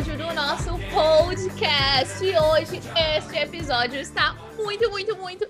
episódio 0.00 0.16
do 0.16 0.34
nosso 0.34 0.78
podcast. 0.92 2.24
E 2.24 2.38
hoje, 2.38 2.80
este 3.16 3.38
episódio 3.38 4.00
está 4.00 4.34
muito, 4.56 4.90
muito, 4.90 5.16
muito 5.16 5.49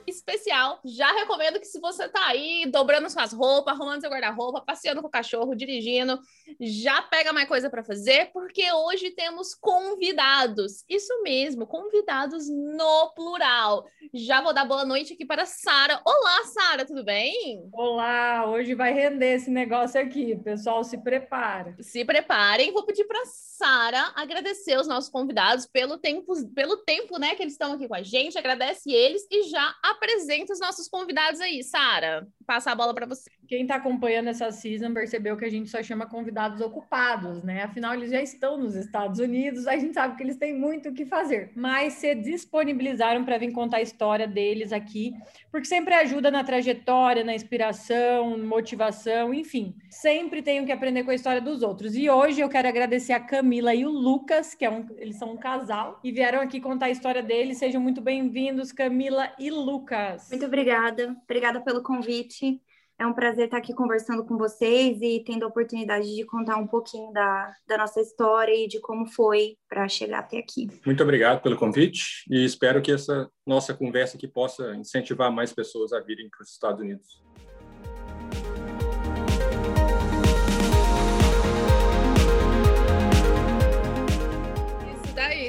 Já 0.85 1.13
recomendo 1.13 1.61
que 1.61 1.67
se 1.67 1.79
você 1.79 2.09
tá 2.09 2.27
aí 2.27 2.67
dobrando 2.67 3.09
suas 3.09 3.33
roupas, 3.33 3.75
arrumando 3.75 4.01
seu 4.01 4.11
guarda-roupa, 4.11 4.61
passeando 4.61 5.01
com 5.01 5.07
o 5.07 5.11
cachorro, 5.11 5.55
dirigindo, 5.55 6.19
já 6.61 7.01
pega 7.03 7.33
mais 7.33 7.47
coisa 7.47 7.71
para 7.71 7.85
fazer, 7.85 8.31
porque 8.33 8.73
hoje 8.73 9.11
temos 9.11 9.55
convidados. 9.55 10.85
Isso 10.89 11.23
mesmo, 11.23 11.67
convidados 11.67 12.49
no 12.49 13.13
plural. 13.15 13.87
Já 14.13 14.41
vou 14.41 14.53
dar 14.53 14.65
boa 14.65 14.85
noite 14.85 15.13
aqui 15.13 15.25
para 15.25 15.47
Sara. 15.47 16.01
Olá, 16.05 16.45
Sara, 16.45 16.85
tudo 16.85 17.05
bem? 17.05 17.69
Olá, 17.73 18.45
hoje 18.49 18.75
vai 18.75 18.93
render 18.93 19.37
esse 19.37 19.51
negócio 19.51 20.01
aqui. 20.01 20.37
Pessoal, 20.37 20.83
se 20.83 20.99
prepara. 20.99 21.77
Se 21.81 22.05
preparem, 22.05 22.73
vou 22.73 22.85
pedir 22.85 23.05
para 23.05 23.23
Sara 23.25 24.13
agradecer 24.17 24.79
os 24.79 24.89
nossos 24.89 25.11
convidados 25.11 25.67
pelo 25.67 25.97
tempo, 25.99 26.33
pelo 26.55 26.79
tempo, 26.79 27.19
né, 27.19 27.37
que 27.37 27.43
eles 27.43 27.53
estão 27.53 27.73
aqui 27.73 27.87
com 27.87 27.95
a 27.95 28.03
gente. 28.03 28.37
Agradece 28.37 28.91
eles 28.91 29.27
e 29.31 29.45
já 29.45 29.77
apresenta 29.83 30.40
os 30.49 30.61
nossos 30.61 30.89
convidados 30.89 31.41
aí, 31.41 31.63
Sara. 31.63 32.27
Passa 32.47 32.71
a 32.71 32.75
bola 32.75 32.95
para 32.95 33.07
você. 33.07 33.31
Quem 33.47 33.63
está 33.63 33.75
acompanhando 33.75 34.29
essa 34.29 34.53
season 34.53 34.95
percebeu 34.95 35.37
que 35.37 35.45
a 35.45 35.51
gente 35.51 35.69
só 35.69 35.83
chama 35.83 36.07
convidados 36.07 36.61
ocupados, 36.61 37.43
né? 37.43 37.65
Afinal, 37.65 37.95
eles 37.95 38.11
já 38.11 38.23
estão 38.23 38.57
nos 38.57 38.77
Estados 38.77 39.19
Unidos, 39.19 39.67
a 39.67 39.77
gente 39.77 39.93
sabe 39.93 40.17
que 40.17 40.23
eles 40.23 40.37
têm 40.37 40.57
muito 40.57 40.89
o 40.89 40.95
que 40.95 41.05
fazer. 41.05 41.51
Mas 41.57 41.95
se 41.95 42.15
disponibilizaram 42.15 43.25
para 43.25 43.39
vir 43.39 43.51
contar 43.53 43.79
a 43.79 43.83
história 43.83 44.29
deles 44.29 44.73
aqui, 44.73 45.13
porque 45.51 45.67
sempre 45.67 45.95
ajuda 45.95 46.31
na 46.31 46.45
trajetória, 46.45 47.25
na 47.25 47.35
inspiração, 47.35 48.39
motivação, 48.39 49.35
enfim. 49.35 49.75
Sempre 49.91 50.43
tenho 50.43 50.65
que 50.65 50.71
aprender 50.71 51.03
com 51.03 51.11
a 51.11 51.15
história 51.15 51.41
dos 51.41 51.63
outros. 51.63 51.97
E 51.97 52.09
hoje 52.09 52.41
eu 52.41 52.49
quero 52.49 52.69
agradecer 52.69 53.13
a 53.13 53.21
Camila 53.21 53.75
e 53.75 53.85
o 53.85 53.91
Lucas, 53.91 54.55
que 54.55 54.65
é 54.65 54.71
um, 54.71 54.87
eles 54.97 55.17
são 55.17 55.33
um 55.33 55.37
casal, 55.37 55.99
e 56.05 56.13
vieram 56.13 56.41
aqui 56.41 56.61
contar 56.61 56.87
a 56.87 56.91
história 56.91 57.23
deles. 57.23 57.59
Sejam 57.59 57.81
muito 57.81 58.01
bem-vindos, 58.01 58.71
Camila 58.71 59.33
e 59.39 59.51
Lucas. 59.51 60.30
Muito 60.31 60.47
obrigada. 60.47 61.17
Obrigada 61.25 61.61
pelo 61.61 61.83
convite. 61.83 62.61
É 63.01 63.07
um 63.07 63.15
prazer 63.15 63.47
estar 63.47 63.57
aqui 63.57 63.73
conversando 63.73 64.23
com 64.27 64.37
vocês 64.37 65.01
e 65.01 65.25
tendo 65.25 65.45
a 65.45 65.49
oportunidade 65.49 66.15
de 66.15 66.23
contar 66.27 66.57
um 66.59 66.67
pouquinho 66.67 67.11
da, 67.15 67.51
da 67.67 67.79
nossa 67.79 67.99
história 67.99 68.53
e 68.55 68.69
de 68.69 68.79
como 68.79 69.07
foi 69.07 69.57
para 69.67 69.89
chegar 69.89 70.19
até 70.19 70.37
aqui. 70.37 70.69
Muito 70.85 71.03
obrigado 71.03 71.41
pelo 71.41 71.57
convite 71.57 72.27
e 72.31 72.45
espero 72.45 72.83
que 72.83 72.93
essa 72.93 73.31
nossa 73.47 73.73
conversa 73.73 74.19
aqui 74.19 74.29
possa 74.29 74.77
incentivar 74.77 75.33
mais 75.33 75.51
pessoas 75.51 75.95
a 75.95 76.01
virem 76.01 76.29
para 76.29 76.43
os 76.43 76.51
Estados 76.51 76.83
Unidos. 76.83 77.23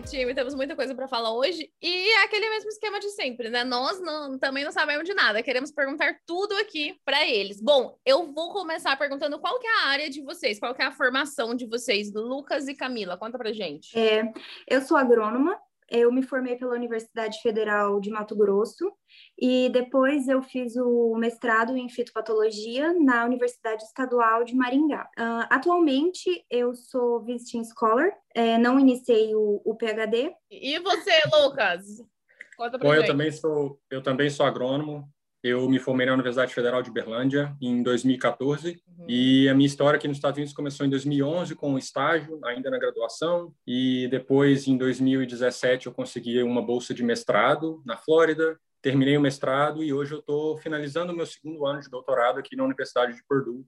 Time. 0.01 0.33
Temos 0.33 0.55
muita 0.55 0.75
coisa 0.75 0.93
para 0.95 1.07
falar 1.07 1.33
hoje. 1.33 1.71
E 1.81 2.09
é 2.09 2.23
aquele 2.23 2.49
mesmo 2.49 2.69
esquema 2.69 2.99
de 2.99 3.09
sempre, 3.11 3.49
né? 3.49 3.63
Nós 3.63 4.01
não, 4.01 4.37
também 4.37 4.63
não 4.63 4.71
sabemos 4.71 5.05
de 5.05 5.13
nada. 5.13 5.43
Queremos 5.43 5.71
perguntar 5.71 6.15
tudo 6.25 6.53
aqui 6.55 6.99
para 7.05 7.27
eles. 7.27 7.61
Bom, 7.61 7.97
eu 8.05 8.31
vou 8.31 8.51
começar 8.51 8.97
perguntando 8.97 9.39
qual 9.39 9.59
que 9.59 9.67
é 9.67 9.79
a 9.79 9.87
área 9.87 10.09
de 10.09 10.21
vocês, 10.21 10.59
qual 10.59 10.73
que 10.73 10.81
é 10.81 10.85
a 10.85 10.91
formação 10.91 11.55
de 11.55 11.65
vocês, 11.65 12.13
Lucas 12.13 12.67
e 12.67 12.75
Camila. 12.75 13.17
Conta 13.17 13.37
pra 13.37 13.53
gente. 13.53 13.97
É, 13.97 14.31
eu 14.67 14.81
sou 14.81 14.97
agrônoma, 14.97 15.57
eu 15.91 16.11
me 16.11 16.23
formei 16.23 16.55
pela 16.55 16.73
Universidade 16.73 17.39
Federal 17.41 17.99
de 17.99 18.09
Mato 18.09 18.35
Grosso 18.35 18.91
e 19.37 19.69
depois 19.69 20.27
eu 20.27 20.41
fiz 20.41 20.75
o 20.77 21.15
mestrado 21.17 21.75
em 21.75 21.89
fitopatologia 21.89 22.93
na 22.93 23.25
Universidade 23.25 23.83
Estadual 23.83 24.45
de 24.45 24.55
Maringá. 24.55 25.09
Uh, 25.19 25.45
atualmente 25.49 26.45
eu 26.49 26.73
sou 26.73 27.21
visiting 27.23 27.63
scholar, 27.65 28.09
é, 28.33 28.57
não 28.57 28.79
iniciei 28.79 29.35
o, 29.35 29.61
o 29.65 29.75
PhD. 29.75 30.33
E 30.49 30.79
você, 30.79 31.11
Lucas? 31.33 31.83
Conta 32.55 32.79
pra 32.79 32.87
Bom, 32.87 32.93
eu 32.93 33.01
gente. 33.01 33.11
também 33.11 33.31
sou 33.31 33.79
eu 33.89 34.01
também 34.01 34.29
sou 34.29 34.45
agrônomo. 34.45 35.09
Eu 35.43 35.67
me 35.67 35.79
formei 35.79 36.05
na 36.05 36.13
Universidade 36.13 36.53
Federal 36.53 36.83
de 36.83 36.91
Berlândia 36.91 37.55
em 37.59 37.81
2014 37.81 38.81
Uhum. 39.01 39.05
e 39.09 39.49
a 39.49 39.55
minha 39.55 39.65
história 39.65 39.97
aqui 39.97 40.07
nos 40.07 40.17
Estados 40.17 40.37
Unidos 40.37 40.53
começou 40.53 40.85
em 40.85 40.89
2011 40.89 41.55
com 41.55 41.71
um 41.71 41.77
estágio, 41.77 42.39
ainda 42.45 42.69
na 42.69 42.77
graduação, 42.77 43.51
e 43.65 44.07
depois 44.11 44.67
em 44.67 44.77
2017 44.77 45.87
eu 45.87 45.93
consegui 45.93 46.43
uma 46.43 46.61
bolsa 46.61 46.93
de 46.93 47.03
mestrado 47.03 47.81
na 47.85 47.97
Flórida. 47.97 48.59
Terminei 48.81 49.17
o 49.17 49.21
mestrado 49.21 49.83
e 49.83 49.91
hoje 49.93 50.13
eu 50.13 50.19
estou 50.19 50.57
finalizando 50.57 51.11
o 51.13 51.15
meu 51.15 51.25
segundo 51.25 51.65
ano 51.65 51.79
de 51.81 51.89
doutorado 51.89 52.39
aqui 52.39 52.55
na 52.55 52.63
Universidade 52.63 53.15
de 53.15 53.23
Purdue 53.27 53.65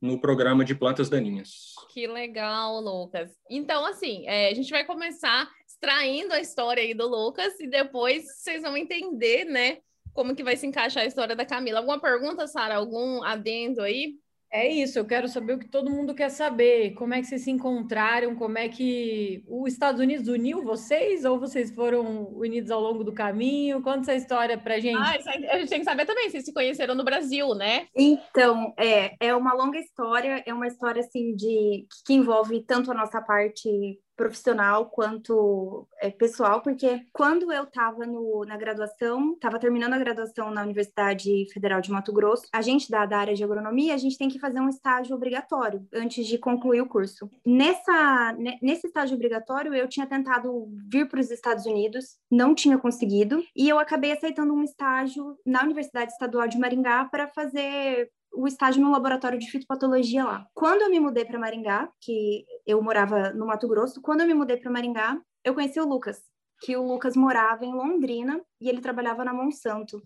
no 0.00 0.20
programa 0.20 0.64
de 0.64 0.74
plantas 0.74 1.08
daninhas. 1.08 1.74
Que 1.90 2.06
legal, 2.06 2.80
Lucas. 2.80 3.30
Então, 3.48 3.86
assim, 3.86 4.26
é, 4.26 4.50
a 4.50 4.54
gente 4.54 4.70
vai 4.70 4.84
começar 4.84 5.48
extraindo 5.66 6.34
a 6.34 6.40
história 6.40 6.82
aí 6.82 6.92
do 6.94 7.06
Lucas 7.08 7.58
e 7.60 7.66
depois 7.68 8.24
vocês 8.36 8.62
vão 8.62 8.76
entender, 8.76 9.44
né, 9.44 9.78
como 10.14 10.34
que 10.34 10.44
vai 10.44 10.56
se 10.56 10.66
encaixar 10.66 11.02
a 11.02 11.06
história 11.06 11.36
da 11.36 11.44
Camila. 11.44 11.80
Alguma 11.80 12.00
pergunta, 12.00 12.46
Sara? 12.46 12.76
Algum 12.76 13.22
adendo 13.22 13.82
aí? 13.82 14.14
É 14.54 14.68
isso, 14.68 15.00
eu 15.00 15.04
quero 15.04 15.26
saber 15.26 15.54
o 15.54 15.58
que 15.58 15.66
todo 15.66 15.90
mundo 15.90 16.14
quer 16.14 16.28
saber. 16.28 16.92
Como 16.94 17.12
é 17.12 17.20
que 17.20 17.26
vocês 17.26 17.42
se 17.42 17.50
encontraram? 17.50 18.36
Como 18.36 18.56
é 18.56 18.68
que 18.68 19.42
os 19.48 19.72
Estados 19.72 20.00
Unidos 20.00 20.28
uniu 20.28 20.62
vocês? 20.62 21.24
Ou 21.24 21.40
vocês 21.40 21.74
foram 21.74 22.28
unidos 22.32 22.70
ao 22.70 22.80
longo 22.80 23.02
do 23.02 23.12
caminho? 23.12 23.82
Conta 23.82 24.02
essa 24.02 24.14
história 24.14 24.56
pra 24.56 24.78
gente. 24.78 24.96
Ah, 24.96 25.16
a 25.50 25.58
gente 25.58 25.70
tem 25.70 25.80
que 25.80 25.84
saber 25.84 26.06
também, 26.06 26.30
vocês 26.30 26.44
se 26.44 26.52
conheceram 26.52 26.94
no 26.94 27.02
Brasil, 27.02 27.52
né? 27.56 27.88
Então, 27.96 28.72
é, 28.78 29.16
é 29.18 29.34
uma 29.34 29.52
longa 29.54 29.76
história, 29.76 30.40
é 30.46 30.54
uma 30.54 30.68
história 30.68 31.00
assim 31.00 31.34
de 31.34 31.84
que 32.06 32.14
envolve 32.14 32.62
tanto 32.62 32.92
a 32.92 32.94
nossa 32.94 33.20
parte 33.20 33.98
profissional 34.16 34.86
quanto 34.86 35.86
é, 36.00 36.10
pessoal, 36.10 36.60
porque 36.62 37.00
quando 37.12 37.52
eu 37.52 37.64
estava 37.64 38.04
na 38.46 38.56
graduação, 38.56 39.34
estava 39.34 39.58
terminando 39.58 39.94
a 39.94 39.98
graduação 39.98 40.50
na 40.50 40.62
Universidade 40.62 41.46
Federal 41.52 41.80
de 41.80 41.90
Mato 41.90 42.12
Grosso, 42.12 42.46
a 42.52 42.62
gente 42.62 42.90
da, 42.90 43.06
da 43.06 43.18
área 43.18 43.34
de 43.34 43.44
agronomia, 43.44 43.94
a 43.94 43.98
gente 43.98 44.18
tem 44.18 44.28
que 44.28 44.38
fazer 44.38 44.60
um 44.60 44.68
estágio 44.68 45.14
obrigatório 45.14 45.86
antes 45.92 46.26
de 46.26 46.38
concluir 46.38 46.80
o 46.80 46.88
curso. 46.88 47.30
Nessa, 47.44 48.32
ne- 48.38 48.58
nesse 48.62 48.86
estágio 48.86 49.14
obrigatório, 49.16 49.74
eu 49.74 49.88
tinha 49.88 50.06
tentado 50.06 50.68
vir 50.88 51.08
para 51.08 51.20
os 51.20 51.30
Estados 51.30 51.66
Unidos, 51.66 52.16
não 52.30 52.54
tinha 52.54 52.78
conseguido, 52.78 53.42
e 53.56 53.68
eu 53.68 53.78
acabei 53.78 54.12
aceitando 54.12 54.54
um 54.54 54.62
estágio 54.62 55.36
na 55.44 55.62
Universidade 55.62 56.12
Estadual 56.12 56.46
de 56.48 56.58
Maringá 56.58 57.04
para 57.04 57.26
fazer 57.28 58.10
o 58.36 58.46
estágio 58.46 58.82
no 58.82 58.90
laboratório 58.90 59.38
de 59.38 59.50
fitopatologia 59.50 60.24
lá. 60.24 60.46
Quando 60.54 60.82
eu 60.82 60.90
me 60.90 61.00
mudei 61.00 61.24
para 61.24 61.38
Maringá, 61.38 61.88
que 62.00 62.44
eu 62.66 62.82
morava 62.82 63.32
no 63.32 63.46
Mato 63.46 63.68
Grosso, 63.68 64.00
quando 64.02 64.20
eu 64.20 64.26
me 64.26 64.34
mudei 64.34 64.56
para 64.56 64.70
Maringá, 64.70 65.18
eu 65.44 65.54
conheci 65.54 65.78
o 65.80 65.86
Lucas, 65.86 66.20
que 66.60 66.76
o 66.76 66.82
Lucas 66.82 67.16
morava 67.16 67.64
em 67.64 67.72
Londrina 67.72 68.40
e 68.60 68.68
ele 68.68 68.80
trabalhava 68.80 69.24
na 69.24 69.32
Monsanto. 69.32 70.02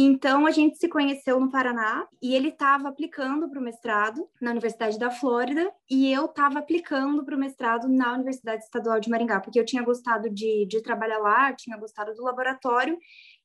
Então 0.00 0.46
a 0.46 0.50
gente 0.50 0.78
se 0.78 0.86
conheceu 0.88 1.40
no 1.40 1.50
Paraná 1.50 2.06
e 2.22 2.34
ele 2.34 2.50
estava 2.50 2.88
aplicando 2.88 3.48
para 3.48 3.58
o 3.58 3.62
mestrado 3.62 4.28
na 4.40 4.50
Universidade 4.50 4.98
da 4.98 5.10
Flórida 5.10 5.72
e 5.90 6.12
eu 6.12 6.26
estava 6.26 6.58
aplicando 6.58 7.24
para 7.24 7.34
o 7.34 7.38
mestrado 7.38 7.88
na 7.88 8.12
Universidade 8.12 8.62
Estadual 8.62 9.00
de 9.00 9.08
Maringá, 9.08 9.40
porque 9.40 9.58
eu 9.58 9.64
tinha 9.64 9.82
gostado 9.82 10.28
de, 10.30 10.66
de 10.66 10.82
trabalhar 10.82 11.18
lá, 11.18 11.52
tinha 11.52 11.76
gostado 11.76 12.14
do 12.14 12.22
laboratório 12.22 12.96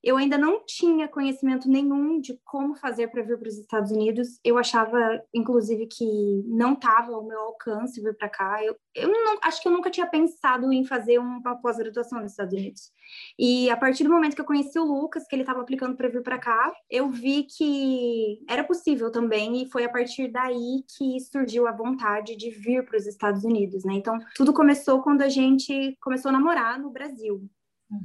eu 0.04 0.18
ainda 0.18 0.38
não 0.38 0.66
tinha 0.66 1.08
conhecimento 1.08 1.70
nenhum 1.70 2.20
de 2.20 2.38
como 2.44 2.76
fazer 2.76 3.08
para 3.08 3.24
vir 3.24 3.40
para 3.40 3.48
os 3.48 3.58
Estados 3.58 3.90
Unidos. 3.90 4.38
Eu 4.44 4.58
achava, 4.58 4.98
inclusive, 5.34 5.88
que 5.88 6.44
não 6.46 6.74
estava 6.74 7.14
ao 7.14 7.24
meu 7.24 7.40
alcance 7.40 8.02
vir 8.02 8.14
para 8.18 8.28
cá. 8.28 8.62
Eu, 8.62 8.76
eu 8.94 9.08
não, 9.08 9.38
acho 9.42 9.62
que 9.62 9.68
eu 9.68 9.72
nunca 9.72 9.90
tinha 9.90 10.06
pensado 10.06 10.74
em 10.74 10.84
fazer 10.84 11.20
uma 11.20 11.56
pós-graduação 11.56 12.20
nos 12.20 12.32
Estados 12.32 12.54
Unidos. 12.54 12.92
E 13.40 13.70
a 13.70 13.78
partir 13.78 14.04
do 14.04 14.10
momento 14.10 14.36
que 14.36 14.42
eu 14.42 14.46
conheci 14.46 14.78
o 14.78 14.84
Lucas, 14.84 15.26
que 15.26 15.36
ele 15.36 15.44
estava 15.44 15.62
aplicando 15.62 15.96
para 15.96 16.10
vir 16.10 16.22
para 16.22 16.38
cá, 16.38 16.74
eu 16.90 17.10
vi 17.10 17.44
que 17.44 18.44
era 18.50 18.64
possível 18.64 19.10
também. 19.10 19.64
E 19.64 19.72
foi 19.72 19.86
a 19.86 19.90
partir 19.90 20.28
daí 20.28 20.84
que 20.98 21.20
surgiu 21.22 21.66
a 21.66 21.72
vontade 21.72 22.36
de 22.36 22.50
vir 22.50 22.84
para 22.86 22.98
os 22.98 23.08
Estados 23.08 23.46
Unidos, 23.46 23.86
né? 23.86 23.94
Então, 23.94 24.20
tudo 24.36 24.54
começou 24.54 25.02
quando 25.02 25.22
a 25.22 25.30
gente 25.30 25.98
começou 26.02 26.28
a 26.28 26.34
namorar 26.34 26.78
no 26.78 26.90
Brasil. 26.90 27.50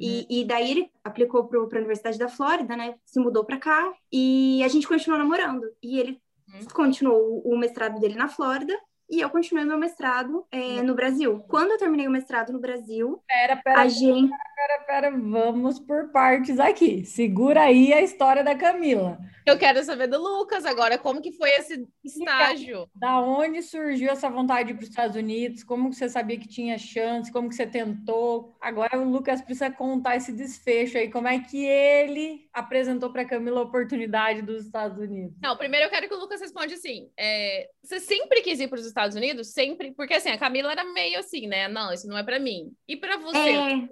E, 0.01 0.41
e 0.43 0.45
daí 0.45 0.71
ele 0.71 0.91
aplicou 1.03 1.47
para 1.47 1.59
a 1.59 1.79
Universidade 1.79 2.19
da 2.19 2.29
Flórida, 2.29 2.77
né? 2.77 2.95
Se 3.05 3.19
mudou 3.21 3.45
para 3.45 3.59
cá 3.59 3.93
e 4.13 4.63
a 4.63 4.69
gente 4.69 4.87
continuou 4.87 5.19
namorando. 5.19 5.65
E 5.83 5.99
ele 5.99 6.21
Uhum. 6.49 6.65
continuou 6.73 7.43
o 7.45 7.59
mestrado 7.59 8.01
dele 8.01 8.15
na 8.15 8.27
Flórida 8.27 8.75
e 9.09 9.21
eu 9.21 9.31
continuei 9.31 9.65
meu 9.65 9.79
mestrado 9.79 10.47
é, 10.51 10.83
no 10.83 10.95
Brasil. 10.95 11.41
Quando 11.49 11.73
eu 11.73 11.79
terminei 11.79 12.07
o 12.07 12.11
mestrado 12.11 12.53
no 12.53 12.61
Brasil, 12.61 13.23
Pera, 13.27 13.57
pera, 13.57 13.81
a 13.81 13.89
gente. 13.89 14.31
pera, 14.55 14.85
pera, 14.87 15.11
vamos 15.11 15.79
por 15.79 16.11
partes 16.11 16.59
aqui. 16.61 17.05
Segura 17.05 17.63
aí 17.63 17.93
a 17.93 18.03
história 18.03 18.45
da 18.45 18.55
Camila. 18.55 19.19
Eu 19.47 19.57
quero 19.59 19.83
saber 19.83 20.09
do 20.09 20.21
Lucas 20.21 20.67
agora, 20.67 20.99
como 20.99 21.23
que 21.23 21.33
foi 21.33 21.49
esse 21.53 21.89
estágio? 22.05 22.87
Da 22.95 23.19
onde 23.21 23.63
surgiu 23.63 24.11
essa 24.11 24.29
vontade 24.29 24.67
de 24.67 24.73
ir 24.73 24.75
para 24.75 24.83
os 24.83 24.91
Estados 24.91 25.17
Unidos? 25.17 25.65
Como 25.65 25.89
que 25.89 25.97
você 25.97 26.07
sabia 26.07 26.39
que 26.39 26.47
tinha 26.47 26.77
chance? 26.77 27.33
Como 27.33 27.49
que 27.49 27.55
você 27.55 27.67
tentou? 27.67 28.55
Agora 28.61 28.99
o 28.99 29.09
Lucas 29.09 29.41
precisa 29.41 29.71
contar 29.71 30.17
esse 30.17 30.33
desfecho 30.33 30.99
aí. 30.99 31.11
Como 31.11 31.27
é 31.29 31.39
que 31.39 31.65
ele 31.65 32.47
apresentou 32.53 33.11
para 33.11 33.23
a 33.23 33.25
Camila 33.25 33.61
a 33.61 33.65
oportunidade 33.65 34.43
dos 34.43 34.67
Estados 34.67 34.99
Unidos? 34.99 35.35
Não, 35.43 35.57
primeiro 35.57 35.87
eu 35.87 35.91
quero 35.91 36.09
que 36.09 36.15
o 36.15 36.19
Lucas 36.21 36.41
responda 36.43 36.75
assim. 36.75 37.09
é, 37.17 37.71
você 37.83 38.01
sempre 38.01 38.43
quis 38.43 38.61
ir 38.61 38.69
para 38.69 38.79
os 38.79 38.85
Estados 38.87 38.98
Unidos? 39.17 39.53
Sempre? 39.53 39.93
Porque 39.93 40.15
assim, 40.15 40.31
a 40.31 40.39
Camila 40.39 40.73
era 40.73 40.85
meio 40.85 41.19
assim, 41.19 41.47
né? 41.47 41.69
Não, 41.69 41.93
isso 41.93 42.07
não 42.09 42.19
é 42.19 42.23
para 42.23 42.39
mim. 42.39 42.73
E 42.87 42.97
para 42.97 43.17
você? 43.17 43.39
É, 43.39 43.89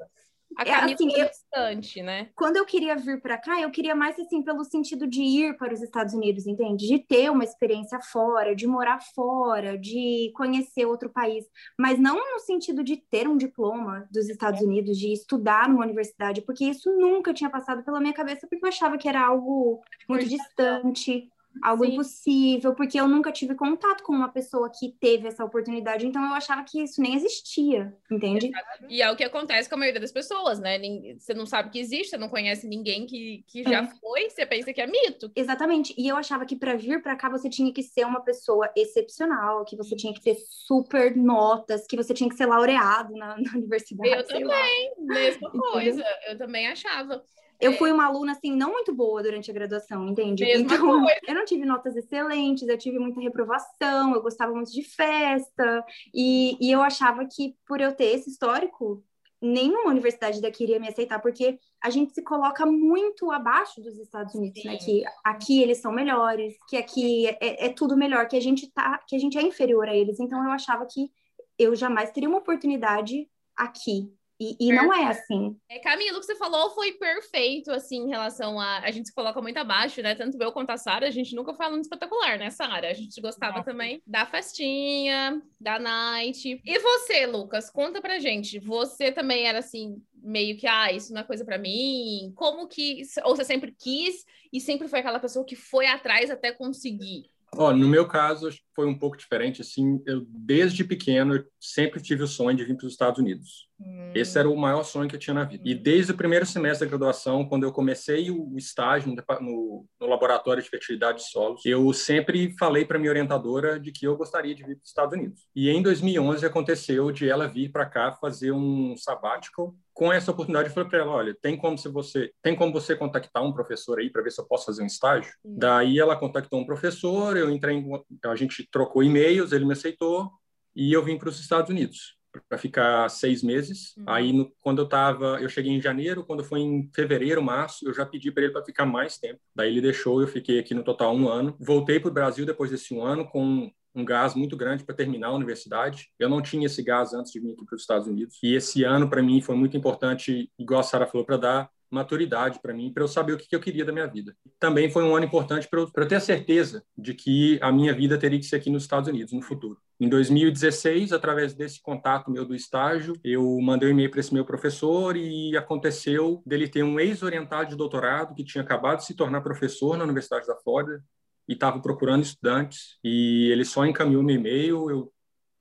a 0.56 0.62
é, 0.62 0.64
Camila 0.64 0.94
assim, 0.94 1.14
é 1.14 1.22
eu- 1.22 1.28
distante, 1.28 2.02
né? 2.02 2.30
quando 2.34 2.56
eu 2.56 2.64
queria 2.64 2.96
vir 2.96 3.20
para 3.20 3.36
cá, 3.36 3.60
eu 3.60 3.70
queria 3.70 3.94
mais 3.94 4.18
assim 4.18 4.42
pelo 4.42 4.64
sentido 4.64 5.06
de 5.06 5.22
ir 5.22 5.56
para 5.56 5.74
os 5.74 5.82
Estados 5.82 6.14
Unidos, 6.14 6.46
entende? 6.46 6.86
De 6.86 6.98
ter 6.98 7.30
uma 7.30 7.44
experiência 7.44 7.98
fora, 8.00 8.54
de 8.54 8.66
morar 8.66 9.00
fora, 9.14 9.76
de 9.76 10.30
conhecer 10.34 10.86
outro 10.86 11.10
país, 11.10 11.44
mas 11.78 11.98
não 11.98 12.16
no 12.16 12.38
sentido 12.40 12.82
de 12.82 12.96
ter 12.96 13.28
um 13.28 13.36
diploma 13.36 14.08
dos 14.10 14.28
Estados 14.28 14.60
Unidos, 14.60 14.98
de 14.98 15.12
estudar 15.12 15.68
numa 15.68 15.84
universidade, 15.84 16.40
porque 16.42 16.64
isso 16.64 16.90
nunca 16.96 17.34
tinha 17.34 17.50
passado 17.50 17.82
pela 17.84 18.00
minha 18.00 18.14
cabeça, 18.14 18.46
porque 18.46 18.64
eu 18.64 18.68
achava 18.68 18.96
que 18.96 19.08
era 19.08 19.26
algo 19.26 19.82
muito 20.08 20.26
distante, 20.26 21.28
algo 21.62 21.84
Sim. 21.84 21.92
impossível, 21.92 22.74
porque 22.74 22.98
eu 23.00 23.08
nunca 23.08 23.32
tive 23.32 23.54
contato 23.54 24.02
com 24.02 24.12
uma 24.12 24.28
pessoa 24.28 24.70
que 24.70 24.90
teve 25.00 25.28
essa 25.28 25.44
oportunidade, 25.44 26.06
então 26.06 26.22
eu 26.24 26.34
achava 26.34 26.62
que 26.64 26.82
isso 26.82 27.00
nem 27.00 27.14
existia, 27.14 27.94
entende? 28.10 28.50
E 28.88 29.02
é 29.02 29.10
o 29.10 29.16
que 29.16 29.24
acontece 29.24 29.68
com 29.68 29.74
a 29.74 29.78
maioria 29.78 30.00
das 30.00 30.12
pessoas, 30.12 30.58
né? 30.58 30.78
Você 31.18 31.34
não 31.34 31.46
sabe 31.46 31.70
que 31.70 31.78
existe, 31.78 32.10
você 32.10 32.16
não 32.16 32.28
conhece 32.28 32.66
ninguém 32.66 33.06
que, 33.06 33.44
que 33.46 33.62
já 33.62 33.82
É. 33.82 33.86
foi, 34.00 34.28
você 34.30 34.44
pensa 34.46 34.72
que 34.72 34.80
é 34.80 34.86
mito. 34.86 35.30
Exatamente. 35.34 35.94
E 35.96 36.08
eu 36.08 36.16
achava 36.16 36.44
que 36.44 36.56
para 36.56 36.74
vir 36.76 37.02
para 37.02 37.16
cá 37.16 37.28
você 37.28 37.48
tinha 37.48 37.72
que 37.72 37.82
ser 37.82 38.04
uma 38.04 38.20
pessoa 38.20 38.70
excepcional, 38.76 39.64
que 39.64 39.76
você 39.76 39.96
tinha 39.96 40.12
que 40.12 40.20
ter 40.20 40.36
super 40.48 41.16
notas, 41.16 41.86
que 41.86 41.96
você 41.96 42.12
tinha 42.14 42.28
que 42.28 42.36
ser 42.36 42.46
laureado 42.46 43.12
na, 43.14 43.36
na 43.38 43.52
universidade. 43.54 44.10
Eu 44.10 44.24
sei 44.24 44.44
lá. 44.44 44.56
Mesma 44.98 45.50
coisa, 45.50 46.04
eu 46.28 46.38
também 46.38 46.66
achava. 46.68 47.22
Eu 47.60 47.72
fui 47.74 47.90
uma 47.90 48.06
aluna 48.06 48.32
assim 48.32 48.54
não 48.54 48.72
muito 48.72 48.94
boa 48.94 49.22
durante 49.22 49.50
a 49.50 49.54
graduação, 49.54 50.08
entende? 50.08 50.44
Mesma 50.44 50.74
então, 50.74 51.02
coisa. 51.02 51.20
eu 51.26 51.34
não 51.34 51.44
tive 51.44 51.64
notas 51.64 51.96
excelentes, 51.96 52.68
eu 52.68 52.78
tive 52.78 52.98
muita 52.98 53.20
reprovação, 53.20 54.14
eu 54.14 54.22
gostava 54.22 54.52
muito 54.52 54.72
de 54.72 54.82
festa, 54.82 55.84
e, 56.14 56.56
e 56.60 56.70
eu 56.70 56.82
achava 56.82 57.26
que 57.26 57.54
por 57.66 57.80
eu 57.80 57.92
ter 57.92 58.14
esse 58.14 58.30
histórico, 58.30 59.02
nenhuma 59.40 59.90
universidade 59.90 60.40
daqui 60.40 60.64
iria 60.64 60.80
me 60.80 60.88
aceitar, 60.88 61.20
porque 61.20 61.58
a 61.82 61.90
gente 61.90 62.12
se 62.12 62.22
coloca 62.22 62.64
muito 62.64 63.30
abaixo 63.30 63.80
dos 63.80 63.98
Estados 63.98 64.34
Unidos, 64.34 64.62
né? 64.64 64.78
Sim. 64.78 64.84
Que 64.84 65.04
aqui 65.24 65.62
eles 65.62 65.78
são 65.78 65.92
melhores, 65.92 66.54
que 66.68 66.76
aqui 66.76 67.26
é, 67.26 67.66
é 67.66 67.68
tudo 67.68 67.96
melhor, 67.96 68.26
que 68.28 68.36
a 68.36 68.40
gente 68.40 68.70
tá, 68.72 68.98
que 69.06 69.14
a 69.14 69.18
gente 69.18 69.38
é 69.38 69.42
inferior 69.42 69.88
a 69.88 69.94
eles. 69.94 70.18
Então 70.20 70.42
eu 70.44 70.50
achava 70.50 70.86
que 70.86 71.10
eu 71.58 71.74
jamais 71.74 72.10
teria 72.10 72.28
uma 72.28 72.38
oportunidade 72.38 73.28
aqui. 73.56 74.12
E, 74.38 74.56
e 74.60 74.72
não 74.72 74.92
é 74.92 75.06
assim. 75.06 75.56
É, 75.68 75.78
Camila, 75.78 76.18
o 76.18 76.20
que 76.20 76.26
você 76.26 76.36
falou 76.36 76.70
foi 76.70 76.92
perfeito, 76.92 77.70
assim, 77.70 78.04
em 78.04 78.08
relação 78.08 78.60
a. 78.60 78.80
A 78.80 78.90
gente 78.90 79.08
se 79.08 79.14
coloca 79.14 79.40
muito 79.40 79.56
abaixo, 79.56 80.02
né? 80.02 80.14
Tanto 80.14 80.40
eu 80.40 80.52
quanto 80.52 80.70
a 80.70 80.76
Sara, 80.76 81.06
a 81.06 81.10
gente 81.10 81.34
nunca 81.34 81.54
foi 81.54 81.64
aluno 81.64 81.80
espetacular, 81.80 82.38
né, 82.38 82.50
Sara? 82.50 82.90
A 82.90 82.94
gente 82.94 83.20
gostava 83.20 83.64
também 83.64 84.02
da 84.06 84.26
festinha, 84.26 85.40
da 85.58 85.78
night. 85.78 86.60
E 86.62 86.78
você, 86.78 87.26
Lucas, 87.26 87.70
conta 87.70 88.00
pra 88.00 88.18
gente. 88.18 88.58
Você 88.58 89.10
também 89.10 89.46
era 89.46 89.60
assim, 89.60 90.02
meio 90.14 90.56
que, 90.56 90.66
ah, 90.66 90.92
isso 90.92 91.14
não 91.14 91.22
é 91.22 91.24
coisa 91.24 91.44
pra 91.44 91.56
mim? 91.56 92.32
Como 92.36 92.68
que. 92.68 93.02
Ou 93.24 93.34
você 93.34 93.44
sempre 93.44 93.74
quis 93.78 94.24
e 94.52 94.60
sempre 94.60 94.86
foi 94.86 95.00
aquela 95.00 95.20
pessoa 95.20 95.46
que 95.46 95.56
foi 95.56 95.86
atrás 95.86 96.30
até 96.30 96.52
conseguir? 96.52 97.30
Ó, 97.54 97.72
no 97.72 97.88
meu 97.88 98.06
caso, 98.06 98.50
foi 98.75 98.87
um 98.87 98.98
pouco 98.98 99.16
diferente. 99.16 99.62
Assim, 99.62 100.02
eu 100.06 100.26
desde 100.28 100.84
pequeno 100.84 101.37
eu 101.37 101.44
sempre 101.60 102.02
tive 102.02 102.22
o 102.22 102.26
sonho 102.26 102.56
de 102.56 102.64
vir 102.64 102.76
para 102.76 102.87
os 102.87 102.93
Estados 102.93 103.19
Unidos. 103.19 103.66
Esse 104.14 104.38
era 104.38 104.48
o 104.48 104.56
maior 104.56 104.82
sonho 104.84 105.08
que 105.08 105.16
eu 105.16 105.20
tinha 105.20 105.32
na 105.34 105.44
vida. 105.44 105.62
E 105.66 105.75
desde 105.75 106.12
o 106.12 106.16
primeiro 106.16 106.44
semestre 106.44 106.87
da 106.87 106.90
graduação, 106.90 107.46
quando 107.48 107.64
eu 107.64 107.72
comecei 107.72 108.31
o 108.31 108.56
estágio 108.56 109.14
no, 109.14 109.22
no- 109.40 109.87
no 110.00 110.06
laboratório 110.06 110.62
de 110.62 110.69
fertilidade 110.69 111.19
de 111.19 111.31
solos, 111.31 111.64
eu 111.64 111.93
sempre 111.93 112.54
falei 112.58 112.84
para 112.84 112.98
minha 112.98 113.10
orientadora 113.10 113.78
de 113.81 113.90
que 113.92 114.06
eu 114.06 114.16
gostaria 114.16 114.54
de 114.54 114.62
vir 114.64 114.76
para 114.76 114.82
os 114.82 114.88
Estados 114.88 115.14
Unidos. 115.14 115.46
E 115.54 115.69
em 115.70 115.82
2011 115.82 116.44
aconteceu 116.44 117.10
de 117.12 117.28
ela 117.28 117.46
vir 117.49 117.70
para 117.70 117.87
cá 117.87 118.12
fazer 118.12 118.52
um 118.52 118.96
sabbatical. 118.96 119.75
Com 119.96 120.12
essa 120.12 120.31
oportunidade, 120.31 120.69
eu 120.69 120.75
falei 120.75 120.90
para 120.90 120.98
ela: 120.98 121.10
olha, 121.10 121.34
tem 121.40 121.56
como 121.56 121.78
se 121.78 121.88
você 121.88 122.31
tem 122.43 122.54
como 122.54 122.70
você 122.70 122.94
contactar 122.94 123.43
um 123.43 123.50
professor 123.50 123.98
aí 123.98 124.10
para 124.10 124.20
ver 124.20 124.31
se 124.31 124.38
eu 124.38 124.44
posso 124.44 124.66
fazer 124.66 124.82
um 124.82 124.87
estágio? 124.87 125.32
Daí 125.43 125.98
ela 125.98 126.14
contactou 126.14 126.60
um 126.60 126.66
professor, 126.66 127.34
eu 127.34 127.48
entrei, 127.50 127.76
em, 127.76 127.90
a 128.26 128.37
gente 128.37 128.69
trocou 128.70 129.02
e-mails, 129.02 129.52
ele 129.52 129.64
me 129.64 129.72
aceitou 129.72 130.31
e 130.75 130.93
eu 130.93 131.02
vim 131.02 131.16
para 131.16 131.31
os 131.31 131.40
Estados 131.40 131.70
Unidos 131.70 132.14
para 132.46 132.58
ficar 132.58 133.08
seis 133.08 133.43
meses. 133.43 133.96
Uhum. 133.96 134.04
Aí, 134.06 134.32
no- 134.34 134.52
quando 134.60 134.82
eu 134.82 134.87
tava, 134.87 135.38
eu 135.40 135.48
cheguei 135.48 135.72
em 135.72 135.81
janeiro, 135.81 136.22
quando 136.26 136.44
foi 136.44 136.60
em 136.60 136.90
fevereiro, 136.94 137.42
março, 137.42 137.88
eu 137.88 137.94
já 137.94 138.04
pedi 138.04 138.31
para 138.31 138.42
ele 138.42 138.52
para 138.52 138.62
ficar 138.62 138.84
mais 138.84 139.16
tempo. 139.16 139.40
Daí 139.54 139.70
ele 139.70 139.81
deixou, 139.81 140.20
eu 140.20 140.28
fiquei 140.28 140.58
aqui 140.58 140.75
no 140.75 140.84
total 140.84 141.16
um 141.16 141.26
ano. 141.26 141.56
Voltei 141.58 141.99
para 141.99 142.10
o 142.10 142.12
Brasil 142.12 142.44
depois 142.44 142.70
desse 142.70 142.92
um 142.92 143.02
ano 143.02 143.26
com 143.26 143.70
um 143.96 144.04
gás 144.04 144.34
muito 144.34 144.56
grande 144.56 144.84
para 144.84 144.94
terminar 144.94 145.28
a 145.28 145.34
universidade. 145.34 146.10
Eu 146.19 146.28
não 146.28 146.43
tinha 146.43 146.66
esse 146.66 146.82
gás 146.82 147.14
antes 147.14 147.32
de 147.32 147.40
vir 147.40 147.52
aqui 147.52 147.64
para 147.64 147.75
os 147.75 147.81
Estados 147.81 148.06
Unidos. 148.06 148.38
E 148.43 148.54
esse 148.54 148.84
ano, 148.84 149.08
para 149.08 149.22
mim, 149.22 149.40
foi 149.40 149.56
muito 149.56 149.76
importante, 149.76 150.50
igual 150.58 150.81
a 150.81 150.82
Sara 150.82 151.06
falou, 151.06 151.25
para 151.25 151.38
dar 151.38 151.70
maturidade 151.90 152.58
para 152.60 152.75
mim, 152.75 152.93
para 152.93 153.02
eu 153.02 153.08
saber 153.08 153.32
o 153.32 153.37
que, 153.37 153.54
eu 153.54 153.60
queria 153.60 153.84
da 153.84 153.93
minha 153.93 154.06
vida. 154.06 154.37
Também 154.58 154.90
foi 154.90 155.04
um 155.04 155.14
ano 155.14 155.25
importante 155.25 155.69
para 155.69 155.81
eu, 155.81 155.90
eu 155.94 156.08
ter 156.08 156.16
a 156.16 156.20
certeza 156.20 156.82
de 156.98 157.14
que 157.14 157.58
a 157.62 157.70
minha 157.72 157.94
vida 157.94 158.19
teria 158.19 158.38
que 158.38 158.44
ser 158.44 158.56
aqui 158.56 158.69
nos 158.69 158.82
Estados 158.82 159.08
Unidos 159.08 159.32
no 159.32 159.40
futuro. 159.40 159.78
Em 159.99 160.08
2016, 160.08 161.12
através 161.12 161.54
desse 161.54 161.81
contato 161.81 162.31
meu 162.31 162.44
do 162.44 162.54
estágio, 162.54 163.14
eu 163.25 163.58
mandei 163.60 163.88
um 163.88 163.92
e-mail 163.92 164.10
para 164.10 164.20
esse 164.20 164.34
meu 164.34 164.44
professor 164.44 165.16
e 165.16 165.56
aconteceu 165.56 166.42
dele 166.44 166.69
ter 166.69 166.82
um 166.82 167.00
ex-orientado 167.00 167.70
de 167.70 167.76
doutorado 167.76 168.34
que 168.34 168.44
tinha 168.44 168.62
acabado 168.62 168.99
de 168.99 169.06
se 169.06 169.14
tornar 169.14 169.40
professor 169.40 169.96
na 169.96 170.04
Universidade 170.04 170.46
da 170.46 170.56
Flórida 170.56 171.02
e 171.48 171.52
estava 171.52 171.81
procurando 171.81 172.22
estudantes 172.22 172.98
e 173.04 173.50
ele 173.50 173.64
só 173.64 173.84
encaminhou 173.87 174.22
meu 174.22 174.37
e-mail, 174.37 174.90
eu 174.90 175.12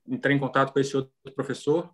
entrei 0.06 0.36
em 0.36 0.38
contato 0.38 0.72
com 0.72 0.80
esse 0.80 0.96
outro 0.96 1.12
professor 1.34 1.90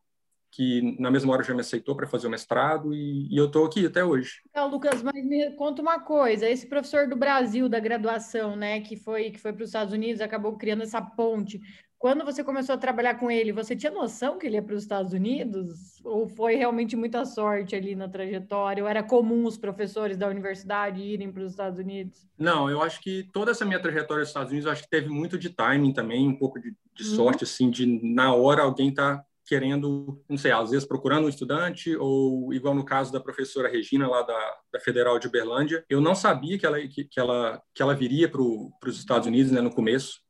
que 0.52 0.96
na 1.00 1.10
mesma 1.10 1.32
hora 1.32 1.42
já 1.42 1.54
me 1.54 1.62
aceitou 1.62 1.96
para 1.96 2.06
fazer 2.06 2.26
o 2.26 2.30
mestrado 2.30 2.92
e, 2.92 3.26
e 3.32 3.36
eu 3.38 3.46
estou 3.46 3.64
aqui 3.64 3.86
até 3.86 4.04
hoje. 4.04 4.42
Então, 4.50 4.68
Lucas, 4.68 5.02
mas 5.02 5.24
me 5.24 5.50
conta 5.52 5.80
uma 5.80 5.98
coisa, 6.00 6.48
esse 6.48 6.68
professor 6.68 7.08
do 7.08 7.16
Brasil 7.16 7.70
da 7.70 7.80
graduação, 7.80 8.54
né, 8.54 8.80
que 8.80 8.94
foi 8.96 9.30
que 9.30 9.38
foi 9.38 9.52
para 9.52 9.62
os 9.62 9.70
Estados 9.70 9.94
Unidos, 9.94 10.20
acabou 10.20 10.56
criando 10.58 10.82
essa 10.82 11.00
ponte. 11.00 11.58
Quando 12.02 12.24
você 12.24 12.42
começou 12.42 12.74
a 12.74 12.78
trabalhar 12.78 13.14
com 13.14 13.30
ele, 13.30 13.52
você 13.52 13.76
tinha 13.76 13.92
noção 13.92 14.36
que 14.36 14.44
ele 14.44 14.56
ia 14.56 14.62
para 14.62 14.74
os 14.74 14.82
Estados 14.82 15.12
Unidos? 15.12 16.00
Ou 16.02 16.26
foi 16.26 16.56
realmente 16.56 16.96
muita 16.96 17.24
sorte 17.24 17.76
ali 17.76 17.94
na 17.94 18.08
trajetória? 18.08 18.82
Ou 18.82 18.90
era 18.90 19.04
comum 19.04 19.46
os 19.46 19.56
professores 19.56 20.16
da 20.16 20.26
universidade 20.26 21.00
irem 21.00 21.30
para 21.30 21.44
os 21.44 21.52
Estados 21.52 21.78
Unidos? 21.78 22.26
Não, 22.36 22.68
eu 22.68 22.82
acho 22.82 23.00
que 23.00 23.30
toda 23.32 23.52
essa 23.52 23.64
minha 23.64 23.80
trajetória 23.80 24.22
nos 24.22 24.30
Estados 24.30 24.50
Unidos, 24.50 24.66
eu 24.66 24.72
acho 24.72 24.82
que 24.82 24.90
teve 24.90 25.08
muito 25.08 25.38
de 25.38 25.50
timing 25.50 25.92
também, 25.92 26.26
um 26.26 26.36
pouco 26.36 26.58
de, 26.58 26.74
de 26.92 27.08
Uhum. 27.08 27.14
sorte, 27.14 27.44
assim, 27.44 27.70
de 27.70 27.86
na 28.02 28.34
hora 28.34 28.62
alguém 28.62 28.92
tá 28.92 29.24
querendo, 29.46 30.20
não 30.28 30.36
sei, 30.36 30.50
às 30.50 30.72
vezes 30.72 30.84
procurando 30.84 31.26
um 31.26 31.28
estudante, 31.28 31.94
ou 31.94 32.52
igual 32.52 32.74
no 32.74 32.84
caso 32.84 33.12
da 33.12 33.20
professora 33.20 33.68
Regina, 33.70 34.08
lá 34.08 34.22
da, 34.22 34.56
da 34.72 34.80
Federal 34.80 35.20
de 35.20 35.28
Uberlândia, 35.28 35.84
eu 35.88 36.00
não 36.00 36.16
sabia 36.16 36.58
que 36.58 36.66
ela, 36.66 36.80
que, 36.80 37.04
que 37.04 37.20
ela, 37.20 37.62
que 37.72 37.80
ela 37.80 37.94
viria 37.94 38.28
para 38.28 38.42
os 38.42 38.98
Estados 38.98 39.28
Unidos, 39.28 39.52
né, 39.52 39.60
no 39.60 39.72
começo, 39.72 40.20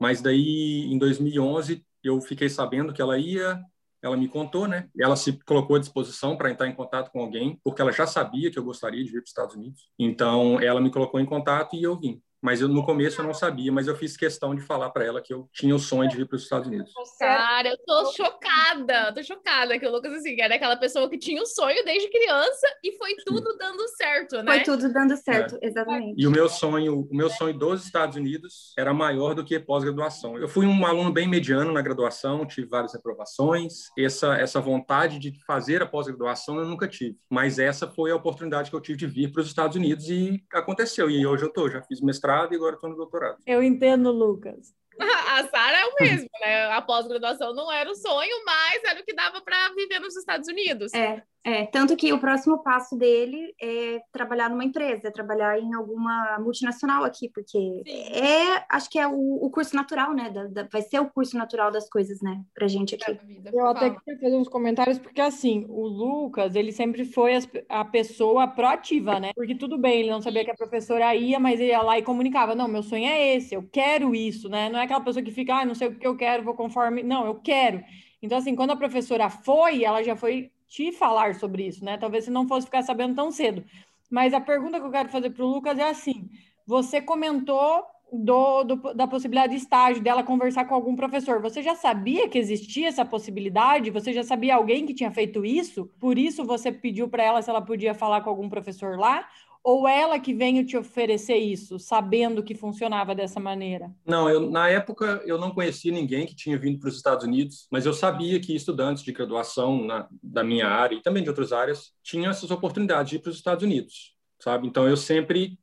mas 0.00 0.20
daí, 0.20 0.84
em 0.90 0.98
2011, 0.98 1.84
eu 2.02 2.20
fiquei 2.20 2.48
sabendo 2.48 2.92
que 2.92 3.00
ela 3.00 3.18
ia, 3.18 3.60
ela 4.02 4.16
me 4.16 4.28
contou, 4.28 4.68
né? 4.68 4.88
Ela 4.98 5.16
se 5.16 5.32
colocou 5.44 5.76
à 5.76 5.78
disposição 5.78 6.36
para 6.36 6.50
entrar 6.50 6.68
em 6.68 6.74
contato 6.74 7.10
com 7.10 7.20
alguém, 7.20 7.58
porque 7.64 7.80
ela 7.80 7.92
já 7.92 8.06
sabia 8.06 8.50
que 8.50 8.58
eu 8.58 8.64
gostaria 8.64 9.02
de 9.02 9.10
vir 9.10 9.18
para 9.18 9.24
os 9.24 9.30
Estados 9.30 9.54
Unidos. 9.54 9.88
Então, 9.98 10.60
ela 10.60 10.80
me 10.80 10.90
colocou 10.90 11.18
em 11.18 11.26
contato 11.26 11.74
e 11.74 11.82
eu 11.82 11.96
vim. 11.96 12.20
Mas 12.44 12.60
eu, 12.60 12.68
no 12.68 12.84
começo 12.84 13.22
eu 13.22 13.24
não 13.24 13.32
sabia, 13.32 13.72
mas 13.72 13.88
eu 13.88 13.96
fiz 13.96 14.18
questão 14.18 14.54
de 14.54 14.60
falar 14.60 14.90
para 14.90 15.02
ela 15.02 15.22
que 15.22 15.32
eu 15.32 15.48
tinha 15.50 15.74
o 15.74 15.78
sonho 15.78 16.10
de 16.10 16.14
vir 16.18 16.28
para 16.28 16.36
os 16.36 16.42
Estados 16.42 16.68
Unidos. 16.68 16.92
Cara, 17.18 17.70
eu 17.70 17.78
tô 17.78 18.12
chocada, 18.12 19.14
tô 19.14 19.22
chocada 19.22 19.78
que 19.78 19.86
o 19.86 19.90
Lucas, 19.90 20.12
assim, 20.12 20.38
era 20.38 20.54
aquela 20.54 20.76
pessoa 20.76 21.08
que 21.08 21.16
tinha 21.16 21.42
o 21.42 21.46
sonho 21.46 21.82
desde 21.86 22.10
criança 22.10 22.66
e 22.84 22.92
foi 22.98 23.14
tudo 23.24 23.56
dando 23.56 23.88
certo, 23.96 24.42
né? 24.42 24.56
Foi 24.56 24.62
tudo 24.62 24.92
dando 24.92 25.16
certo, 25.16 25.58
exatamente. 25.62 26.20
E 26.20 26.26
o 26.26 26.30
meu 26.30 26.46
sonho, 26.46 27.08
o 27.10 27.16
meu 27.16 27.30
sonho 27.30 27.58
dos 27.58 27.82
Estados 27.82 28.14
Unidos 28.14 28.74
era 28.76 28.92
maior 28.92 29.34
do 29.34 29.42
que 29.42 29.58
pós-graduação. 29.58 30.36
Eu 30.36 30.46
fui 30.46 30.66
um 30.66 30.84
aluno 30.84 31.10
bem 31.10 31.26
mediano 31.26 31.72
na 31.72 31.80
graduação, 31.80 32.44
tive 32.44 32.66
várias 32.66 32.92
reprovações. 32.92 33.84
Essa 33.98 34.34
essa 34.36 34.60
vontade 34.60 35.18
de 35.18 35.32
fazer 35.46 35.80
a 35.80 35.86
pós-graduação 35.86 36.58
eu 36.58 36.66
nunca 36.66 36.86
tive, 36.86 37.16
mas 37.30 37.58
essa 37.58 37.88
foi 37.88 38.10
a 38.10 38.16
oportunidade 38.16 38.68
que 38.68 38.76
eu 38.76 38.82
tive 38.82 38.98
de 38.98 39.06
vir 39.06 39.32
para 39.32 39.40
os 39.40 39.46
Estados 39.46 39.78
Unidos 39.78 40.10
e 40.10 40.44
aconteceu. 40.52 41.08
E 41.08 41.26
hoje 41.26 41.44
eu 41.44 41.50
tô, 41.50 41.70
já 41.70 41.80
fiz 41.80 42.02
mestrado 42.02 42.33
e 42.50 42.56
agora 42.56 42.74
estou 42.74 42.90
no 42.90 42.96
doutorado. 42.96 43.38
Eu 43.46 43.62
entendo, 43.62 44.10
Lucas. 44.10 44.74
A 44.98 45.48
Sara 45.48 45.78
é 45.78 45.84
o 45.86 45.94
mesmo, 46.00 46.28
né? 46.40 46.66
A 46.72 46.80
pós-graduação 46.82 47.52
não 47.54 47.70
era 47.70 47.90
o 47.90 47.94
sonho, 47.94 48.44
mas 48.44 48.84
era 48.84 49.00
o 49.00 49.04
que 49.04 49.14
dava 49.14 49.40
para 49.40 49.70
viver 49.74 49.98
nos 49.98 50.16
Estados 50.16 50.48
Unidos. 50.48 50.92
É, 50.94 51.22
é, 51.44 51.66
tanto 51.66 51.94
que 51.96 52.10
o 52.12 52.18
próximo 52.18 52.62
passo 52.62 52.96
dele 52.96 53.54
é 53.60 54.00
trabalhar 54.10 54.48
numa 54.48 54.64
empresa, 54.64 55.08
é 55.08 55.10
trabalhar 55.10 55.58
em 55.58 55.74
alguma 55.74 56.38
multinacional 56.40 57.04
aqui, 57.04 57.28
porque 57.28 57.82
é, 57.86 58.64
acho 58.68 58.88
que 58.88 58.98
é 58.98 59.06
o, 59.06 59.12
o 59.44 59.50
curso 59.50 59.76
natural, 59.76 60.14
né? 60.14 60.30
da- 60.30 60.46
da- 60.46 60.68
vai 60.72 60.80
ser 60.82 61.00
o 61.00 61.10
curso 61.10 61.36
natural 61.36 61.70
das 61.70 61.88
coisas, 61.88 62.20
né, 62.22 62.42
pra 62.54 62.66
gente 62.66 62.94
aqui. 62.94 63.18
Eu 63.52 63.66
até 63.66 63.90
queria 63.90 64.18
fazer 64.20 64.36
uns 64.36 64.48
comentários, 64.48 64.98
porque 64.98 65.20
assim, 65.20 65.66
o 65.68 65.86
Lucas, 65.86 66.54
ele 66.56 66.72
sempre 66.72 67.04
foi 67.04 67.34
as- 67.34 67.48
a 67.68 67.84
pessoa 67.84 68.48
proativa, 68.48 69.20
né? 69.20 69.32
Porque 69.34 69.54
tudo 69.54 69.76
bem, 69.76 70.00
ele 70.00 70.10
não 70.10 70.22
sabia 70.22 70.44
que 70.44 70.50
a 70.50 70.54
professora 70.56 71.14
ia, 71.14 71.38
mas 71.38 71.60
ele 71.60 71.70
ia 71.70 71.82
lá 71.82 71.98
e 71.98 72.02
comunicava, 72.02 72.54
não, 72.54 72.66
meu 72.68 72.82
sonho 72.82 73.06
é 73.06 73.34
esse, 73.36 73.54
eu 73.54 73.62
quero 73.70 74.14
isso, 74.14 74.48
né? 74.48 74.68
Não 74.70 74.78
é 74.78 74.84
aquela 74.84 75.00
pessoa 75.00 75.22
que 75.22 75.30
fica, 75.30 75.54
ah, 75.60 75.64
não 75.64 75.74
sei 75.74 75.88
o 75.88 75.98
que 75.98 76.06
eu 76.06 76.16
quero, 76.16 76.42
vou 76.42 76.54
conforme. 76.54 77.02
Não, 77.02 77.26
eu 77.26 77.34
quero. 77.34 77.84
Então, 78.22 78.38
assim, 78.38 78.56
quando 78.56 78.70
a 78.70 78.76
professora 78.76 79.28
foi, 79.28 79.84
ela 79.84 80.02
já 80.02 80.16
foi 80.16 80.50
te 80.68 80.92
falar 80.92 81.34
sobre 81.34 81.66
isso, 81.66 81.84
né? 81.84 81.96
Talvez 81.98 82.24
você 82.24 82.30
não 82.30 82.46
fosse 82.48 82.66
ficar 82.66 82.82
sabendo 82.82 83.14
tão 83.14 83.30
cedo. 83.30 83.64
Mas 84.10 84.34
a 84.34 84.40
pergunta 84.40 84.78
que 84.80 84.86
eu 84.86 84.90
quero 84.90 85.08
fazer 85.08 85.30
para 85.30 85.44
o 85.44 85.48
Lucas 85.48 85.78
é 85.78 85.88
assim: 85.90 86.28
você 86.66 87.00
comentou 87.00 87.84
do, 88.12 88.64
do- 88.64 88.94
da 88.94 89.06
possibilidade 89.08 89.52
de 89.56 89.58
estágio, 89.62 90.02
dela 90.02 90.22
conversar 90.22 90.64
com 90.66 90.74
algum 90.74 90.94
professor. 90.94 91.40
Você 91.42 91.62
já 91.62 91.74
sabia 91.74 92.28
que 92.28 92.38
existia 92.38 92.88
essa 92.88 93.04
possibilidade? 93.04 93.90
Você 93.90 94.12
já 94.12 94.22
sabia 94.22 94.54
alguém 94.56 94.86
que 94.86 94.94
tinha 94.94 95.10
feito 95.10 95.44
isso? 95.44 95.86
Por 95.98 96.18
isso 96.18 96.44
você 96.44 96.70
pediu 96.70 97.08
para 97.08 97.22
ela 97.24 97.42
se 97.42 97.50
ela 97.50 97.62
podia 97.62 97.94
falar 97.94 98.20
com 98.20 98.30
algum 98.30 98.48
professor 98.48 98.98
lá? 98.98 99.26
Ou 99.64 99.88
ela 99.88 100.20
que 100.20 100.34
veio 100.34 100.66
te 100.66 100.76
oferecer 100.76 101.38
isso, 101.38 101.78
sabendo 101.78 102.42
que 102.42 102.54
funcionava 102.54 103.14
dessa 103.14 103.40
maneira? 103.40 103.90
Não, 104.04 104.28
eu, 104.28 104.50
na 104.50 104.68
época 104.68 105.22
eu 105.24 105.38
não 105.38 105.50
conhecia 105.50 105.90
ninguém 105.90 106.26
que 106.26 106.36
tinha 106.36 106.58
vindo 106.58 106.78
para 106.78 106.90
os 106.90 106.96
Estados 106.96 107.24
Unidos, 107.24 107.66
mas 107.72 107.86
eu 107.86 107.94
sabia 107.94 108.38
que 108.38 108.54
estudantes 108.54 109.02
de 109.02 109.10
graduação 109.10 109.82
na, 109.82 110.06
da 110.22 110.44
minha 110.44 110.68
área 110.68 110.94
e 110.94 111.02
também 111.02 111.22
de 111.22 111.30
outras 111.30 111.50
áreas 111.50 111.94
tinham 112.02 112.30
essas 112.30 112.50
oportunidades 112.50 113.08
de 113.08 113.16
ir 113.16 113.20
para 113.20 113.30
os 113.30 113.36
Estados 113.36 113.64
Unidos, 113.64 114.14
sabe? 114.38 114.68
Então 114.68 114.86
eu 114.86 114.98
sempre 114.98 115.58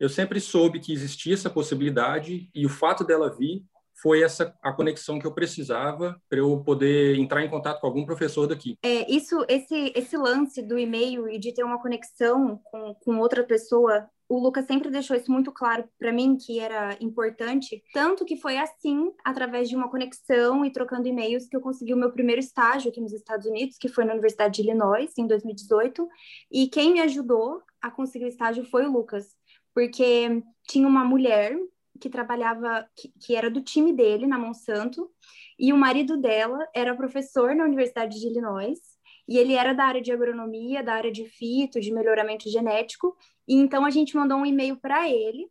eu 0.00 0.08
sempre 0.08 0.40
soube 0.40 0.80
que 0.80 0.92
existia 0.92 1.34
essa 1.34 1.48
possibilidade 1.48 2.50
e 2.52 2.66
o 2.66 2.68
fato 2.68 3.04
dela 3.04 3.30
vir 3.30 3.62
foi 4.02 4.22
essa 4.22 4.52
a 4.60 4.72
conexão 4.72 5.18
que 5.18 5.26
eu 5.26 5.32
precisava 5.32 6.20
para 6.28 6.40
eu 6.40 6.60
poder 6.64 7.16
entrar 7.16 7.44
em 7.44 7.48
contato 7.48 7.80
com 7.80 7.86
algum 7.86 8.04
professor 8.04 8.48
daqui. 8.48 8.76
É, 8.82 9.10
isso, 9.10 9.44
esse, 9.48 9.92
esse 9.94 10.16
lance 10.16 10.60
do 10.60 10.76
e-mail 10.76 11.28
e 11.28 11.38
de 11.38 11.54
ter 11.54 11.62
uma 11.62 11.80
conexão 11.80 12.60
com, 12.64 12.94
com 12.94 13.18
outra 13.18 13.44
pessoa, 13.44 14.08
o 14.28 14.38
Lucas 14.40 14.66
sempre 14.66 14.90
deixou 14.90 15.16
isso 15.16 15.30
muito 15.30 15.52
claro 15.52 15.84
para 15.98 16.12
mim 16.12 16.36
que 16.36 16.58
era 16.58 16.96
importante, 17.00 17.80
tanto 17.92 18.24
que 18.24 18.36
foi 18.36 18.58
assim, 18.58 19.12
através 19.24 19.68
de 19.68 19.76
uma 19.76 19.88
conexão 19.88 20.64
e 20.64 20.72
trocando 20.72 21.06
e-mails, 21.06 21.46
que 21.46 21.56
eu 21.56 21.60
consegui 21.60 21.94
o 21.94 21.98
meu 21.98 22.10
primeiro 22.10 22.40
estágio 22.40 22.90
aqui 22.90 23.00
nos 23.00 23.12
Estados 23.12 23.46
Unidos, 23.46 23.76
que 23.78 23.88
foi 23.88 24.04
na 24.04 24.12
Universidade 24.12 24.54
de 24.54 24.62
Illinois, 24.62 25.12
em 25.16 25.26
2018, 25.26 26.08
e 26.50 26.66
quem 26.68 26.94
me 26.94 27.00
ajudou 27.00 27.62
a 27.80 27.90
conseguir 27.90 28.24
o 28.24 28.28
estágio 28.28 28.64
foi 28.64 28.84
o 28.84 28.90
Lucas, 28.90 29.26
porque 29.74 30.42
tinha 30.66 30.88
uma 30.88 31.04
mulher 31.04 31.56
que 32.02 32.10
trabalhava, 32.10 32.84
que, 32.96 33.12
que 33.20 33.36
era 33.36 33.48
do 33.48 33.62
time 33.62 33.92
dele 33.92 34.26
na 34.26 34.36
Monsanto, 34.36 35.08
e 35.56 35.72
o 35.72 35.76
marido 35.76 36.16
dela 36.16 36.58
era 36.74 36.96
professor 36.96 37.54
na 37.54 37.64
Universidade 37.64 38.18
de 38.18 38.26
Illinois, 38.26 38.80
e 39.28 39.38
ele 39.38 39.54
era 39.54 39.72
da 39.72 39.84
área 39.84 40.02
de 40.02 40.10
agronomia, 40.10 40.82
da 40.82 40.94
área 40.94 41.12
de 41.12 41.24
fito, 41.26 41.80
de 41.80 41.92
melhoramento 41.92 42.50
genético, 42.50 43.16
e 43.46 43.54
então 43.54 43.84
a 43.84 43.90
gente 43.90 44.16
mandou 44.16 44.38
um 44.38 44.44
e-mail 44.44 44.76
para 44.76 45.08
ele, 45.08 45.48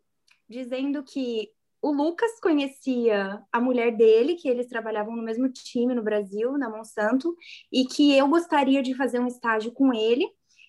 dizendo 0.49 1.01
que 1.03 1.49
o 1.81 1.89
Lucas 1.89 2.37
conhecia 2.41 3.41
a 3.49 3.61
mulher 3.61 3.95
dele, 3.95 4.35
que 4.35 4.49
eles 4.49 4.67
trabalhavam 4.67 5.15
no 5.15 5.23
mesmo 5.23 5.49
time 5.49 5.95
no 5.95 6.03
Brasil, 6.03 6.57
na 6.57 6.69
Monsanto, 6.69 7.33
e 7.71 7.85
que 7.85 8.15
eu 8.15 8.27
gostaria 8.27 8.83
de 8.83 8.93
fazer 8.93 9.19
um 9.19 9.27
estágio 9.27 9.71
com 9.71 9.93
ele, 9.93 10.27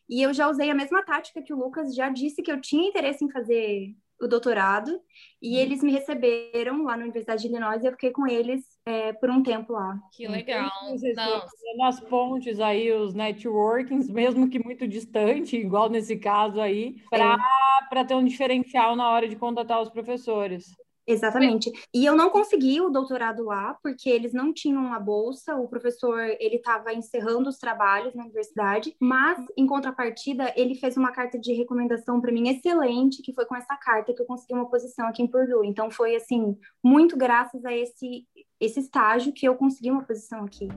e 0.08 0.22
eu 0.22 0.32
já 0.32 0.48
usei 0.48 0.70
a 0.70 0.74
mesma 0.74 1.02
tática 1.02 1.42
que 1.42 1.52
o 1.52 1.58
Lucas 1.58 1.92
já 1.92 2.08
disse 2.08 2.40
que 2.40 2.52
eu 2.52 2.60
tinha 2.60 2.88
interesse 2.88 3.24
em 3.24 3.30
fazer 3.30 3.96
o 4.26 4.28
doutorado, 4.28 5.00
e 5.40 5.56
eles 5.56 5.82
me 5.82 5.92
receberam 5.92 6.84
lá 6.84 6.96
na 6.96 7.04
Universidade 7.04 7.42
de 7.42 7.48
Illinois 7.48 7.82
e 7.82 7.86
eu 7.86 7.92
fiquei 7.92 8.10
com 8.10 8.26
eles 8.26 8.64
é, 8.86 9.12
por 9.12 9.30
um 9.30 9.42
tempo 9.42 9.72
lá. 9.72 9.98
Que 10.12 10.26
legal. 10.26 10.70
Vocês 10.90 11.16
Não, 11.16 11.24
foram 11.24 11.40
fazendo 11.40 11.82
as 11.84 12.00
pontes 12.00 12.60
aí, 12.60 12.92
os 12.92 13.14
networkings, 13.14 14.08
mesmo 14.12 14.48
que 14.48 14.62
muito 14.62 14.86
distante, 14.86 15.56
igual 15.56 15.88
nesse 15.88 16.16
caso 16.16 16.60
aí, 16.60 16.96
para 17.10 18.04
ter 18.04 18.14
um 18.14 18.24
diferencial 18.24 18.96
na 18.96 19.08
hora 19.10 19.28
de 19.28 19.36
contatar 19.36 19.80
os 19.80 19.90
professores. 19.90 20.74
Exatamente. 21.06 21.70
E 21.92 22.04
eu 22.04 22.16
não 22.16 22.30
consegui 22.30 22.80
o 22.80 22.88
doutorado 22.88 23.44
lá, 23.44 23.76
porque 23.82 24.08
eles 24.08 24.32
não 24.32 24.52
tinham 24.52 24.92
a 24.92 25.00
bolsa, 25.00 25.56
o 25.56 25.68
professor, 25.68 26.20
ele 26.38 26.56
estava 26.56 26.92
encerrando 26.92 27.48
os 27.48 27.58
trabalhos 27.58 28.14
na 28.14 28.22
universidade, 28.22 28.94
mas, 29.00 29.38
em 29.56 29.66
contrapartida, 29.66 30.52
ele 30.56 30.74
fez 30.74 30.96
uma 30.96 31.12
carta 31.12 31.38
de 31.38 31.52
recomendação 31.52 32.20
para 32.20 32.32
mim 32.32 32.48
excelente, 32.48 33.22
que 33.22 33.34
foi 33.34 33.44
com 33.46 33.56
essa 33.56 33.76
carta 33.76 34.14
que 34.14 34.22
eu 34.22 34.26
consegui 34.26 34.54
uma 34.54 34.70
posição 34.70 35.08
aqui 35.08 35.22
em 35.22 35.26
Purdue. 35.26 35.66
Então, 35.66 35.90
foi, 35.90 36.14
assim, 36.14 36.56
muito 36.82 37.16
graças 37.16 37.64
a 37.64 37.72
esse, 37.72 38.26
esse 38.60 38.80
estágio 38.80 39.32
que 39.32 39.46
eu 39.46 39.56
consegui 39.56 39.90
uma 39.90 40.04
posição 40.04 40.44
aqui. 40.44 40.68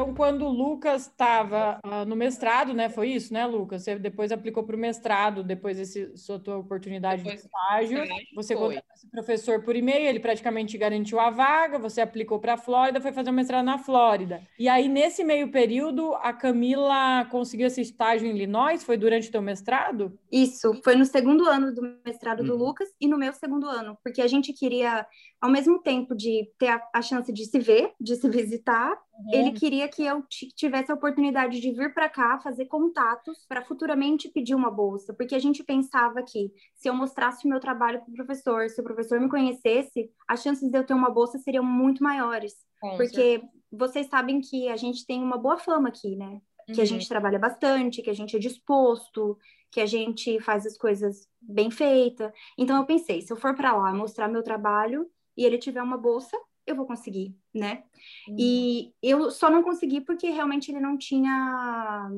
Então, 0.00 0.14
quando 0.14 0.44
o 0.46 0.48
Lucas 0.48 1.06
estava 1.08 1.80
ah, 1.82 2.04
no 2.04 2.14
mestrado, 2.14 2.72
né? 2.72 2.88
Foi 2.88 3.08
isso, 3.08 3.32
né, 3.34 3.44
Lucas? 3.44 3.82
Você 3.82 3.98
depois 3.98 4.30
aplicou 4.30 4.62
para 4.62 4.76
o 4.76 4.78
mestrado, 4.78 5.42
depois 5.42 5.76
desse 5.76 6.16
sua 6.16 6.38
tua 6.38 6.56
oportunidade 6.56 7.22
Depois- 7.24 7.40
de 7.42 7.46
estágio. 7.46 8.04
Você 8.36 8.54
foi. 8.54 8.68
contatou 8.76 8.94
esse 8.94 9.10
professor 9.10 9.62
por 9.64 9.74
e-mail, 9.74 10.06
ele 10.06 10.20
praticamente 10.20 10.78
garantiu 10.78 11.18
a 11.18 11.30
vaga, 11.30 11.80
você 11.80 12.00
aplicou 12.00 12.38
para 12.38 12.54
a 12.54 12.56
Flórida, 12.56 13.00
foi 13.00 13.10
fazer 13.10 13.30
o 13.30 13.32
mestrado 13.32 13.64
na 13.64 13.76
Flórida. 13.78 14.40
E 14.56 14.68
aí, 14.68 14.88
nesse 14.88 15.24
meio 15.24 15.50
período, 15.50 16.14
a 16.14 16.32
Camila 16.32 17.24
conseguiu 17.28 17.66
esse 17.66 17.80
estágio 17.80 18.28
em 18.28 18.30
Illinois? 18.30 18.84
Foi 18.84 18.96
durante 18.96 19.28
o 19.28 19.32
teu 19.32 19.42
mestrado? 19.42 20.16
Isso, 20.30 20.80
foi 20.84 20.94
no 20.94 21.04
segundo 21.04 21.44
ano 21.48 21.74
do 21.74 21.82
mestrado 22.06 22.44
do 22.44 22.52
Uhum. 22.52 22.58
Lucas 22.66 22.88
e 23.00 23.08
no 23.08 23.18
meu 23.18 23.32
segundo 23.32 23.66
ano, 23.66 23.98
porque 24.04 24.22
a 24.22 24.28
gente 24.28 24.52
queria, 24.52 25.04
ao 25.40 25.50
mesmo 25.50 25.80
tempo 25.82 26.14
de 26.14 26.50
ter 26.58 26.68
a, 26.68 26.82
a 26.94 27.02
chance 27.02 27.32
de 27.32 27.44
se 27.46 27.58
ver, 27.58 27.92
de 28.00 28.16
se 28.16 28.28
visitar, 28.28 28.98
ele 29.30 29.52
queria 29.52 29.88
que 29.88 30.02
eu 30.04 30.22
ti- 30.22 30.48
tivesse 30.48 30.90
a 30.90 30.94
oportunidade 30.94 31.60
de 31.60 31.70
vir 31.72 31.92
para 31.92 32.08
cá, 32.08 32.38
fazer 32.40 32.64
contatos 32.66 33.44
para 33.46 33.62
futuramente 33.62 34.28
pedir 34.30 34.54
uma 34.54 34.70
bolsa, 34.70 35.12
porque 35.14 35.34
a 35.34 35.38
gente 35.38 35.62
pensava 35.62 36.22
que 36.22 36.50
se 36.74 36.88
eu 36.88 36.94
mostrasse 36.94 37.44
o 37.46 37.48
meu 37.50 37.60
trabalho 37.60 38.00
para 38.00 38.10
o 38.10 38.14
professor, 38.14 38.68
se 38.70 38.80
o 38.80 38.84
professor 38.84 39.20
me 39.20 39.28
conhecesse, 39.28 40.10
as 40.26 40.42
chances 40.42 40.70
de 40.70 40.78
eu 40.78 40.84
ter 40.84 40.94
uma 40.94 41.10
bolsa 41.10 41.38
seriam 41.38 41.62
muito 41.64 42.02
maiores, 42.02 42.54
com 42.80 42.96
porque 42.96 43.42
vocês 43.70 44.06
sabem 44.08 44.40
que 44.40 44.68
a 44.68 44.76
gente 44.76 45.06
tem 45.06 45.22
uma 45.22 45.36
boa 45.38 45.58
fama 45.58 45.88
aqui, 45.88 46.16
né? 46.16 46.40
que 46.70 46.80
a 46.82 46.84
Uhum. 46.84 46.88
gente 46.90 47.08
trabalha 47.08 47.38
bastante, 47.38 48.02
que 48.02 48.10
a 48.10 48.14
gente 48.14 48.36
é 48.36 48.38
disposto, 48.38 49.38
que 49.70 49.80
a 49.80 49.86
gente 49.86 50.38
faz 50.40 50.66
as 50.66 50.76
coisas 50.76 51.26
bem 51.40 51.70
feitas. 51.70 52.30
Então 52.58 52.76
eu 52.76 52.84
pensei, 52.86 53.22
se 53.22 53.32
eu 53.32 53.36
for 53.38 53.54
para 53.54 53.74
lá 53.74 53.92
mostrar 53.94 54.28
meu 54.28 54.42
trabalho 54.42 55.10
e 55.38 55.44
ele 55.44 55.56
tiver 55.56 55.80
uma 55.82 55.96
bolsa, 55.96 56.36
eu 56.66 56.74
vou 56.74 56.84
conseguir, 56.84 57.34
né? 57.54 57.84
Uhum. 58.28 58.36
E 58.38 58.92
eu 59.02 59.30
só 59.30 59.48
não 59.48 59.62
consegui 59.62 60.00
porque 60.00 60.28
realmente 60.28 60.70
ele 60.70 60.80
não 60.80 60.98
tinha 60.98 62.10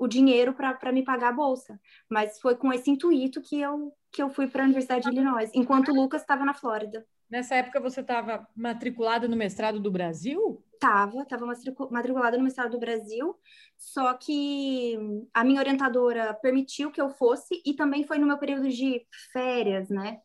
o 0.00 0.08
dinheiro 0.08 0.54
para 0.54 0.90
me 0.90 1.04
pagar 1.04 1.28
a 1.28 1.32
bolsa. 1.32 1.78
Mas 2.10 2.40
foi 2.40 2.56
com 2.56 2.72
esse 2.72 2.90
intuito 2.90 3.40
que 3.40 3.60
eu 3.60 3.92
que 4.10 4.22
eu 4.22 4.30
fui 4.30 4.46
para 4.46 4.62
a 4.62 4.66
Universidade 4.66 5.02
de 5.04 5.10
Illinois, 5.10 5.50
enquanto 5.52 5.88
o 5.90 5.94
Lucas 5.94 6.20
estava 6.22 6.44
na 6.44 6.54
Flórida. 6.54 7.04
Nessa 7.28 7.56
época, 7.56 7.80
você 7.80 8.00
estava 8.00 8.46
matriculada 8.54 9.26
no 9.26 9.36
mestrado 9.36 9.80
do 9.80 9.90
Brasil? 9.90 10.64
Tava, 10.78 11.24
tava 11.24 11.44
matricu- 11.44 11.90
matriculada 11.90 12.38
no 12.38 12.44
mestrado 12.44 12.70
do 12.70 12.78
Brasil, 12.78 13.34
só 13.76 14.14
que 14.14 14.96
a 15.32 15.42
minha 15.42 15.58
orientadora 15.58 16.32
permitiu 16.34 16.92
que 16.92 17.00
eu 17.00 17.10
fosse 17.10 17.60
e 17.66 17.74
também 17.74 18.04
foi 18.04 18.18
no 18.18 18.26
meu 18.26 18.38
período 18.38 18.68
de 18.68 19.04
férias, 19.32 19.88
né? 19.88 20.20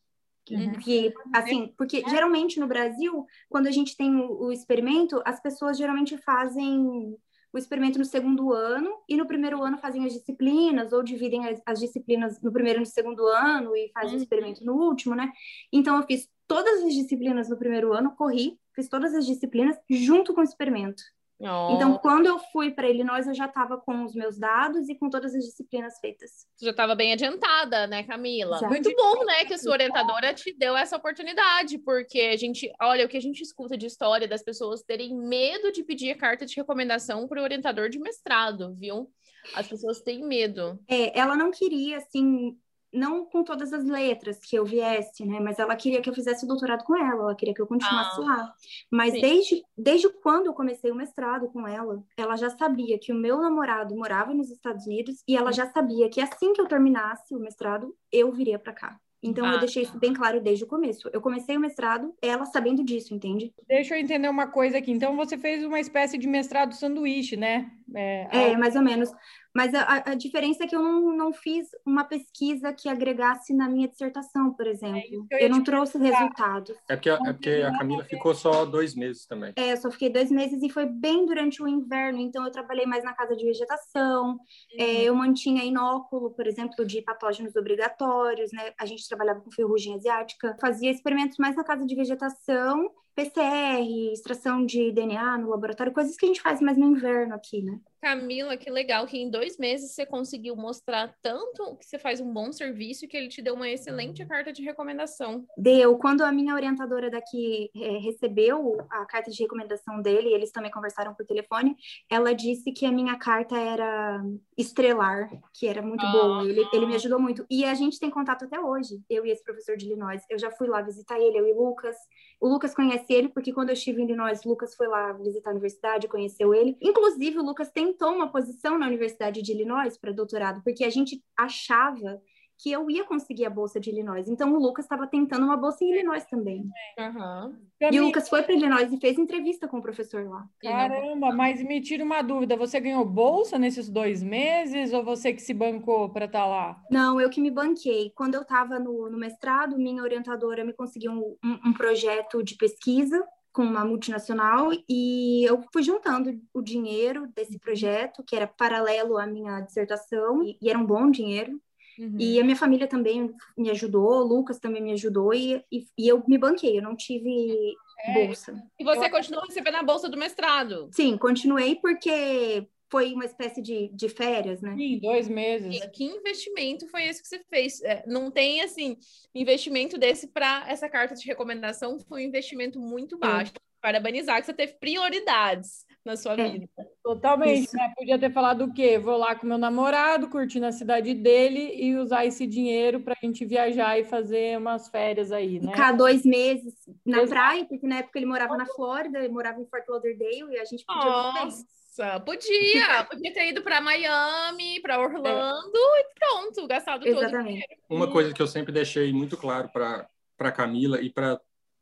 Uhum. 0.56 0.74
Que, 0.74 1.14
assim, 1.34 1.74
porque 1.78 2.04
geralmente 2.10 2.60
no 2.60 2.68
Brasil, 2.68 3.26
quando 3.50 3.68
a 3.68 3.72
gente 3.72 3.96
tem 3.96 4.16
o, 4.16 4.46
o 4.46 4.52
experimento, 4.52 5.22
as 5.26 5.42
pessoas 5.42 5.78
geralmente 5.78 6.18
fazem 6.18 7.16
o 7.52 7.58
experimento 7.58 7.98
no 7.98 8.06
segundo 8.06 8.54
ano 8.54 8.92
e 9.08 9.18
no 9.18 9.26
primeiro 9.26 9.64
ano 9.64 9.78
fazem 9.80 10.06
as 10.06 10.14
disciplinas 10.14 10.94
ou 10.94 11.02
dividem 11.02 11.48
as, 11.48 11.60
as 11.66 11.80
disciplinas 11.80 12.40
no 12.42 12.52
primeiro 12.52 12.80
e 12.80 12.82
no 12.82 12.86
segundo 12.86 13.26
ano 13.28 13.76
e 13.76 13.90
fazem 13.92 14.12
Uhum. 14.12 14.20
o 14.20 14.22
experimento 14.22 14.64
no 14.64 14.74
último, 14.76 15.16
né? 15.16 15.32
Então 15.74 15.98
eu 15.98 16.04
fiz 16.04 16.30
todas 16.48 16.84
as 16.84 16.94
disciplinas 16.94 17.50
no 17.50 17.58
primeiro 17.58 17.92
ano, 17.94 18.16
corri, 18.16 18.60
fiz 18.76 18.88
todas 18.88 19.14
as 19.16 19.26
disciplinas 19.26 19.78
junto 19.90 20.34
com 20.34 20.42
o 20.42 20.44
experimento. 20.44 21.02
Oh, 21.42 21.74
Então, 21.74 21.98
quando 21.98 22.26
eu 22.26 22.38
fui 22.52 22.70
para 22.72 22.90
Illinois, 22.90 23.26
eu 23.26 23.34
já 23.34 23.46
estava 23.46 23.78
com 23.78 24.04
os 24.04 24.14
meus 24.14 24.38
dados 24.38 24.90
e 24.90 24.96
com 24.96 25.10
todas 25.10 25.34
as 25.34 25.46
disciplinas 25.46 25.98
feitas. 26.00 26.30
você 26.56 26.66
já 26.66 26.72
estava 26.72 26.96
bem 26.96 27.14
adiantada, 27.14 27.88
né, 27.88 28.04
Camila? 28.04 28.58
Já. 28.60 28.68
Muito 28.68 28.94
bom, 28.94 29.24
né, 29.24 29.46
que 29.46 29.54
a 29.54 29.58
sua 29.58 29.72
orientadora 29.72 30.34
te 30.34 30.54
deu 30.58 30.76
essa 30.76 30.98
oportunidade, 30.98 31.78
porque 31.78 32.20
a 32.22 32.36
gente, 32.36 32.70
olha, 32.82 33.06
o 33.06 33.10
que 33.10 33.16
a 33.16 33.22
gente 33.22 33.42
escuta 33.42 33.78
de 33.78 33.86
história 33.86 34.28
das 34.28 34.44
pessoas 34.44 34.82
terem 34.84 35.16
medo 35.16 35.72
de 35.72 35.82
pedir 35.84 36.16
carta 36.18 36.46
de 36.46 36.56
recomendação 36.56 37.26
para 37.28 37.40
o 37.40 37.44
orientador 37.44 37.90
de 37.90 38.00
mestrado, 38.00 38.74
viu? 38.76 39.10
As 39.56 39.66
pessoas 39.68 40.02
têm 40.02 40.22
medo. 40.26 40.78
É, 40.90 41.18
ela 41.18 41.38
não 41.38 41.52
queria, 41.52 41.98
assim, 41.98 42.58
não 42.94 43.26
com 43.26 43.44
todas 43.44 43.72
as 43.74 43.84
letras 43.86 44.40
que 44.40 44.56
eu 44.58 44.66
viesse, 44.66 45.26
né? 45.26 45.40
Mas 45.40 45.60
ela 45.60 45.76
queria 45.76 46.02
que 46.02 46.10
eu 46.10 46.14
fizesse 46.14 46.46
o 46.46 46.48
doutorado 46.48 46.84
com 46.84 46.96
ela, 46.96 47.24
ela 47.24 47.36
queria 47.36 47.54
que 47.54 47.62
eu 47.62 47.68
continuasse 47.68 48.20
Ah, 48.22 48.24
lá. 48.26 48.54
Mas 48.92 49.14
sim. 49.14 49.22
desde, 49.22 49.64
desde 49.78 50.10
quando 50.22 50.48
eu 50.48 50.54
comecei 50.54 50.92
o 50.92 50.96
mestrado 50.96 51.50
com 51.50 51.68
ela, 51.68 52.04
ela 52.18 52.36
já 52.36 52.50
sabia 52.50 52.98
que 53.00 53.12
o 53.12 53.16
meu 53.16 53.38
namorado 53.40 53.96
morava 53.96 54.34
nos 54.34 54.50
Estados 54.50 54.86
Unidos 54.86 55.24
e 55.28 55.36
ela 55.36 55.52
já 55.52 55.70
sabia 55.72 56.10
que 56.10 56.22
assim 56.22 56.54
que 56.54 56.62
eu 56.62 56.68
terminasse 56.68 57.36
o 57.36 57.40
mestrado, 57.40 57.96
eu 58.12 58.32
viria 58.32 58.58
para 58.60 58.74
cá. 58.74 59.00
Então 59.22 59.46
Ah, 59.46 59.54
eu 59.54 59.60
deixei 59.60 59.84
isso 59.84 60.00
bem 60.00 60.14
claro 60.14 60.42
desde 60.42 60.64
o 60.64 60.68
começo. 60.68 61.10
Eu 61.12 61.20
comecei 61.20 61.58
o 61.58 61.60
mestrado, 61.60 62.16
ela 62.22 62.46
sabendo 62.46 62.84
disso, 62.84 63.14
entende? 63.14 63.54
Deixa 63.68 63.96
eu 63.96 64.00
entender 64.00 64.30
uma 64.30 64.48
coisa 64.48 64.78
aqui. 64.78 64.92
Então, 64.92 65.16
você 65.16 65.38
fez 65.38 65.64
uma 65.64 65.80
espécie 65.80 66.18
de 66.18 66.26
mestrado 66.26 66.74
sanduíche, 66.74 67.36
né? 67.36 67.70
É, 67.94 68.52
É, 68.52 68.58
mais 68.58 68.76
ou 68.78 68.82
menos. 68.82 69.12
Mas 69.56 69.74
a, 69.74 70.04
a- 70.06 70.14
diferença 70.16 70.64
é 70.64 70.68
que 70.68 70.76
eu 70.76 70.82
não, 70.82 71.16
não 71.16 71.34
fiz 71.34 71.68
uma 71.86 72.04
pesquisa 72.04 72.72
que 72.72 72.88
agregasse 72.88 73.54
na 73.54 73.68
minha 73.68 73.88
dissertação, 73.88 74.54
por 74.54 74.68
exemplo. 74.68 75.00
isso 75.00 75.28
que 75.28 75.36
eu 75.36 75.40
eu 75.40 75.50
não 75.50 75.64
trouxe 75.64 75.98
resultados. 75.98 76.76
É 76.88 76.96
porque, 76.96 77.10
a- 77.10 77.20
é 77.26 77.34
porque 77.34 77.50
a 77.66 77.78
Camila 77.78 78.04
ficou 78.04 78.36
só 78.36 78.64
dois 78.66 78.94
meses 78.96 79.26
também. 79.26 79.54
É, 79.56 79.74
eu 79.74 79.78
só 79.78 79.90
fiquei 79.90 80.10
dois 80.10 80.30
meses 80.30 80.62
e 80.62 80.70
foi 80.70 80.86
bem 80.86 81.26
durante 81.26 81.62
o 81.64 81.68
inverno, 81.68 82.20
então 82.20 82.46
eu 82.46 82.52
trabalhei 82.52 82.86
mais 82.86 83.04
na 83.04 83.14
casa 83.14 83.36
de 83.36 83.44
vegetação, 83.46 84.40
é, 84.78 85.04
eu 85.04 85.16
mantinha 85.16 85.64
inóculo, 85.64 86.32
por 86.32 86.46
exemplo, 86.46 86.86
de 86.86 87.02
patógenos 87.02 87.56
obrigatórios, 87.56 88.52
né? 88.52 88.72
A 88.80 88.86
gente 88.86 89.08
trabalhava 89.08 89.42
com 89.42 89.52
ferrugem 89.52 89.96
asiática, 89.96 90.56
fazia 90.62 90.92
experimentos 90.92 91.38
mais 91.38 91.56
na 91.56 91.64
casa 91.64 91.86
de 91.86 91.96
vegetação, 91.96 92.92
PCR, 93.16 94.12
extração 94.14 94.66
de 94.66 94.92
DNA 94.92 95.38
no 95.40 95.50
laboratório, 95.50 95.94
coisas 95.94 96.16
que 96.16 96.26
a 96.26 96.28
gente 96.30 96.42
faz 96.42 96.62
mais 96.62 96.78
no 96.78 96.86
inverno 96.88 97.36
aqui, 97.36 97.62
né? 97.62 97.80
Camila, 98.02 98.56
que 98.56 98.70
legal 98.72 99.06
que 99.06 99.18
em 99.18 99.30
dois 99.30 99.58
meses 99.58 99.92
você 99.94 100.06
conseguiu 100.06 100.56
mostrar 100.56 101.14
tanto 101.22 101.76
que 101.76 101.86
você 101.86 102.00
faz 102.00 102.22
um 102.22 102.32
bom 102.32 102.50
serviço 102.50 103.06
que 103.10 103.18
ele 103.18 103.28
te 103.28 103.42
deu 103.42 103.56
uma 103.56 103.70
excelente 103.70 104.26
carta 104.26 104.54
de 104.54 104.64
recomendação. 104.64 105.46
Deu. 105.58 105.98
Quando 105.98 106.22
a 106.24 106.32
minha 106.32 106.54
orientadora 106.56 107.10
daqui 107.10 107.70
é, 107.76 107.98
recebeu 107.98 108.78
a 108.90 109.06
carta 109.06 109.30
de 109.30 109.44
recomendação 109.44 110.02
dele, 110.02 110.30
eles 110.34 110.50
também 110.50 110.72
conversaram 110.72 111.14
por 111.14 111.26
telefone, 111.26 111.76
ela 112.10 112.34
disse 112.34 112.72
que 112.72 112.86
a 112.86 112.92
minha 112.92 113.18
carta 113.18 113.58
era 113.58 114.24
estrelar, 114.58 115.30
que 115.54 115.68
era 115.68 115.82
muito 115.82 116.06
Ah. 116.06 116.12
boa. 116.14 116.44
Ele, 116.46 116.66
ele 116.72 116.86
me 116.86 116.96
ajudou 116.96 117.20
muito. 117.20 117.46
E 117.50 117.66
a 117.66 117.74
gente 117.74 118.00
tem 118.00 118.10
contato 118.10 118.46
até 118.46 118.58
hoje, 118.62 119.02
eu 119.10 119.26
e 119.26 119.32
esse 119.32 119.44
professor 119.44 119.76
de 119.76 119.86
Illinois. 119.86 120.22
Eu 120.30 120.40
já 120.40 120.50
fui 120.52 120.70
lá 120.70 120.82
visitar 120.82 121.20
ele, 121.20 121.38
eu 121.38 121.46
e 121.48 121.54
Lucas. 121.54 121.98
O 122.40 122.48
Lucas 122.48 122.74
conhece 122.74 123.12
ele, 123.14 123.28
porque 123.28 123.52
quando 123.52 123.70
eu 123.70 123.74
estive 123.74 124.02
em 124.02 124.06
Illinois, 124.06 124.44
o 124.46 124.50
Lucas 124.50 124.74
foi 124.74 124.88
lá 124.88 125.12
visitar 125.14 125.50
a 125.50 125.52
universidade, 125.52 126.08
conheceu 126.08 126.54
ele. 126.54 126.78
Inclusive, 126.82 127.38
o 127.38 127.44
Lucas 127.44 127.70
tentou 127.70 128.14
uma 128.14 128.32
posição 128.32 128.78
na 128.78 128.88
Universidade 128.88 129.42
de 129.42 129.52
Illinois 129.52 129.98
para 129.98 130.14
doutorado, 130.14 130.62
porque 130.64 130.86
a 130.86 130.90
gente 130.90 131.22
achava 131.36 132.22
que 132.62 132.72
eu 132.72 132.90
ia 132.92 133.06
conseguir 133.06 133.46
a 133.46 133.50
bolsa 133.50 133.80
de 133.80 133.90
Illinois. 133.90 134.28
Então, 134.28 134.54
o 134.54 134.60
Lucas 134.60 134.84
estava 134.86 135.08
tentando 135.08 135.46
uma 135.46 135.56
bolsa 135.56 135.84
em 135.84 135.92
Illinois 135.92 136.26
também. 136.26 136.66
Aham. 136.98 137.58
E 137.82 138.00
o 138.00 138.04
Lucas 138.04 138.28
foi 138.28 138.44
para 138.44 138.54
Illinois 138.54 138.92
e 138.92 139.00
fez 139.00 139.18
entrevista 139.18 139.66
com 139.68 139.78
o 139.78 139.82
professor 139.82 140.28
lá. 140.28 140.46
Caramba, 140.62 141.32
mas 141.34 141.64
me 141.64 141.80
tira 141.80 142.04
uma 142.04 142.22
dúvida. 142.22 142.58
Você 142.58 142.80
ganhou 142.80 143.06
bolsa 143.06 143.58
nesses 143.58 143.88
dois 143.90 144.22
meses 144.22 144.92
ou 144.92 145.04
você 145.04 145.32
que 145.32 145.42
se 145.42 145.54
bancou 145.54 146.10
para 146.10 146.26
estar 146.26 146.46
lá? 146.46 146.82
Não, 146.92 147.20
eu 147.22 147.30
que 147.30 147.40
me 147.40 147.50
banquei. 147.50 148.12
Quando 148.14 148.36
eu 148.36 148.42
estava 148.42 148.78
no, 148.78 149.10
no 149.10 149.18
mestrado, 149.18 149.78
minha 149.78 150.04
orientadora 150.04 150.66
me 150.66 150.74
conseguiu 150.74 151.12
um, 151.14 151.38
um- 151.44 151.70
um 151.70 151.74
projeto 151.74 152.44
de 152.44 152.56
pesquisa 152.56 153.26
com 153.54 153.64
uma 153.64 153.84
multinacional 153.86 154.70
e 154.88 155.44
eu 155.50 155.64
fui 155.74 155.82
juntando 155.82 156.40
o 156.54 156.62
dinheiro 156.62 157.28
desse 157.36 157.58
projeto, 157.58 158.24
que 158.24 158.36
era 158.36 158.46
paralelo 158.46 159.18
à 159.18 159.26
minha 159.26 159.62
dissertação, 159.62 160.44
e, 160.44 160.58
e 160.62 160.70
era 160.70 160.78
um 160.78 160.86
bom 160.86 161.10
dinheiro. 161.10 161.60
Uhum. 162.00 162.16
E 162.18 162.40
a 162.40 162.44
minha 162.44 162.56
família 162.56 162.88
também 162.88 163.30
me 163.58 163.70
ajudou, 163.70 164.22
o 164.22 164.24
Lucas 164.24 164.58
também 164.58 164.82
me 164.82 164.94
ajudou, 164.94 165.34
e, 165.34 165.62
e, 165.70 165.86
e 165.98 166.08
eu 166.08 166.24
me 166.26 166.38
banquei, 166.38 166.78
eu 166.78 166.82
não 166.82 166.96
tive 166.96 167.76
bolsa. 168.14 168.56
E 168.80 168.84
você 168.86 169.10
continuou 169.10 169.46
recebendo 169.46 169.76
a 169.76 169.84
bolsa 169.84 170.08
do 170.08 170.18
mestrado. 170.18 170.90
Sim, 170.94 171.18
continuei 171.18 171.76
porque 171.76 172.66
foi 172.90 173.14
uma 173.14 173.26
espécie 173.26 173.62
de, 173.62 173.90
de 173.90 174.08
férias, 174.08 174.62
né? 174.62 174.76
Sim, 174.76 175.00
dois 175.00 175.28
meses. 175.28 175.80
Que 175.94 176.06
investimento 176.06 176.88
foi 176.88 177.04
esse 177.04 177.22
que 177.22 177.28
você 177.28 177.44
fez? 177.50 177.82
É, 177.82 178.04
não 178.08 178.32
tem 178.32 178.62
assim 178.62 178.98
investimento 179.36 179.98
desse 179.98 180.28
para 180.28 180.66
essa 180.70 180.90
carta 180.90 181.16
de 181.16 181.26
recomendação 181.26 182.00
foi 182.00 182.24
um 182.24 182.28
investimento 182.28 182.80
muito 182.80 183.18
baixo. 183.18 183.54
Parabenizar 183.82 184.40
que 184.40 184.46
você 184.46 184.54
teve 184.54 184.74
prioridades 184.74 185.86
na 186.04 186.16
sua 186.16 186.34
É. 186.34 186.50
vida. 186.50 186.70
Totalmente, 187.04 187.66
Isso. 187.66 187.76
né? 187.76 187.94
Podia 187.96 188.18
ter 188.20 188.32
falado 188.32 188.66
o 188.66 188.74
quê? 188.74 188.98
Vou 188.98 189.18
lá 189.18 189.36
com 189.36 189.46
meu 189.46 189.58
namorado, 189.58 190.30
curtir 190.30 190.60
na 190.60 190.72
cidade 190.72 191.14
dele 191.14 191.74
e 191.76 191.96
usar 191.96 192.26
esse 192.26 192.46
dinheiro 192.48 193.02
para 193.02 193.16
a 193.20 193.26
gente 193.26 193.46
viajar 193.46 194.00
e 194.00 194.04
fazer 194.06 194.58
umas 194.58 194.88
férias 194.90 195.32
aí, 195.32 195.60
né? 195.60 195.72
Ficar 195.72 195.92
dois 195.94 196.24
meses 196.26 196.74
na 197.06 197.18
Exato. 197.18 197.30
praia, 197.30 197.66
porque 197.66 197.88
na 197.88 197.98
época 198.00 198.18
ele 198.20 198.26
morava 198.26 198.56
na 198.58 198.66
Flórida, 198.66 199.20
ele 199.20 199.30
morava 199.30 199.60
em 199.60 199.66
Fort 199.66 199.88
Lauderdale 199.88 200.52
e 200.54 200.60
a 200.60 200.66
gente 200.66 200.86
podia 200.86 201.12
voltar. 201.12 201.46
Nossa, 201.46 202.20
podia, 202.22 203.04
podia 203.06 203.34
ter 203.34 203.50
ido 203.50 203.62
para 203.62 203.82
Miami, 203.82 204.80
para 204.82 205.00
Orlando 205.00 205.78
e 205.78 206.06
pronto, 206.18 206.68
gastado 206.68 207.04
todo. 207.04 207.16
o 207.16 207.20
Exatamente. 207.20 207.68
Uma 207.90 208.10
coisa 208.10 208.34
que 208.34 208.42
eu 208.42 208.48
sempre 208.48 208.72
deixei 208.72 209.12
muito 209.12 209.36
claro 209.36 209.70
para 209.70 210.52
Camila 210.52 211.02
e 211.02 211.10
para 211.10 211.40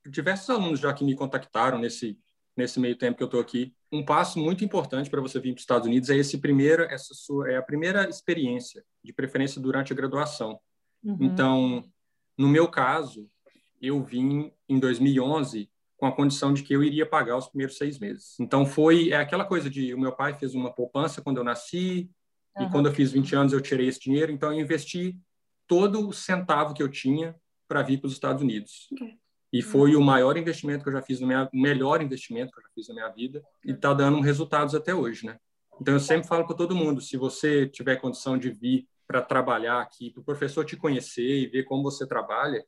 diversos 0.09 0.49
alunos 0.49 0.79
já 0.79 0.93
que 0.93 1.03
me 1.03 1.15
contactaram 1.15 1.77
nesse, 1.77 2.17
nesse 2.55 2.79
meio 2.79 2.97
tempo 2.97 3.17
que 3.17 3.23
eu 3.23 3.27
estou 3.27 3.39
aqui, 3.41 3.73
um 3.91 4.03
passo 4.03 4.39
muito 4.39 4.65
importante 4.65 5.09
para 5.09 5.21
você 5.21 5.39
vir 5.39 5.51
para 5.51 5.57
os 5.57 5.63
Estados 5.63 5.87
Unidos 5.87 6.09
é 6.09 6.17
esse 6.17 6.37
primeiro, 6.37 6.83
essa 6.83 7.13
sua, 7.13 7.49
é 7.49 7.57
a 7.57 7.61
primeira 7.61 8.07
experiência, 8.09 8.83
de 9.03 9.13
preferência 9.13 9.61
durante 9.61 9.93
a 9.93 9.95
graduação. 9.95 10.59
Uhum. 11.03 11.17
Então, 11.21 11.83
no 12.37 12.47
meu 12.47 12.67
caso, 12.67 13.29
eu 13.81 14.03
vim 14.03 14.51
em 14.67 14.79
2011 14.79 15.69
com 15.95 16.05
a 16.05 16.11
condição 16.11 16.53
de 16.53 16.63
que 16.63 16.73
eu 16.73 16.83
iria 16.83 17.05
pagar 17.05 17.37
os 17.37 17.47
primeiros 17.47 17.77
seis 17.77 17.97
meses. 17.97 18.39
Então, 18.39 18.65
foi 18.65 19.09
é 19.09 19.17
aquela 19.17 19.45
coisa 19.45 19.69
de 19.69 19.93
o 19.93 19.99
meu 19.99 20.11
pai 20.11 20.33
fez 20.33 20.53
uma 20.53 20.71
poupança 20.71 21.21
quando 21.21 21.37
eu 21.37 21.43
nasci 21.43 22.09
e 22.57 22.63
Aham. 22.63 22.71
quando 22.71 22.85
eu 22.87 22.93
fiz 22.93 23.11
20 23.11 23.35
anos 23.35 23.53
eu 23.53 23.61
tirei 23.61 23.87
esse 23.87 23.99
dinheiro, 23.99 24.31
então 24.31 24.51
eu 24.51 24.59
investi 24.59 25.17
todo 25.65 26.07
o 26.07 26.13
centavo 26.13 26.73
que 26.73 26.83
eu 26.83 26.89
tinha 26.89 27.35
para 27.67 27.81
vir 27.81 27.99
para 27.99 28.07
os 28.07 28.13
Estados 28.13 28.41
Unidos. 28.41 28.87
Ok. 28.93 29.17
E 29.51 29.61
foi 29.61 29.95
o 29.95 30.01
maior 30.01 30.37
investimento 30.37 30.83
que 30.83 30.89
eu 30.89 30.93
já 30.93 31.01
fiz 31.01 31.19
na 31.19 31.27
minha, 31.27 31.49
o 31.53 31.57
melhor 31.57 32.01
investimento 32.01 32.51
que 32.51 32.59
eu 32.59 32.63
já 32.63 32.69
fiz 32.75 32.87
na 32.89 32.93
minha 32.95 33.09
vida 33.09 33.41
e 33.63 33.71
está 33.71 33.93
dando 33.93 34.19
resultados 34.19 34.75
até 34.75 34.93
hoje, 34.93 35.25
né? 35.25 35.37
Então 35.79 35.93
eu 35.93 35.99
sempre 35.99 36.27
falo 36.27 36.45
para 36.45 36.55
todo 36.55 36.75
mundo, 36.75 36.99
se 36.99 37.15
você 37.17 37.67
tiver 37.67 37.97
condição 37.97 38.37
de 38.37 38.49
vir 38.51 38.87
para 39.07 39.21
trabalhar 39.21 39.79
aqui, 39.79 40.11
para 40.11 40.21
o 40.21 40.25
professor 40.25 40.65
te 40.65 40.75
conhecer 40.75 41.43
e 41.43 41.47
ver 41.47 41.63
como 41.63 41.83
você 41.83 42.05
trabalha, 42.05 42.65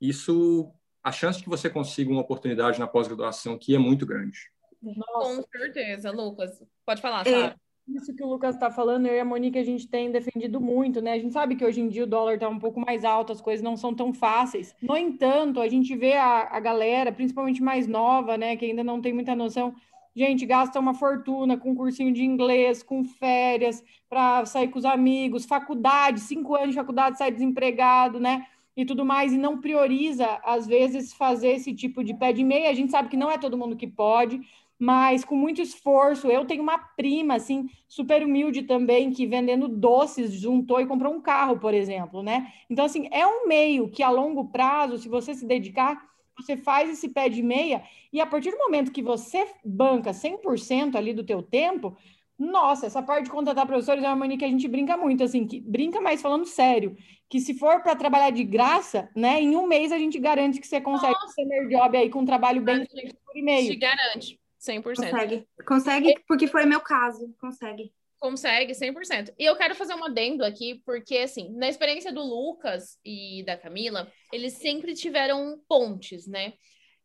isso 0.00 0.72
a 1.02 1.10
chance 1.10 1.38
de 1.38 1.44
que 1.44 1.50
você 1.50 1.68
consiga 1.68 2.10
uma 2.10 2.20
oportunidade 2.20 2.78
na 2.78 2.86
pós-graduação 2.86 3.54
aqui 3.54 3.74
é 3.74 3.78
muito 3.78 4.06
grande. 4.06 4.38
Nossa, 4.80 5.42
Com 5.42 5.42
certeza, 5.42 6.10
Lucas. 6.10 6.62
Pode 6.86 7.02
falar, 7.02 7.26
É, 7.26 7.30
Sara. 7.30 7.56
Isso 7.88 8.14
que 8.14 8.22
o 8.22 8.28
Lucas 8.28 8.54
está 8.54 8.70
falando, 8.70 9.06
eu 9.06 9.14
e 9.14 9.20
a 9.20 9.24
Monique, 9.24 9.58
a 9.58 9.64
gente 9.64 9.88
tem 9.88 10.10
defendido 10.10 10.60
muito, 10.60 11.00
né? 11.02 11.12
A 11.12 11.18
gente 11.18 11.32
sabe 11.32 11.56
que 11.56 11.64
hoje 11.64 11.80
em 11.80 11.88
dia 11.88 12.04
o 12.04 12.06
dólar 12.06 12.34
está 12.34 12.48
um 12.48 12.58
pouco 12.58 12.80
mais 12.80 13.04
alto, 13.04 13.32
as 13.32 13.40
coisas 13.40 13.62
não 13.62 13.76
são 13.76 13.94
tão 13.94 14.12
fáceis. 14.12 14.74
No 14.80 14.96
entanto, 14.96 15.60
a 15.60 15.68
gente 15.68 15.94
vê 15.96 16.14
a, 16.14 16.48
a 16.50 16.60
galera, 16.60 17.12
principalmente 17.12 17.62
mais 17.62 17.86
nova, 17.86 18.36
né, 18.36 18.56
que 18.56 18.64
ainda 18.64 18.84
não 18.84 19.00
tem 19.00 19.12
muita 19.12 19.34
noção, 19.34 19.74
gente, 20.14 20.46
gasta 20.46 20.78
uma 20.78 20.94
fortuna 20.94 21.56
com 21.56 21.74
cursinho 21.74 22.12
de 22.12 22.22
inglês, 22.22 22.82
com 22.82 23.04
férias, 23.04 23.82
para 24.08 24.44
sair 24.46 24.68
com 24.68 24.78
os 24.78 24.84
amigos, 24.84 25.44
faculdade, 25.44 26.20
cinco 26.20 26.54
anos 26.54 26.70
de 26.70 26.76
faculdade, 26.76 27.18
sai 27.18 27.30
desempregado, 27.30 28.20
né? 28.20 28.46
E 28.74 28.86
tudo 28.86 29.04
mais, 29.04 29.32
e 29.32 29.38
não 29.38 29.60
prioriza, 29.60 30.40
às 30.44 30.66
vezes, 30.66 31.12
fazer 31.12 31.48
esse 31.48 31.74
tipo 31.74 32.02
de 32.02 32.14
pé 32.14 32.32
de 32.32 32.42
meia. 32.42 32.70
A 32.70 32.74
gente 32.74 32.90
sabe 32.90 33.08
que 33.08 33.18
não 33.18 33.30
é 33.30 33.36
todo 33.36 33.58
mundo 33.58 33.76
que 33.76 33.86
pode, 33.86 34.40
mas 34.82 35.24
com 35.24 35.36
muito 35.36 35.62
esforço. 35.62 36.26
Eu 36.26 36.44
tenho 36.44 36.60
uma 36.60 36.76
prima, 36.76 37.36
assim, 37.36 37.70
super 37.86 38.24
humilde 38.24 38.64
também, 38.64 39.12
que 39.12 39.28
vendendo 39.28 39.68
doces 39.68 40.32
juntou 40.32 40.80
e 40.80 40.86
comprou 40.86 41.14
um 41.14 41.20
carro, 41.20 41.56
por 41.60 41.72
exemplo, 41.72 42.20
né? 42.20 42.52
Então, 42.68 42.84
assim, 42.84 43.08
é 43.12 43.24
um 43.24 43.46
meio 43.46 43.88
que 43.88 44.02
a 44.02 44.10
longo 44.10 44.48
prazo, 44.48 44.98
se 44.98 45.08
você 45.08 45.34
se 45.34 45.46
dedicar, 45.46 46.02
você 46.36 46.56
faz 46.56 46.90
esse 46.90 47.08
pé 47.08 47.28
de 47.28 47.44
meia 47.44 47.84
e 48.12 48.20
a 48.20 48.26
partir 48.26 48.50
do 48.50 48.58
momento 48.58 48.90
que 48.90 49.02
você 49.02 49.46
banca 49.64 50.12
100% 50.12 50.96
ali 50.96 51.14
do 51.14 51.22
teu 51.22 51.44
tempo, 51.44 51.96
nossa, 52.36 52.86
essa 52.86 53.00
parte 53.00 53.26
de 53.26 53.30
contratar 53.30 53.64
professores 53.64 54.02
é 54.02 54.08
uma 54.08 54.16
mania 54.16 54.36
que 54.36 54.44
a 54.44 54.48
gente 54.48 54.66
brinca 54.66 54.96
muito, 54.96 55.22
assim, 55.22 55.46
que 55.46 55.60
brinca 55.60 56.00
mais 56.00 56.20
falando 56.20 56.44
sério, 56.44 56.96
que 57.30 57.38
se 57.38 57.54
for 57.54 57.82
para 57.82 57.94
trabalhar 57.94 58.30
de 58.30 58.42
graça, 58.42 59.08
né, 59.14 59.40
em 59.40 59.54
um 59.54 59.68
mês 59.68 59.92
a 59.92 59.98
gente 59.98 60.18
garante 60.18 60.60
que 60.60 60.66
você 60.66 60.80
consegue 60.80 61.12
Nossa. 61.12 61.26
um 61.26 61.28
summer 61.28 61.68
job 61.68 61.96
aí 61.96 62.10
com 62.10 62.18
um 62.18 62.26
trabalho 62.26 62.60
bem 62.60 62.84
feito 62.84 63.14
por 63.24 63.32
Te 63.32 63.38
e-mail. 63.38 63.78
garante, 63.78 64.41
100%. 64.62 64.82
Consegue. 64.82 65.48
Consegue, 65.66 66.14
porque 66.26 66.46
foi 66.46 66.64
meu 66.64 66.80
caso. 66.80 67.34
Consegue. 67.40 67.92
Consegue 68.18 68.72
100%. 68.72 69.34
E 69.36 69.44
eu 69.44 69.56
quero 69.56 69.74
fazer 69.74 69.94
um 69.94 70.04
adendo 70.04 70.44
aqui, 70.44 70.80
porque, 70.86 71.18
assim, 71.18 71.52
na 71.56 71.68
experiência 71.68 72.12
do 72.12 72.22
Lucas 72.22 72.96
e 73.04 73.42
da 73.44 73.56
Camila, 73.56 74.10
eles 74.32 74.52
sempre 74.54 74.94
tiveram 74.94 75.60
pontes, 75.68 76.28
né? 76.28 76.52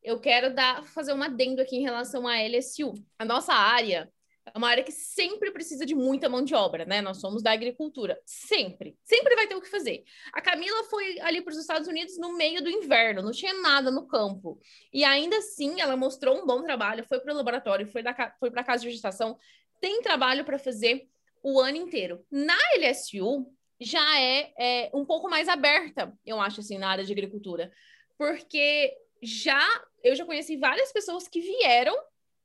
Eu 0.04 0.20
quero 0.20 0.54
dar, 0.54 0.84
fazer 0.86 1.14
um 1.14 1.24
adendo 1.24 1.60
aqui 1.60 1.78
em 1.78 1.82
relação 1.82 2.28
à 2.28 2.38
LSU. 2.38 2.94
A 3.18 3.26
nossa 3.26 3.52
área, 3.52 4.08
É 4.54 4.58
uma 4.58 4.70
área 4.70 4.84
que 4.84 4.92
sempre 4.92 5.52
precisa 5.52 5.86
de 5.86 5.94
muita 5.94 6.30
mão 6.30 6.44
de 6.44 6.56
obra, 6.56 6.86
né? 6.86 7.02
Nós 7.02 7.20
somos 7.20 7.44
da 7.44 7.52
agricultura. 7.52 8.20
Sempre. 8.26 8.98
Sempre 9.04 9.36
vai 9.36 9.48
ter 9.48 9.56
o 9.56 9.62
que 9.62 9.70
fazer. 9.70 10.04
A 10.34 10.42
Camila 10.42 10.84
foi 10.86 11.20
ali 11.22 11.42
para 11.42 11.52
os 11.52 11.58
Estados 11.58 11.88
Unidos 11.88 12.18
no 12.18 12.36
meio 12.38 12.64
do 12.64 12.70
inverno, 12.70 13.22
não 13.22 13.32
tinha 13.32 13.54
nada 13.62 13.92
no 13.92 14.08
campo. 14.08 14.60
E 14.94 15.04
ainda 15.04 15.38
assim, 15.38 15.82
ela 15.82 15.98
mostrou 15.98 16.42
um 16.42 16.46
bom 16.46 16.62
trabalho, 16.64 17.06
foi 17.06 17.20
para 17.20 17.34
o 17.34 17.36
laboratório, 17.36 17.88
foi, 17.88 18.02
foi 18.40 18.52
para 18.52 18.62
a 18.62 18.66
casa 18.66 18.84
de 18.84 18.92
gestação, 18.92 19.38
tem 19.82 20.02
trabalho 20.02 20.46
para 20.46 20.58
fazer 20.58 21.08
o 21.44 21.60
ano 21.60 21.78
inteiro. 21.78 22.26
Na 22.32 22.58
LSU, 22.78 23.52
já 23.80 24.20
é, 24.20 24.54
é 24.58 24.92
um 24.94 25.06
pouco 25.06 25.30
mais 25.30 25.48
aberta, 25.48 26.14
eu 26.26 26.40
acho, 26.40 26.62
assim, 26.62 26.78
na 26.78 26.90
área 26.90 27.04
de 27.04 27.12
agricultura. 27.12 27.72
Porque 28.18 28.96
já 29.22 29.62
eu 30.04 30.16
já 30.16 30.26
conheci 30.26 30.58
várias 30.58 30.92
pessoas 30.92 31.28
que 31.28 31.42
vieram 31.42 31.96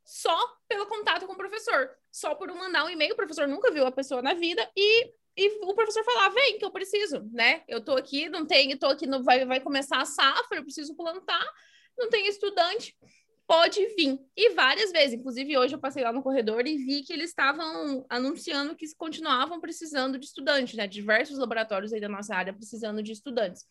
só 0.05 0.37
pelo 0.69 0.87
contato 0.87 1.27
com 1.27 1.33
o 1.33 1.37
professor, 1.37 1.91
só 2.11 2.35
por 2.35 2.49
mandar 2.55 2.85
um 2.85 2.91
e-mail, 2.91 3.13
o 3.13 3.17
professor 3.17 3.47
nunca 3.47 3.71
viu 3.71 3.87
a 3.87 3.93
pessoa 3.93 4.21
na 4.21 4.35
vida 4.35 4.69
e, 4.77 5.13
e 5.37 5.65
o 5.65 5.75
professor 5.75 6.05
falar, 6.05 6.31
vem 6.31 6.59
que 6.59 6.65
eu 6.65 6.71
preciso, 6.71 7.23
né? 7.33 7.63
Eu 7.69 7.85
tô 7.85 7.93
aqui, 7.93 8.29
não 8.29 8.47
tenho, 8.47 8.79
tô 8.79 8.87
aqui, 8.87 9.07
no, 9.07 9.23
vai, 9.23 9.45
vai 9.45 9.61
começar 9.61 10.01
a 10.01 10.05
safra, 10.05 10.59
eu 10.59 10.65
preciso 10.65 10.97
plantar, 10.97 11.45
não 11.97 12.09
tem 12.09 12.27
estudante, 12.27 12.97
pode 13.47 13.85
vir. 13.97 14.19
E 14.37 14.51
várias 14.51 14.91
vezes, 14.93 15.15
inclusive 15.15 15.57
hoje 15.57 15.75
eu 15.75 15.79
passei 15.81 16.03
lá 16.03 16.13
no 16.13 16.23
corredor 16.23 16.67
e 16.67 16.77
vi 16.77 17.03
que 17.03 17.13
eles 17.13 17.31
estavam 17.31 18.05
anunciando 18.09 18.75
que 18.75 18.87
continuavam 18.97 19.61
precisando 19.61 20.19
de 20.19 20.27
estudantes, 20.27 20.75
né? 20.75 20.87
Diversos 20.87 21.39
laboratórios 21.39 21.93
aí 21.93 22.01
da 22.01 22.09
nossa 22.09 22.35
área 22.35 22.53
precisando 22.53 23.03
de 23.03 23.13
estudantes. 23.13 23.65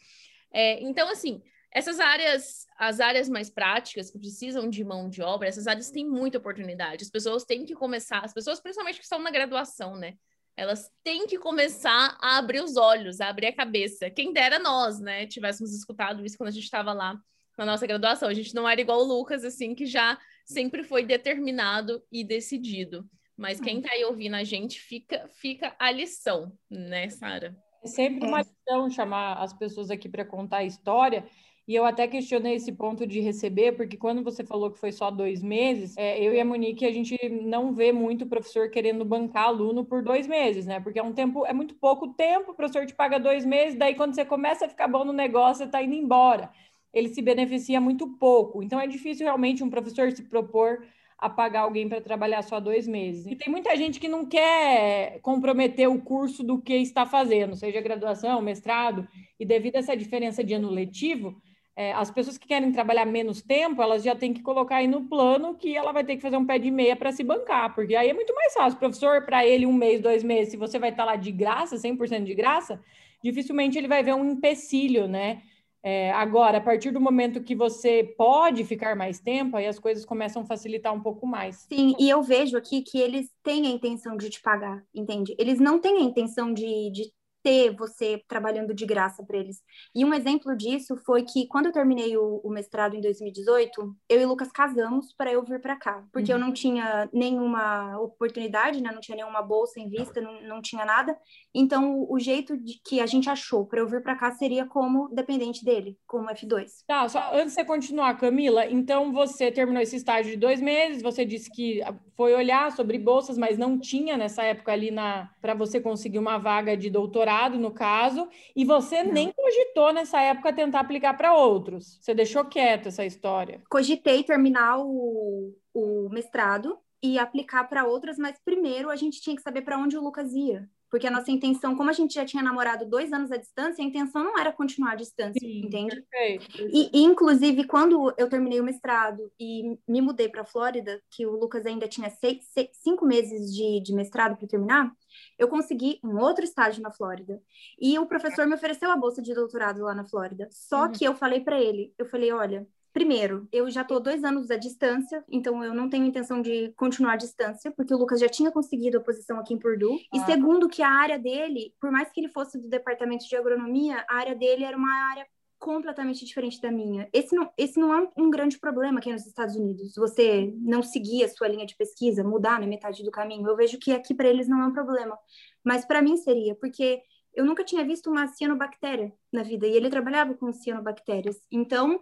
É, 0.53 0.81
então, 0.81 1.09
assim, 1.09 1.41
essas 1.73 1.99
áreas, 1.99 2.65
as 2.77 2.99
áreas 2.99 3.29
mais 3.29 3.49
práticas 3.49 4.11
que 4.11 4.19
precisam 4.19 4.69
de 4.69 4.83
mão 4.83 5.09
de 5.09 5.21
obra, 5.21 5.47
essas 5.47 5.67
áreas 5.67 5.89
têm 5.89 6.05
muita 6.05 6.37
oportunidade. 6.37 7.03
As 7.03 7.09
pessoas 7.09 7.45
têm 7.45 7.65
que 7.65 7.73
começar, 7.73 8.19
as 8.19 8.33
pessoas 8.33 8.59
principalmente 8.59 8.97
que 8.97 9.03
estão 9.03 9.19
na 9.19 9.31
graduação, 9.31 9.95
né? 9.95 10.15
Elas 10.57 10.91
têm 11.01 11.25
que 11.27 11.37
começar 11.37 12.17
a 12.21 12.37
abrir 12.37 12.61
os 12.61 12.75
olhos, 12.75 13.21
a 13.21 13.29
abrir 13.29 13.47
a 13.47 13.55
cabeça. 13.55 14.09
Quem 14.09 14.33
dera 14.33 14.59
nós, 14.59 14.99
né, 14.99 15.25
tivéssemos 15.25 15.73
escutado 15.73 16.25
isso 16.25 16.37
quando 16.37 16.49
a 16.49 16.51
gente 16.51 16.65
estava 16.65 16.91
lá 16.91 17.17
na 17.57 17.65
nossa 17.65 17.87
graduação. 17.87 18.27
A 18.27 18.33
gente 18.33 18.53
não 18.53 18.67
era 18.67 18.81
igual 18.81 18.99
o 18.99 19.05
Lucas, 19.05 19.45
assim, 19.45 19.73
que 19.73 19.85
já 19.85 20.19
sempre 20.45 20.83
foi 20.83 21.05
determinado 21.05 22.03
e 22.11 22.21
decidido. 22.23 23.09
Mas 23.37 23.61
quem 23.61 23.77
está 23.77 23.93
aí 23.93 24.03
ouvindo 24.03 24.35
a 24.35 24.43
gente, 24.43 24.79
fica, 24.79 25.27
fica 25.29 25.73
a 25.79 25.89
lição, 25.89 26.51
né, 26.69 27.09
Sara? 27.09 27.55
É 27.83 27.87
sempre 27.87 28.27
uma 28.27 28.41
lição 28.41 28.89
chamar 28.89 29.41
as 29.41 29.53
pessoas 29.53 29.89
aqui 29.89 30.07
para 30.09 30.25
contar 30.25 30.57
a 30.57 30.65
história 30.65 31.25
e 31.67 31.75
eu 31.75 31.85
até 31.85 32.07
questionei 32.07 32.55
esse 32.55 32.71
ponto 32.71 33.05
de 33.05 33.19
receber, 33.19 33.73
porque 33.73 33.95
quando 33.95 34.23
você 34.23 34.43
falou 34.43 34.71
que 34.71 34.79
foi 34.79 34.91
só 34.91 35.11
dois 35.11 35.41
meses, 35.41 35.95
é, 35.97 36.19
eu 36.19 36.33
e 36.33 36.39
a 36.39 36.45
Monique, 36.45 36.85
a 36.85 36.91
gente 36.91 37.17
não 37.29 37.73
vê 37.73 37.91
muito 37.91 38.25
professor 38.25 38.69
querendo 38.69 39.05
bancar 39.05 39.45
aluno 39.45 39.85
por 39.85 40.03
dois 40.03 40.27
meses, 40.27 40.65
né? 40.65 40.79
Porque 40.79 40.99
é 40.99 41.03
um 41.03 41.13
tempo, 41.13 41.45
é 41.45 41.53
muito 41.53 41.75
pouco 41.75 42.09
tempo, 42.09 42.51
o 42.51 42.55
professor 42.55 42.85
te 42.85 42.95
paga 42.95 43.19
dois 43.19 43.45
meses, 43.45 43.77
daí 43.77 43.95
quando 43.95 44.15
você 44.15 44.25
começa 44.25 44.65
a 44.65 44.69
ficar 44.69 44.87
bom 44.87 45.05
no 45.05 45.13
negócio, 45.13 45.63
você 45.63 45.71
tá 45.71 45.81
indo 45.81 45.93
embora. 45.93 46.51
Ele 46.93 47.09
se 47.09 47.21
beneficia 47.21 47.79
muito 47.79 48.07
pouco. 48.17 48.61
Então 48.63 48.79
é 48.79 48.87
difícil 48.87 49.25
realmente 49.25 49.63
um 49.63 49.69
professor 49.69 50.11
se 50.11 50.23
propor 50.23 50.83
a 51.21 51.29
pagar 51.29 51.61
alguém 51.61 51.87
para 51.87 52.01
trabalhar 52.01 52.41
só 52.41 52.59
dois 52.59 52.87
meses. 52.87 53.27
E 53.27 53.35
tem 53.35 53.47
muita 53.47 53.75
gente 53.77 53.99
que 53.99 54.07
não 54.07 54.25
quer 54.25 55.19
comprometer 55.21 55.87
o 55.87 56.01
curso 56.01 56.43
do 56.43 56.59
que 56.59 56.73
está 56.73 57.05
fazendo, 57.05 57.55
seja 57.55 57.79
graduação, 57.79 58.41
mestrado, 58.41 59.07
e 59.39 59.45
devido 59.45 59.75
a 59.75 59.79
essa 59.79 59.95
diferença 59.95 60.43
de 60.43 60.55
ano 60.55 60.71
letivo, 60.71 61.39
é, 61.81 61.93
as 61.93 62.11
pessoas 62.11 62.37
que 62.37 62.47
querem 62.47 62.71
trabalhar 62.71 63.05
menos 63.05 63.41
tempo, 63.41 63.81
elas 63.81 64.03
já 64.03 64.15
têm 64.15 64.31
que 64.31 64.43
colocar 64.43 64.75
aí 64.75 64.87
no 64.87 65.05
plano 65.05 65.55
que 65.55 65.75
ela 65.75 65.91
vai 65.91 66.03
ter 66.03 66.15
que 66.15 66.21
fazer 66.21 66.37
um 66.37 66.45
pé 66.45 66.59
de 66.59 66.69
meia 66.69 66.95
para 66.95 67.11
se 67.11 67.23
bancar, 67.23 67.73
porque 67.73 67.95
aí 67.95 68.09
é 68.09 68.13
muito 68.13 68.35
mais 68.35 68.53
fácil. 68.53 68.75
O 68.75 68.79
professor, 68.79 69.25
para 69.25 69.43
ele, 69.47 69.65
um 69.65 69.73
mês, 69.73 69.99
dois 69.99 70.23
meses, 70.23 70.51
se 70.51 70.57
você 70.57 70.77
vai 70.77 70.91
estar 70.91 71.05
tá 71.05 71.11
lá 71.11 71.15
de 71.15 71.31
graça, 71.31 71.77
100% 71.77 72.23
de 72.23 72.35
graça, 72.35 72.79
dificilmente 73.23 73.79
ele 73.79 73.87
vai 73.87 74.03
ver 74.03 74.13
um 74.13 74.29
empecilho, 74.29 75.07
né? 75.07 75.41
É, 75.83 76.11
agora, 76.11 76.59
a 76.59 76.61
partir 76.61 76.91
do 76.91 77.01
momento 77.01 77.41
que 77.41 77.55
você 77.55 78.13
pode 78.15 78.63
ficar 78.63 78.95
mais 78.95 79.19
tempo, 79.19 79.57
aí 79.57 79.65
as 79.65 79.79
coisas 79.79 80.05
começam 80.05 80.43
a 80.43 80.45
facilitar 80.45 80.93
um 80.93 81.01
pouco 81.01 81.25
mais. 81.25 81.65
Sim, 81.67 81.95
e 81.97 82.07
eu 82.07 82.21
vejo 82.21 82.55
aqui 82.55 82.83
que 82.83 82.99
eles 82.99 83.27
têm 83.41 83.65
a 83.65 83.71
intenção 83.71 84.15
de 84.15 84.29
te 84.29 84.39
pagar, 84.39 84.83
entende? 84.93 85.35
Eles 85.39 85.59
não 85.59 85.79
têm 85.79 85.97
a 85.97 86.01
intenção 86.01 86.53
de, 86.53 86.91
de 86.91 87.11
ter 87.43 87.75
você 87.75 88.23
trabalhando 88.27 88.73
de 88.73 88.85
graça 88.85 89.23
para 89.23 89.37
eles. 89.37 89.61
E 89.95 90.05
um 90.05 90.13
exemplo 90.13 90.55
disso 90.55 90.95
foi 91.05 91.23
que 91.23 91.47
quando 91.47 91.67
eu 91.67 91.71
terminei 91.71 92.15
o, 92.17 92.41
o 92.43 92.49
mestrado 92.49 92.95
em 92.95 93.01
2018, 93.01 93.95
eu 94.09 94.21
e 94.21 94.25
o 94.25 94.27
Lucas 94.27 94.51
casamos 94.51 95.13
para 95.13 95.31
eu 95.31 95.43
vir 95.43 95.59
para 95.59 95.75
cá, 95.75 96.03
porque 96.11 96.31
uhum. 96.31 96.39
eu 96.39 96.45
não 96.45 96.53
tinha 96.53 97.09
nenhuma 97.11 97.99
oportunidade, 97.99 98.81
né? 98.81 98.91
Não 98.91 99.01
tinha 99.01 99.15
nenhuma 99.15 99.41
bolsa 99.41 99.79
em 99.79 99.89
vista, 99.89 100.21
não, 100.21 100.41
não 100.43 100.61
tinha 100.61 100.85
nada. 100.85 101.17
Então, 101.53 102.05
o, 102.09 102.17
jeito 102.17 102.57
de, 102.57 102.79
que 102.83 103.01
a 103.01 103.05
gente 103.05 103.29
achou 103.29 103.65
para 103.65 103.79
eu 103.79 103.87
vir 103.87 104.01
para 104.01 104.15
cá 104.15 104.31
seria 104.31 104.65
como 104.65 105.09
dependente 105.09 105.65
dele, 105.65 105.97
como 106.07 106.29
F2. 106.29 106.83
Tá, 106.87 107.07
só 107.09 107.31
antes 107.33 107.47
de 107.47 107.53
você 107.53 107.65
continuar, 107.65 108.17
Camila, 108.17 108.65
então 108.65 109.11
você 109.11 109.51
terminou 109.51 109.81
esse 109.81 109.97
estágio 109.97 110.31
de 110.31 110.37
dois 110.37 110.61
meses, 110.61 111.01
você 111.01 111.25
disse 111.25 111.51
que 111.51 111.81
foi 112.15 112.33
olhar 112.33 112.71
sobre 112.71 112.97
bolsas, 112.97 113.37
mas 113.37 113.57
não 113.57 113.77
tinha 113.77 114.17
nessa 114.17 114.43
época 114.43 114.71
ali 114.71 114.91
na 114.91 115.29
para 115.41 115.53
você 115.53 115.81
conseguir 115.81 116.19
uma 116.19 116.37
vaga 116.37 116.77
de 116.77 116.89
doutorado, 116.89 117.57
no 117.57 117.71
caso, 117.71 118.29
e 118.55 118.63
você 118.63 119.03
não. 119.03 119.11
nem 119.11 119.31
cogitou 119.31 119.91
nessa 119.91 120.21
época 120.21 120.53
tentar 120.53 120.79
aplicar 120.79 121.15
para 121.15 121.33
outros. 121.33 121.97
Você 121.99 122.13
deixou 122.13 122.45
quieto 122.45 122.87
essa 122.87 123.05
história. 123.05 123.61
Cogitei 123.69 124.23
terminar 124.23 124.79
o, 124.79 125.53
o 125.73 126.09
mestrado 126.09 126.77
e 127.03 127.17
aplicar 127.17 127.63
para 127.65 127.85
outras, 127.85 128.17
mas 128.17 128.39
primeiro 128.45 128.89
a 128.89 128.95
gente 128.95 129.19
tinha 129.19 129.35
que 129.35 129.41
saber 129.41 129.63
para 129.63 129.77
onde 129.77 129.97
o 129.97 130.01
Lucas 130.01 130.31
ia. 130.33 130.69
Porque 130.91 131.07
a 131.07 131.11
nossa 131.11 131.31
intenção, 131.31 131.73
como 131.75 131.89
a 131.89 131.93
gente 131.93 132.13
já 132.13 132.25
tinha 132.25 132.43
namorado 132.43 132.85
dois 132.85 133.13
anos 133.13 133.31
à 133.31 133.37
distância, 133.37 133.81
a 133.81 133.87
intenção 133.87 134.25
não 134.25 134.37
era 134.37 134.51
continuar 134.51 134.91
à 134.91 134.95
distância, 134.95 135.39
Sim, 135.39 135.65
entende? 135.65 136.01
Perfeito. 136.01 136.67
E, 136.69 136.89
inclusive, 137.01 137.63
quando 137.63 138.13
eu 138.17 138.27
terminei 138.27 138.59
o 138.59 138.63
mestrado 138.63 139.31
e 139.39 139.77
me 139.87 140.01
mudei 140.01 140.27
para 140.27 140.41
a 140.41 140.45
Flórida, 140.45 141.01
que 141.09 141.25
o 141.25 141.31
Lucas 141.31 141.65
ainda 141.65 141.87
tinha 141.87 142.09
seis, 142.09 142.45
seis, 142.51 142.67
cinco 142.73 143.05
meses 143.05 143.53
de, 143.55 143.81
de 143.81 143.93
mestrado 143.95 144.35
para 144.35 144.47
terminar, 144.47 144.91
eu 145.39 145.47
consegui 145.47 145.97
um 146.03 146.19
outro 146.19 146.43
estágio 146.43 146.83
na 146.83 146.91
Flórida. 146.91 147.41
E 147.79 147.97
o 147.97 148.05
professor 148.05 148.45
me 148.45 148.55
ofereceu 148.55 148.91
a 148.91 148.97
bolsa 148.97 149.21
de 149.21 149.33
doutorado 149.33 149.83
lá 149.83 149.95
na 149.95 150.03
Flórida. 150.03 150.49
Só 150.51 150.87
uhum. 150.87 150.91
que 150.91 151.05
eu 151.05 151.15
falei 151.15 151.39
para 151.39 151.59
ele, 151.59 151.93
eu 151.97 152.05
falei, 152.05 152.33
olha, 152.33 152.67
Primeiro, 152.93 153.47
eu 153.51 153.69
já 153.69 153.81
estou 153.81 153.99
dois 153.99 154.23
anos 154.23 154.51
à 154.51 154.57
distância, 154.57 155.23
então 155.29 155.63
eu 155.63 155.73
não 155.73 155.89
tenho 155.89 156.05
intenção 156.05 156.41
de 156.41 156.73
continuar 156.75 157.13
à 157.13 157.17
distância, 157.17 157.71
porque 157.71 157.93
o 157.93 157.97
Lucas 157.97 158.19
já 158.19 158.27
tinha 158.27 158.51
conseguido 158.51 158.97
a 158.97 159.01
posição 159.01 159.39
aqui 159.39 159.53
em 159.53 159.59
Purdue. 159.59 159.99
Ah. 160.13 160.17
E 160.17 160.19
segundo, 160.25 160.67
que 160.67 160.81
a 160.81 160.89
área 160.89 161.17
dele, 161.17 161.73
por 161.79 161.89
mais 161.89 162.11
que 162.11 162.19
ele 162.19 162.29
fosse 162.29 162.59
do 162.59 162.67
departamento 162.67 163.27
de 163.27 163.35
agronomia, 163.35 164.05
a 164.09 164.17
área 164.17 164.35
dele 164.35 164.65
era 164.65 164.75
uma 164.75 164.93
área 165.09 165.25
completamente 165.57 166.25
diferente 166.25 166.59
da 166.59 166.71
minha. 166.71 167.07
Esse 167.13 167.35
não, 167.35 167.49
esse 167.55 167.79
não 167.79 167.93
é 167.93 168.09
um 168.17 168.31
grande 168.31 168.59
problema 168.59 168.99
aqui 168.99 169.11
nos 169.11 169.27
Estados 169.27 169.55
Unidos. 169.55 169.93
Você 169.95 170.51
não 170.57 170.81
seguir 170.81 171.23
a 171.23 171.29
sua 171.29 171.47
linha 171.47 171.67
de 171.67 171.75
pesquisa, 171.75 172.23
mudar 172.23 172.59
na 172.59 172.65
metade 172.65 173.03
do 173.03 173.11
caminho. 173.11 173.47
Eu 173.47 173.55
vejo 173.55 173.77
que 173.77 173.91
aqui 173.91 174.13
para 174.13 174.27
eles 174.27 174.49
não 174.49 174.59
é 174.61 174.65
um 174.65 174.73
problema, 174.73 175.17
mas 175.63 175.85
para 175.85 176.01
mim 176.01 176.17
seria, 176.17 176.55
porque 176.55 177.03
eu 177.33 177.45
nunca 177.45 177.63
tinha 177.63 177.85
visto 177.85 178.09
uma 178.09 178.27
cianobactéria 178.27 179.13
na 179.31 179.43
vida 179.43 179.67
e 179.67 179.73
ele 179.73 179.89
trabalhava 179.89 180.33
com 180.33 180.51
cianobactérias. 180.51 181.37
Então, 181.51 182.01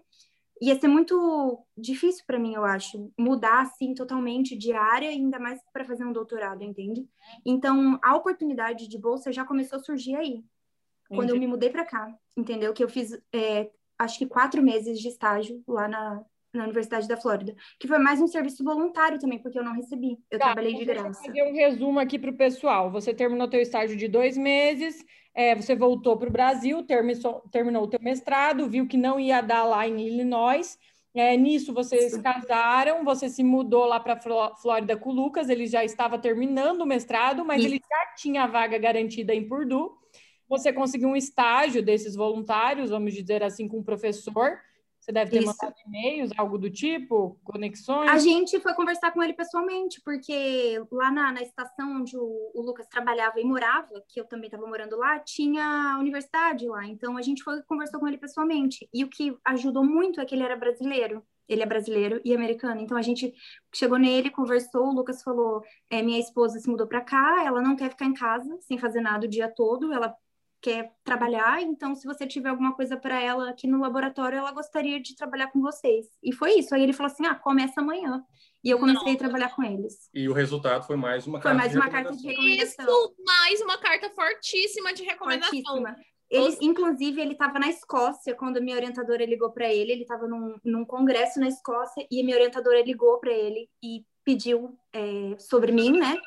ia 0.62 0.80
ser 0.80 0.88
muito 0.88 1.65
difícil 1.78 2.24
para 2.26 2.39
mim, 2.39 2.54
eu 2.54 2.65
acho, 2.65 3.12
mudar 3.17 3.62
assim 3.62 3.93
totalmente 3.93 4.58
de 4.58 4.74
área, 4.74 5.10
ainda 5.10 5.39
mais 5.39 5.60
para 5.72 5.86
fazer 5.86 6.06
um 6.06 6.12
doutorado, 6.12 6.63
entende? 6.63 7.08
Então, 7.45 8.00
a 8.02 8.15
oportunidade 8.15 8.88
de 8.88 8.98
bolsa 8.98 9.32
já 9.32 9.45
começou 9.45 9.80
a 9.80 9.84
surgir 9.84 10.15
aí, 10.15 10.43
quando 11.08 11.32
eu 11.32 11.39
me 11.39 11.48
mudei 11.48 11.69
para 11.69 11.86
cá, 11.86 12.13
entendeu? 12.38 12.74
Que 12.74 12.84
eu 12.84 12.89
fiz, 12.89 13.19
é, 13.34 13.72
acho 13.98 14.19
que 14.19 14.28
quatro 14.28 14.62
meses 14.62 15.00
de 15.00 15.08
estágio 15.08 15.63
lá 15.67 15.88
na, 15.88 16.24
na 16.54 16.64
Universidade 16.64 17.08
da 17.08 17.18
Flórida, 17.18 17.56
que 17.80 17.88
foi 17.88 18.00
mais 18.00 18.20
um 18.20 18.28
serviço 18.28 18.64
voluntário 18.64 19.20
também, 19.20 19.40
porque 19.40 19.58
eu 19.58 19.64
não 19.64 19.74
recebi, 19.74 20.18
eu 20.32 20.40
tá, 20.40 20.46
trabalhei 20.46 20.74
de 20.74 20.86
graça. 20.86 21.04
Vou 21.04 21.28
fazer 21.28 21.44
um 21.44 21.54
resumo 21.54 22.00
aqui 22.00 22.18
para 22.18 22.32
o 22.32 22.38
pessoal. 22.38 22.92
Você 22.92 23.14
terminou 23.14 23.48
teu 23.48 23.62
estágio 23.62 23.96
de 23.96 24.08
dois 24.08 24.36
meses, 24.36 25.06
é, 25.34 25.56
você 25.56 25.76
voltou 25.76 26.18
para 26.18 26.30
o 26.30 26.32
Brasil, 26.32 26.84
terminou, 26.84 27.42
terminou 27.52 27.84
o 27.84 27.88
teu 27.88 28.00
mestrado, 28.02 28.68
viu 28.68 28.88
que 28.88 28.98
não 28.98 29.20
ia 29.20 29.42
dar 29.42 29.64
lá 29.64 29.88
em 29.88 30.00
Illinois. 30.08 30.78
É, 31.14 31.36
nisso 31.36 31.74
vocês 31.74 32.14
Sim. 32.14 32.22
casaram, 32.22 33.04
você 33.04 33.30
se 33.30 33.44
mudou 33.44 33.86
lá 33.86 34.00
para 34.00 34.20
Flórida 34.62 34.96
com 34.96 35.10
o 35.10 35.14
Lucas, 35.14 35.50
ele 35.50 35.66
já 35.66 35.84
estava 35.84 36.20
terminando 36.20 36.82
o 36.82 36.86
mestrado, 36.86 37.44
mas 37.44 37.60
Isso. 37.60 37.68
ele 37.68 37.82
já 37.88 38.16
tinha 38.16 38.44
a 38.44 38.48
vaga 38.48 38.78
garantida 38.78 39.34
em 39.34 39.48
Purdue. 39.48 39.90
Você 40.48 40.74
conseguiu 40.74 41.10
um 41.10 41.16
estágio 41.16 41.84
desses 41.84 42.16
voluntários, 42.16 42.90
vamos 42.90 43.14
dizer 43.14 43.44
assim, 43.44 43.68
com 43.68 43.80
o 43.80 43.84
professor. 43.84 44.60
Você 45.10 45.13
deve 45.13 45.32
ter 45.32 45.39
Isso. 45.39 45.48
mandado 45.48 45.76
e-mails, 45.88 46.32
algo 46.38 46.56
do 46.60 46.69
tipo, 46.69 47.36
conexões? 47.43 48.12
A 48.12 48.19
gente 48.19 48.60
foi 48.60 48.76
conversar 48.76 49.10
com 49.10 49.24
ele 49.24 49.34
pessoalmente, 49.34 50.00
porque 50.06 50.80
lá 50.91 51.10
na, 51.10 51.32
na 51.32 51.41
estação 51.41 52.02
onde 52.02 52.15
o, 52.15 52.52
o, 52.54 52.62
Lucas 52.62 52.86
trabalhava 52.86 53.39
e 53.39 53.43
morava, 53.43 53.89
que 54.08 54.22
eu 54.22 54.26
também 54.26 54.45
estava 54.45 54.67
morando 54.67 54.95
lá, 54.95 55.17
tinha 55.17 55.95
a 55.95 56.00
universidade 56.00 56.67
lá. 56.67 56.86
Então 56.86 57.17
a 57.17 57.24
gente 57.24 57.41
foi 57.41 57.60
conversou 57.63 58.00
com 58.00 58.08
ele 58.08 58.19
pessoalmente. 58.19 58.88
E 58.93 59.04
o 59.04 59.10
que 59.10 59.36
ajudou 59.45 59.84
muito 59.84 60.22
é 60.22 60.26
que 60.26 60.36
ele 60.36 60.43
era 60.43 60.56
brasileiro. 60.56 61.24
Ele 61.48 61.63
é 61.63 61.65
brasileiro 61.65 62.22
e 62.24 62.36
americano. 62.36 62.80
Então 62.80 62.95
a 62.95 63.02
gente 63.02 63.34
chegou 63.74 63.98
nele, 63.98 64.30
conversou, 64.30 64.89
o 64.89 64.93
Lucas 64.93 65.24
falou: 65.24 65.63
é, 65.89 66.04
minha 66.04 66.19
esposa 66.19 66.60
se 66.60 66.69
mudou 66.69 66.86
para 66.86 67.02
cá, 67.02 67.43
ela 67.43 67.63
não 67.63 67.76
quer 67.76 67.89
ficar 67.89 68.06
em 68.06 68.13
casa 68.13 68.60
sem 68.62 68.78
fazer 68.78 69.02
nada 69.02 69.26
o 69.26 69.30
dia 69.30 69.52
todo, 69.52 69.91
ela 69.91 70.15
quer 70.62 70.91
trabalhar, 71.04 71.62
então 71.62 71.95
se 71.95 72.06
você 72.06 72.28
tiver 72.28 72.50
alguma 72.50 72.76
coisa 72.76 72.98
para 72.98 73.22
ela 73.22 73.50
aqui 73.50 73.67
no 73.67 73.80
laboratório, 73.80 74.38
ela 74.38 74.52
gostaria 74.52 75.02
de 75.02 75.15
trabalhar 75.15 75.48
com 75.48 75.62
vocês. 75.62 76.08
E 76.22 76.34
foi 76.34 76.60
isso. 76.60 76.74
Aí 76.76 76.84
ele 76.84 76.93
falou 76.93 77.12
assim: 77.12 77.26
"Ah, 77.26 77.36
começa 77.36 77.82
amanhã". 77.82 78.24
E 78.63 78.69
eu 78.69 78.78
comecei 78.78 79.06
Não. 79.08 79.13
a 79.13 79.17
trabalhar 79.17 79.56
com 79.56 79.63
eles. 79.63 80.10
E 80.13 80.28
o 80.28 80.34
resultado 80.34 80.86
foi 80.86 80.98
mais 80.98 81.26
uma 81.26 81.39
Foi 81.41 81.43
carta 81.52 81.58
mais 81.58 81.72
de 81.72 81.78
uma 81.78 81.89
carta 81.89 82.12
de 82.13 82.28
recomendação. 82.28 82.86
recomendação. 82.86 83.13
Isso, 83.13 83.24
mais 83.26 83.62
uma 83.62 83.78
carta 83.78 84.10
fortíssima 84.10 84.93
de 84.93 85.04
recomendação. 85.04 85.50
Fortíssima. 85.63 85.95
Ele, 86.30 86.58
inclusive, 86.62 87.19
ele 87.22 87.32
estava 87.32 87.58
na 87.58 87.69
Escócia 87.69 88.36
quando 88.36 88.58
a 88.58 88.62
minha 88.62 88.76
orientadora 88.76 89.26
ligou 89.26 89.52
para 89.52 89.74
ele. 89.74 89.93
Ele 89.93 90.02
estava 90.04 90.28
num, 90.28 90.58
num 90.63 90.86
congresso 90.86 91.39
na 91.39 91.48
Escócia 91.48 92.06
e 92.12 92.22
a 92.22 92.24
minha 92.24 92.36
orientadora 92.36 92.84
ligou 92.84 93.17
para 93.19 93.32
ele 93.32 93.67
e 93.82 94.04
pediu 94.24 94.78
é, 94.94 95.38
sobre 95.38 95.72
mim, 95.72 95.98
né? 95.98 96.18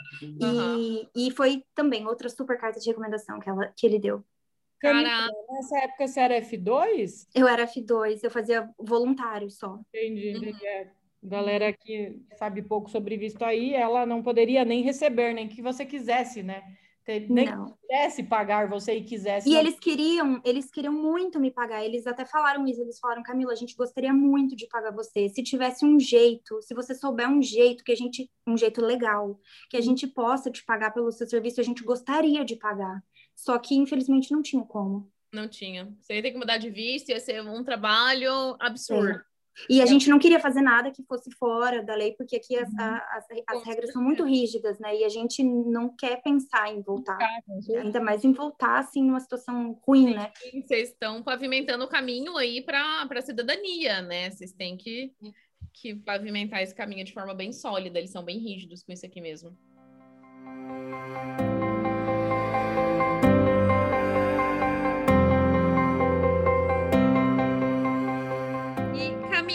Aham. 0.43 0.79
E, 1.15 1.29
e 1.29 1.31
foi 1.31 1.65
também 1.75 2.07
outra 2.07 2.29
super 2.29 2.59
carta 2.59 2.81
de 2.81 2.89
recomendação 2.89 3.39
que, 3.39 3.49
ela, 3.49 3.73
que 3.77 3.87
ele 3.87 3.99
deu. 3.99 4.25
Caraca. 4.81 5.33
nessa 5.49 5.79
época 5.79 6.09
você 6.09 6.21
era 6.21 6.37
F2? 6.43 7.29
Eu 7.33 7.47
era 7.47 7.67
F2, 7.67 8.25
eu 8.25 8.31
fazia 8.31 8.69
voluntário 8.79 9.49
só. 9.49 9.79
Entendi, 9.95 10.31
Uhum. 10.31 10.37
entendi. 10.39 10.67
É. 10.67 10.91
Galera 11.23 11.73
que 11.73 12.21
sabe 12.37 12.63
pouco 12.63 12.91
sobre 12.91 13.17
visto 13.17 13.45
aí, 13.45 13.75
ela 13.75 14.05
não 14.05 14.25
poderia 14.25 14.65
nem 14.65 14.83
receber, 14.83 15.33
nem 15.33 15.47
que 15.47 15.63
você 15.63 15.87
quisesse, 15.87 16.43
né? 16.43 16.65
Nem 17.29 17.47
Não. 17.47 17.77
quisesse 17.81 18.23
pagar 18.23 18.69
você 18.69 18.95
e 18.95 19.03
quisesse. 19.05 19.49
E 19.49 19.53
não- 19.53 19.59
eles 19.61 19.79
queriam, 19.79 20.41
eles 20.45 20.71
queriam 20.71 20.93
muito 20.93 21.41
me 21.41 21.51
pagar. 21.51 21.85
Eles 21.85 22.07
até 22.07 22.25
falaram 22.25 22.67
isso. 22.67 22.81
Eles 22.81 22.99
falaram, 22.99 23.23
Camila, 23.23 23.53
a 23.53 23.57
gente 23.57 23.75
gostaria 23.75 24.13
muito 24.13 24.55
de 24.55 24.67
pagar 24.69 24.93
você. 24.93 25.29
Se 25.29 25.43
tivesse 25.43 25.85
um 25.85 25.99
jeito, 25.99 26.61
se 26.63 26.75
você 26.75 26.95
souber 26.95 27.29
um 27.29 27.43
jeito 27.43 27.83
que 27.85 27.93
a 27.93 27.97
gente, 27.97 28.31
um 28.47 28.57
jeito 28.57 28.81
legal, 28.81 29.39
que 29.69 29.77
a 29.77 29.81
gente 29.81 30.07
possa 30.07 30.51
te 30.51 30.65
pagar 30.65 30.93
pelo 30.93 31.11
seu 31.11 31.27
serviço, 31.27 31.61
a 31.61 31.65
gente 31.65 31.83
gostaria 31.83 32.45
de 32.45 32.57
pagar. 32.57 33.03
Só 33.35 33.59
que 33.59 33.75
infelizmente 33.75 34.31
não 34.31 34.43
tinha 34.43 34.63
como. 34.65 35.11
Não 35.35 35.49
tinha. 35.49 35.91
Você 36.01 36.15
ia 36.17 36.23
ter 36.23 36.31
que 36.33 36.39
mudar 36.39 36.59
de 36.59 36.69
visto, 36.71 37.09
ia 37.09 37.19
ser 37.19 37.43
um 37.43 37.65
trabalho 37.65 38.55
absurdo. 38.61 39.21
E 39.69 39.83
a 39.83 39.87
gente 39.87 40.09
não 40.09 40.19
queria 40.19 40.41
fazer 40.41 40.63
nada 40.63 40.91
que 40.91 41.03
fosse 41.05 41.31
fora 41.33 41.83
da 41.83 41.95
lei, 41.95 42.13
porque 42.13 42.37
aqui 42.37 42.57
as, 42.57 42.69
Uhum. 42.71 42.81
a- 42.81 43.09
as, 43.17 43.27
as 43.49 43.65
regras 43.65 43.93
são 43.93 44.03
muito 44.03 44.25
rígidas, 44.25 44.79
né? 44.79 44.97
E 44.97 45.05
a 45.05 45.09
gente 45.09 45.43
não 45.45 45.95
quer 45.95 46.23
pensar 46.23 46.73
em 46.73 46.81
voltar. 46.81 47.19
Ainda 47.77 48.01
mais 48.01 48.25
em 48.25 48.33
voltar, 48.33 48.79
assim, 48.79 49.03
numa 49.05 49.21
situação 49.21 49.79
ruim, 49.87 50.15
né? 50.15 50.33
E 50.53 50.63
Vocês 50.63 50.89
estão 50.91 51.23
pavimentando 51.23 51.85
o 51.85 51.89
caminho 51.89 52.37
aí 52.37 52.63
para 52.63 53.07
a 53.11 53.23
cidadania, 53.23 54.01
né? 54.03 54.31
Vocês 54.31 54.53
têm 54.53 54.77
que, 54.77 55.13
que 55.73 55.95
pavimentar 55.97 56.63
esse 56.63 56.75
caminho 56.75 57.05
de 57.05 57.13
forma 57.13 57.35
bem 57.35 57.53
sólida. 57.53 57.99
Eles 57.99 58.11
são 58.11 58.25
bem 58.25 58.39
rígidos 58.39 58.83
com 58.83 58.93
isso 58.93 59.05
aqui 59.07 59.21
mesmo. 59.21 59.57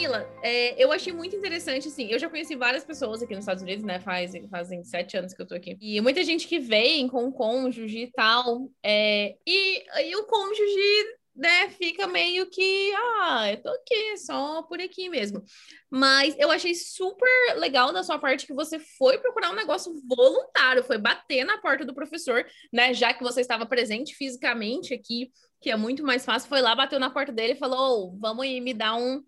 Camila, 0.07 0.27
é, 0.41 0.81
eu 0.81 0.91
achei 0.91 1.11
muito 1.11 1.35
interessante, 1.35 1.87
assim, 1.87 2.07
eu 2.09 2.17
já 2.17 2.29
conheci 2.29 2.55
várias 2.55 2.83
pessoas 2.83 3.21
aqui 3.21 3.33
nos 3.33 3.43
Estados 3.43 3.61
Unidos, 3.61 3.83
né, 3.83 3.99
faz, 3.99 4.31
fazem 4.49 4.83
sete 4.83 5.17
anos 5.17 5.33
que 5.33 5.41
eu 5.41 5.45
tô 5.45 5.53
aqui, 5.53 5.77
e 5.81 5.99
muita 5.99 6.23
gente 6.23 6.47
que 6.47 6.59
vem 6.59 7.07
com 7.07 7.31
cônjuge 7.31 8.03
e 8.03 8.11
tal, 8.11 8.71
é, 8.83 9.35
e, 9.45 9.83
e 10.09 10.15
o 10.15 10.23
cônjuge, 10.23 11.17
né, 11.35 11.69
fica 11.71 12.07
meio 12.07 12.49
que, 12.49 12.93
ah, 12.95 13.51
eu 13.51 13.61
tô 13.61 13.69
aqui, 13.69 14.17
só 14.17 14.63
por 14.63 14.79
aqui 14.81 15.07
mesmo. 15.07 15.43
Mas 15.87 16.35
eu 16.39 16.49
achei 16.49 16.73
super 16.73 17.29
legal 17.57 17.93
da 17.93 18.01
sua 18.01 18.17
parte 18.17 18.47
que 18.47 18.53
você 18.53 18.79
foi 18.79 19.19
procurar 19.19 19.51
um 19.51 19.55
negócio 19.55 19.93
voluntário, 20.07 20.83
foi 20.83 20.97
bater 20.97 21.43
na 21.43 21.59
porta 21.59 21.85
do 21.85 21.93
professor, 21.93 22.45
né, 22.73 22.93
já 22.93 23.13
que 23.13 23.23
você 23.23 23.41
estava 23.41 23.65
presente 23.65 24.15
fisicamente 24.15 24.93
aqui, 24.93 25.29
que 25.61 25.69
é 25.69 25.75
muito 25.75 26.03
mais 26.03 26.23
fácil, 26.23 26.47
foi 26.47 26.61
lá, 26.61 26.75
bateu 26.75 26.99
na 26.99 27.09
porta 27.09 27.31
dele 27.31 27.53
e 27.53 27.57
falou, 27.57 28.13
"Ô, 28.13 28.17
vamos 28.17 28.43
aí 28.43 28.61
me 28.61 28.73
dar 28.73 28.95
um 28.95 29.21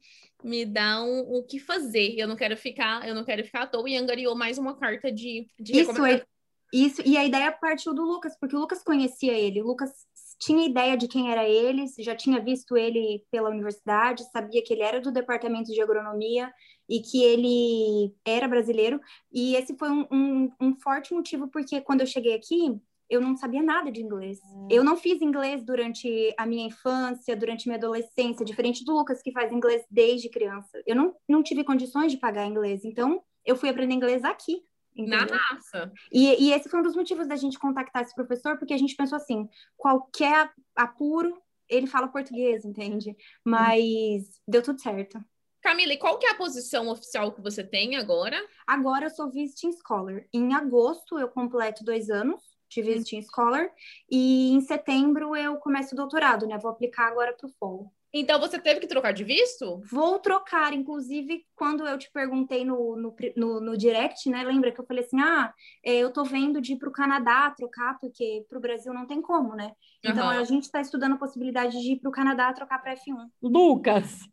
me 0.44 0.66
dá 0.66 1.02
um, 1.04 1.20
o 1.38 1.44
que 1.44 1.60
fazer. 1.60 2.16
Eu 2.18 2.28
não 2.28 2.36
quero 2.36 2.56
ficar, 2.58 3.08
eu 3.08 3.14
não 3.14 3.24
quero 3.24 3.44
ficar 3.44 3.64
à 3.64 3.68
toa 3.68 3.90
e 3.90 3.96
angariou 3.96 4.36
mais 4.36 4.58
uma 4.58 4.76
carta 4.76 5.12
de, 5.12 5.48
de 5.60 5.80
Isso, 5.80 6.06
é, 6.06 6.24
isso, 6.72 7.02
e 7.06 7.18
a 7.18 7.26
ideia 7.26 7.52
partiu 7.52 7.94
do 7.94 8.04
Lucas, 8.04 8.38
porque 8.40 8.56
o 8.56 8.60
Lucas 8.60 8.84
conhecia 8.84 9.34
ele. 9.34 9.62
O 9.62 9.68
Lucas 9.68 9.92
tinha 10.40 10.66
ideia 10.66 10.96
de 10.96 11.08
quem 11.08 11.32
era 11.32 11.48
ele, 11.48 11.86
já 12.00 12.16
tinha 12.16 12.40
visto 12.40 12.78
ele 12.78 13.26
pela 13.30 13.50
universidade, 13.50 14.24
sabia 14.32 14.64
que 14.64 14.74
ele 14.74 14.84
era 14.84 15.02
do 15.02 15.12
departamento 15.12 15.72
de 15.72 15.82
agronomia 15.82 16.52
e 16.88 17.02
que 17.02 17.22
ele 17.22 18.16
era 18.26 18.48
brasileiro. 18.48 19.02
E 19.32 19.56
esse 19.56 19.78
foi 19.78 19.90
um, 19.90 20.08
um, 20.12 20.52
um 20.62 20.76
forte 20.80 21.14
motivo, 21.14 21.50
porque 21.50 21.82
quando 21.82 22.02
eu 22.02 22.08
cheguei 22.08 22.34
aqui, 22.34 22.80
eu 23.10 23.20
não 23.20 23.36
sabia 23.36 23.64
nada 23.64 23.92
de 23.92 24.02
inglês. 24.02 24.40
Eu 24.70 24.84
não 24.84 24.96
fiz 24.96 25.22
inglês 25.22 25.64
durante 25.64 26.34
a 26.38 26.46
minha 26.46 26.68
infância, 26.68 27.36
durante 27.36 27.68
minha 27.68 27.78
adolescência, 27.78 28.46
diferente 28.46 28.86
do 28.86 28.94
Lucas, 28.94 29.22
que 29.22 29.32
faz 29.32 29.52
inglês 29.52 29.84
desde 29.90 30.30
criança. 30.30 30.82
Eu 30.86 30.96
não, 30.96 31.16
não 31.28 31.42
tive 31.42 31.64
condições 31.64 32.12
de 32.12 32.20
pagar 32.20 32.46
inglês, 32.46 32.86
então 32.86 33.24
eu 33.44 33.56
fui 33.56 33.70
aprender 33.70 33.96
inglês 33.96 34.24
aqui. 34.24 34.62
Na 34.96 35.24
entendeu? 35.24 35.38
raça. 35.38 35.92
E, 36.12 36.48
e 36.48 36.52
esse 36.52 36.68
foi 36.68 36.80
um 36.80 36.84
dos 36.84 36.96
motivos 36.96 37.28
da 37.28 37.36
gente 37.36 37.58
contactar 37.58 38.02
esse 38.02 38.14
professor, 38.14 38.58
porque 38.58 38.74
a 38.74 38.78
gente 38.78 38.96
pensou 38.96 39.16
assim: 39.16 39.48
qualquer 39.78 40.52
apuro, 40.76 41.42
ele 41.70 41.88
fala 41.88 42.08
português, 42.08 42.66
entende? 42.66 43.16
Mas 43.44 44.42
deu 44.48 44.62
tudo 44.62 44.82
certo. 44.82 45.24
Camila, 45.62 45.94
e 45.94 45.98
qual 45.98 46.18
que 46.18 46.26
é 46.26 46.32
a 46.32 46.36
posição 46.36 46.90
oficial 46.90 47.32
que 47.32 47.42
você 47.42 47.64
tem 47.64 47.96
agora? 47.96 48.38
Agora 48.66 49.06
eu 49.06 49.10
sou 49.10 49.30
visiting 49.30 49.72
scholar. 49.74 50.24
Em 50.34 50.54
agosto 50.54 51.20
eu 51.20 51.30
completo 51.30 51.84
dois 51.84 52.10
anos 52.10 52.42
de 52.70 52.82
visiting 52.82 53.22
scholar 53.22 53.70
e 54.10 54.52
em 54.52 54.62
setembro 54.62 55.36
eu 55.36 55.58
começo 55.58 55.94
o 55.94 55.98
doutorado, 55.98 56.48
né? 56.48 56.58
Vou 56.58 56.72
aplicar 56.72 57.08
agora 57.08 57.34
para 57.34 57.48
o 57.48 57.54
fall. 57.60 57.92
Então 58.12 58.40
você 58.40 58.60
teve 58.60 58.80
que 58.80 58.88
trocar 58.88 59.12
de 59.12 59.24
visto? 59.24 59.82
Vou 59.92 60.20
trocar, 60.20 60.74
inclusive, 60.74 61.46
quando 61.56 61.86
eu 61.86 61.98
te 61.98 62.12
perguntei 62.12 62.66
no, 62.66 62.96
no, 62.96 63.16
no, 63.36 63.62
no 63.62 63.78
direct, 63.78 64.28
né? 64.30 64.44
Lembra 64.44 64.72
que 64.72 64.82
eu 64.82 64.86
falei 64.86 65.04
assim: 65.04 65.20
ah, 65.20 65.54
é, 65.86 65.94
eu 65.94 66.12
tô 66.12 66.24
vendo 66.24 66.60
de 66.60 66.74
ir 66.74 66.78
para 66.78 66.90
o 66.90 66.94
Canadá 66.94 67.52
trocar, 67.52 68.00
porque 68.00 68.46
para 68.50 68.58
o 68.58 68.62
Brasil 68.62 68.94
não 68.94 69.06
tem 69.06 69.22
como, 69.22 69.56
né? 69.56 69.74
Então 70.04 70.28
Aham. 70.28 70.40
a 70.40 70.44
gente 70.44 70.64
está 70.64 70.82
estudando 70.82 71.14
a 71.14 71.20
possibilidade 71.20 71.80
de 71.80 71.94
ir 71.94 72.00
para 72.00 72.10
o 72.10 72.14
Canadá 72.14 72.52
trocar 72.52 72.82
para 72.82 72.96
F1. 72.96 73.30
Lucas, 73.44 74.28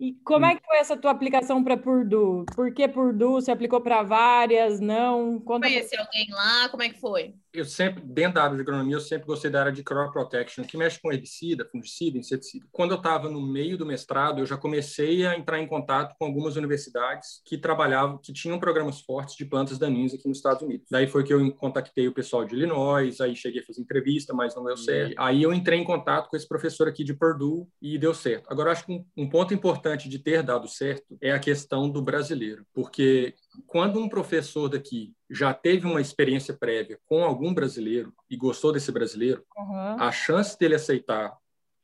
e 0.00 0.12
como 0.24 0.46
é 0.46 0.54
que 0.54 0.64
foi 0.64 0.78
essa 0.78 0.96
tua 0.96 1.10
aplicação 1.10 1.62
para 1.62 1.76
Purdue? 1.76 2.46
Por 2.54 2.72
que 2.72 2.86
Purdue? 2.86 3.32
Você 3.32 3.50
aplicou 3.50 3.80
para 3.80 4.02
várias? 4.02 4.78
Não? 4.78 5.40
Conta 5.40 5.66
alguém 5.66 6.30
lá? 6.30 6.68
Como 6.68 6.82
é 6.84 6.88
que 6.88 7.00
foi? 7.00 7.34
Eu 7.52 7.64
sempre, 7.64 8.02
dentro 8.04 8.34
da 8.34 8.44
área 8.44 8.56
de 8.56 8.62
agronomia, 8.62 8.96
eu 8.96 9.00
sempre 9.00 9.26
gostei 9.26 9.50
da 9.50 9.60
área 9.60 9.72
de 9.72 9.82
crop 9.82 10.12
protection, 10.12 10.64
que 10.64 10.76
mexe 10.76 11.00
com 11.00 11.12
herbicida, 11.12 11.66
fungicida, 11.70 12.18
inseticida. 12.18 12.66
Quando 12.70 12.92
eu 12.92 12.98
estava 12.98 13.30
no 13.30 13.40
meio 13.40 13.78
do 13.78 13.86
mestrado, 13.86 14.40
eu 14.40 14.46
já 14.46 14.56
comecei 14.56 15.26
a 15.26 15.36
entrar 15.36 15.58
em 15.58 15.66
contato 15.66 16.14
com 16.18 16.26
algumas 16.26 16.56
universidades 16.56 17.40
que 17.44 17.56
trabalhavam, 17.56 18.18
que 18.18 18.32
tinham 18.32 18.58
programas 18.58 19.00
fortes 19.00 19.34
de 19.36 19.44
plantas 19.44 19.78
daninhas 19.78 20.14
aqui 20.14 20.28
nos 20.28 20.38
Estados 20.38 20.62
Unidos. 20.62 20.86
Daí 20.90 21.06
foi 21.06 21.24
que 21.24 21.32
eu 21.32 21.52
contactei 21.54 22.06
o 22.06 22.14
pessoal 22.14 22.44
de 22.44 22.54
Illinois, 22.54 23.20
aí 23.20 23.34
cheguei 23.34 23.62
a 23.62 23.64
fazer 23.64 23.80
entrevista, 23.80 24.34
mas 24.34 24.54
não 24.54 24.64
deu 24.64 24.76
certo. 24.76 25.14
Aí 25.18 25.42
eu 25.42 25.52
entrei 25.52 25.78
em 25.78 25.84
contato 25.84 26.28
com 26.28 26.36
esse 26.36 26.46
professor 26.46 26.86
aqui 26.86 27.02
de 27.02 27.14
Purdue 27.14 27.66
e 27.80 27.98
deu 27.98 28.12
certo. 28.12 28.46
Agora, 28.50 28.72
acho 28.72 28.84
que 28.84 28.92
um, 28.92 29.04
um 29.16 29.28
ponto 29.28 29.54
importante 29.54 30.08
de 30.08 30.18
ter 30.18 30.42
dado 30.42 30.68
certo 30.68 31.16
é 31.20 31.32
a 31.32 31.38
questão 31.38 31.88
do 31.90 32.02
brasileiro, 32.02 32.66
porque 32.74 33.34
quando 33.66 34.00
um 34.00 34.08
professor 34.08 34.68
daqui 34.68 35.14
já 35.28 35.52
teve 35.52 35.86
uma 35.86 36.00
experiência 36.00 36.54
prévia 36.54 36.98
com 37.06 37.24
algum 37.24 37.52
brasileiro 37.52 38.12
e 38.30 38.36
gostou 38.36 38.72
desse 38.72 38.92
brasileiro, 38.92 39.44
Aham. 39.56 39.96
a 39.98 40.12
chance 40.12 40.58
dele 40.58 40.74
aceitar 40.74 41.36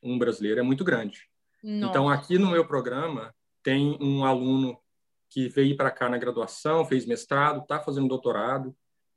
um 0.02 0.18
brasileiro 0.18 0.60
é 0.60 0.62
muito 0.62 0.84
grande. 0.84 1.28
Nossa. 1.62 1.90
Então, 1.90 2.08
aqui 2.08 2.38
no 2.38 2.50
meu 2.50 2.66
programa, 2.66 3.34
tem 3.62 3.96
um 4.00 4.24
aluno 4.24 4.78
que 5.30 5.48
veio 5.48 5.76
para 5.76 5.90
cá 5.90 6.08
na 6.08 6.18
graduação, 6.18 6.84
fez 6.84 7.06
mestrado, 7.06 7.62
está 7.62 7.80
fazendo 7.80 8.06
doutorado 8.06 8.74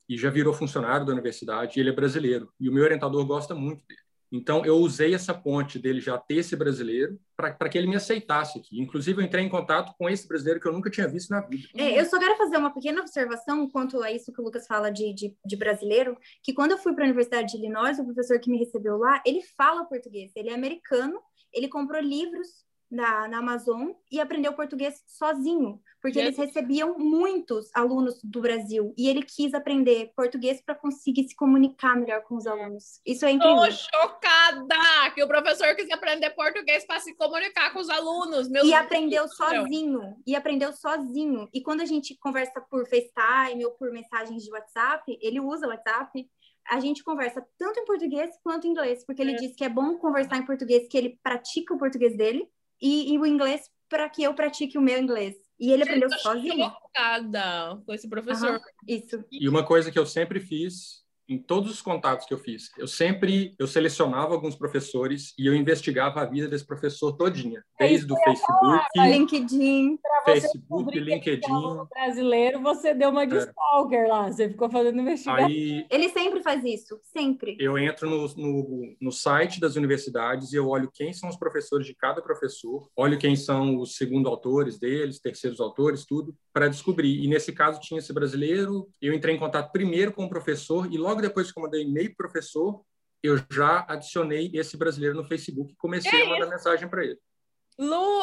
e 0.09 0.17
já 0.17 0.29
virou 0.29 0.53
funcionário 0.53 1.05
da 1.05 1.11
universidade. 1.11 1.77
E 1.77 1.81
ele 1.81 1.89
é 1.89 1.93
brasileiro 1.93 2.51
e 2.59 2.69
o 2.69 2.73
meu 2.73 2.83
orientador 2.83 3.25
gosta 3.25 3.53
muito 3.53 3.85
dele. 3.85 4.06
Então, 4.31 4.65
eu 4.65 4.75
usei 4.77 5.13
essa 5.13 5.33
ponte 5.33 5.79
dele 5.79 6.01
já 6.01 6.17
ter 6.17 6.35
esse 6.35 6.55
brasileiro 6.55 7.19
para 7.35 7.69
que 7.69 7.77
ele 7.77 7.87
me 7.87 7.95
aceitasse 7.95 8.59
aqui. 8.59 8.81
Inclusive, 8.81 9.21
eu 9.21 9.25
entrei 9.25 9.43
em 9.43 9.49
contato 9.49 9.93
com 9.97 10.09
esse 10.09 10.27
brasileiro 10.27 10.59
que 10.59 10.67
eu 10.67 10.73
nunca 10.73 10.89
tinha 10.89 11.07
visto 11.07 11.29
na 11.29 11.41
vida. 11.41 11.67
É, 11.75 11.99
eu 11.99 12.05
só 12.05 12.19
quero 12.19 12.35
fazer 12.35 12.57
uma 12.57 12.73
pequena 12.73 13.01
observação 13.01 13.69
quanto 13.69 14.01
a 14.01 14.11
isso 14.11 14.33
que 14.33 14.41
o 14.41 14.43
Lucas 14.43 14.67
fala 14.67 14.89
de, 14.91 15.13
de, 15.13 15.35
de 15.45 15.55
brasileiro, 15.55 16.17
que 16.43 16.53
quando 16.53 16.71
eu 16.71 16.77
fui 16.77 16.93
para 16.93 17.03
a 17.03 17.07
Universidade 17.07 17.51
de 17.51 17.57
Illinois, 17.57 17.99
o 17.99 18.05
professor 18.05 18.39
que 18.39 18.49
me 18.49 18.57
recebeu 18.57 18.97
lá, 18.97 19.21
ele 19.25 19.41
fala 19.55 19.85
português, 19.85 20.31
ele 20.35 20.49
é 20.49 20.53
americano, 20.53 21.21
ele 21.53 21.67
comprou 21.67 22.01
livros 22.01 22.66
na, 22.89 23.27
na 23.27 23.39
Amazon 23.39 23.91
e 24.11 24.19
aprendeu 24.19 24.53
português 24.53 25.03
sozinho, 25.05 25.81
porque 26.01 26.17
Meu 26.19 26.27
eles 26.27 26.37
recebiam 26.37 26.97
muitos 26.97 27.69
alunos 27.73 28.19
do 28.23 28.39
Brasil 28.41 28.93
e 28.97 29.09
ele 29.09 29.23
quis 29.23 29.53
aprender 29.53 30.11
português 30.15 30.61
para 30.61 30.73
conseguir 30.75 31.27
se 31.27 31.35
comunicar 31.35 31.97
melhor 31.97 32.21
com 32.23 32.35
os 32.35 32.47
alunos. 32.47 33.01
Isso 33.05 33.25
é 33.25 33.31
incrível. 33.31 33.57
Tô 33.57 33.71
chocada 33.71 35.11
que 35.13 35.23
o 35.23 35.27
professor 35.27 35.75
quis 35.75 35.89
aprender 35.91 36.29
português 36.31 36.85
para 36.85 36.99
se 36.99 37.13
comunicar 37.15 37.73
com 37.73 37.79
os 37.79 37.89
alunos. 37.89 38.47
Meu 38.47 38.63
E 38.63 38.69
Deus 38.69 38.81
aprendeu 38.81 39.27
sozinho, 39.27 40.15
e 40.25 40.35
aprendeu 40.35 40.71
sozinho. 40.73 41.49
E 41.53 41.61
quando 41.61 41.81
a 41.81 41.85
gente 41.85 42.15
conversa 42.19 42.61
por 42.61 42.87
FaceTime 42.87 43.65
ou 43.65 43.71
por 43.71 43.91
mensagens 43.91 44.43
de 44.43 44.51
WhatsApp, 44.51 45.17
ele 45.21 45.39
usa 45.39 45.65
o 45.67 45.69
WhatsApp, 45.69 46.29
a 46.69 46.79
gente 46.79 47.03
conversa 47.03 47.45
tanto 47.57 47.79
em 47.79 47.85
português 47.85 48.29
quanto 48.43 48.67
em 48.67 48.71
inglês, 48.71 49.05
porque 49.05 49.21
ele 49.21 49.33
É. 49.33 49.35
diz 49.35 49.55
que 49.55 49.63
é 49.63 49.69
bom 49.69 49.97
conversar 49.97 50.37
em 50.37 50.45
português, 50.45 50.87
que 50.89 50.97
ele 50.97 51.17
pratica 51.23 51.73
o 51.73 51.77
português 51.77 52.15
dele, 52.17 52.47
e, 52.81 53.13
e 53.13 53.17
o 53.17 53.25
inglês 53.25 53.69
para 53.89 54.09
que 54.09 54.23
eu 54.23 54.33
pratique 54.33 54.77
o 54.77 54.81
meu 54.81 54.99
inglês. 54.99 55.35
E 55.59 55.71
ele 55.71 55.83
aprendeu 55.83 56.09
sozinho. 56.11 56.69
chocada 56.69 57.81
com 57.85 57.93
esse 57.93 58.07
professor. 58.07 58.49
Aham, 58.49 58.61
Isso. 58.87 59.23
E 59.31 59.49
uma 59.49 59.65
coisa 59.65 59.91
que 59.91 59.97
eu 59.97 60.05
sempre 60.05 60.39
fiz 60.39 61.03
em 61.29 61.37
todos 61.37 61.71
os 61.71 61.81
contatos 61.81 62.25
que 62.25 62.33
eu 62.33 62.37
fiz, 62.37 62.69
eu 62.77 62.87
sempre 62.87 63.53
eu 63.59 63.67
selecionava 63.67 64.33
alguns 64.33 64.55
professores 64.55 65.33
e 65.37 65.45
eu 65.47 65.55
investigava 65.55 66.21
a 66.21 66.25
vida 66.25 66.47
desse 66.47 66.65
professor 66.65 67.13
todinha, 67.13 67.63
É 67.79 67.87
desde 67.87 68.11
o 68.11 68.15
Facebook, 68.15 68.85
LinkedIn. 68.97 69.97
você 70.25 70.41
Facebook, 70.41 70.99
LinkedIn. 70.99 71.87
Brasileiro, 71.93 72.61
você 72.61 72.93
deu 72.93 73.09
uma 73.09 73.25
de 73.25 73.35
É. 73.35 73.39
stalker 73.39 74.07
lá, 74.07 74.31
você 74.31 74.49
ficou 74.49 74.69
fazendo 74.69 74.99
investigação. 75.01 75.45
Aí 75.45 75.85
Ele 75.89 76.09
sempre 76.09 76.41
faz 76.41 76.63
isso, 76.63 76.99
sempre. 77.03 77.57
eu 77.59 77.77
entro 77.77 78.09
no, 78.09 78.27
no, 78.35 78.95
no 78.99 79.11
site 79.11 79.59
das 79.59 79.75
universidades 79.75 80.53
e 80.53 80.55
eu 80.55 80.67
olho 80.67 80.89
quem 80.93 81.11
são 81.13 81.29
os 81.29 81.35
professores 81.37 81.85
de 81.85 81.93
cada 81.95 82.21
professor, 82.21 82.87
olho 82.95 83.17
quem 83.17 83.35
são 83.35 83.77
os 83.79 83.95
segundo 83.95 84.27
autores 84.29 84.77
deles, 84.79 85.19
terceiros 85.19 85.59
autores, 85.59 86.05
tudo, 86.05 86.35
para 86.53 86.67
descobrir. 86.67 87.23
E 87.23 87.27
nesse 87.27 87.51
caso 87.51 87.79
tinha 87.79 87.99
esse 87.99 88.13
brasileiro, 88.13 88.87
eu 89.01 89.13
entrei 89.13 89.35
em 89.35 89.39
contato 89.39 89.71
primeiro 89.71 90.11
com 90.11 90.25
o 90.25 90.29
professor 90.29 90.91
e 90.91 90.97
logo 90.97 91.16
depois 91.21 91.51
que 91.51 91.57
eu 91.59 91.63
mandei 91.63 91.83
e-mail 91.83 92.15
pro 92.15 92.27
professor, 92.29 92.83
eu 93.23 93.37
já 93.51 93.85
adicionei 93.87 94.51
esse 94.53 94.77
brasileiro 94.77 95.15
no 95.15 95.23
Facebook 95.23 95.73
e 95.73 95.75
comecei 95.75 96.21
a 96.21 96.25
mandar 96.29 96.47
mensagem 96.47 96.87
para 96.87 97.03
ele, 97.03 97.19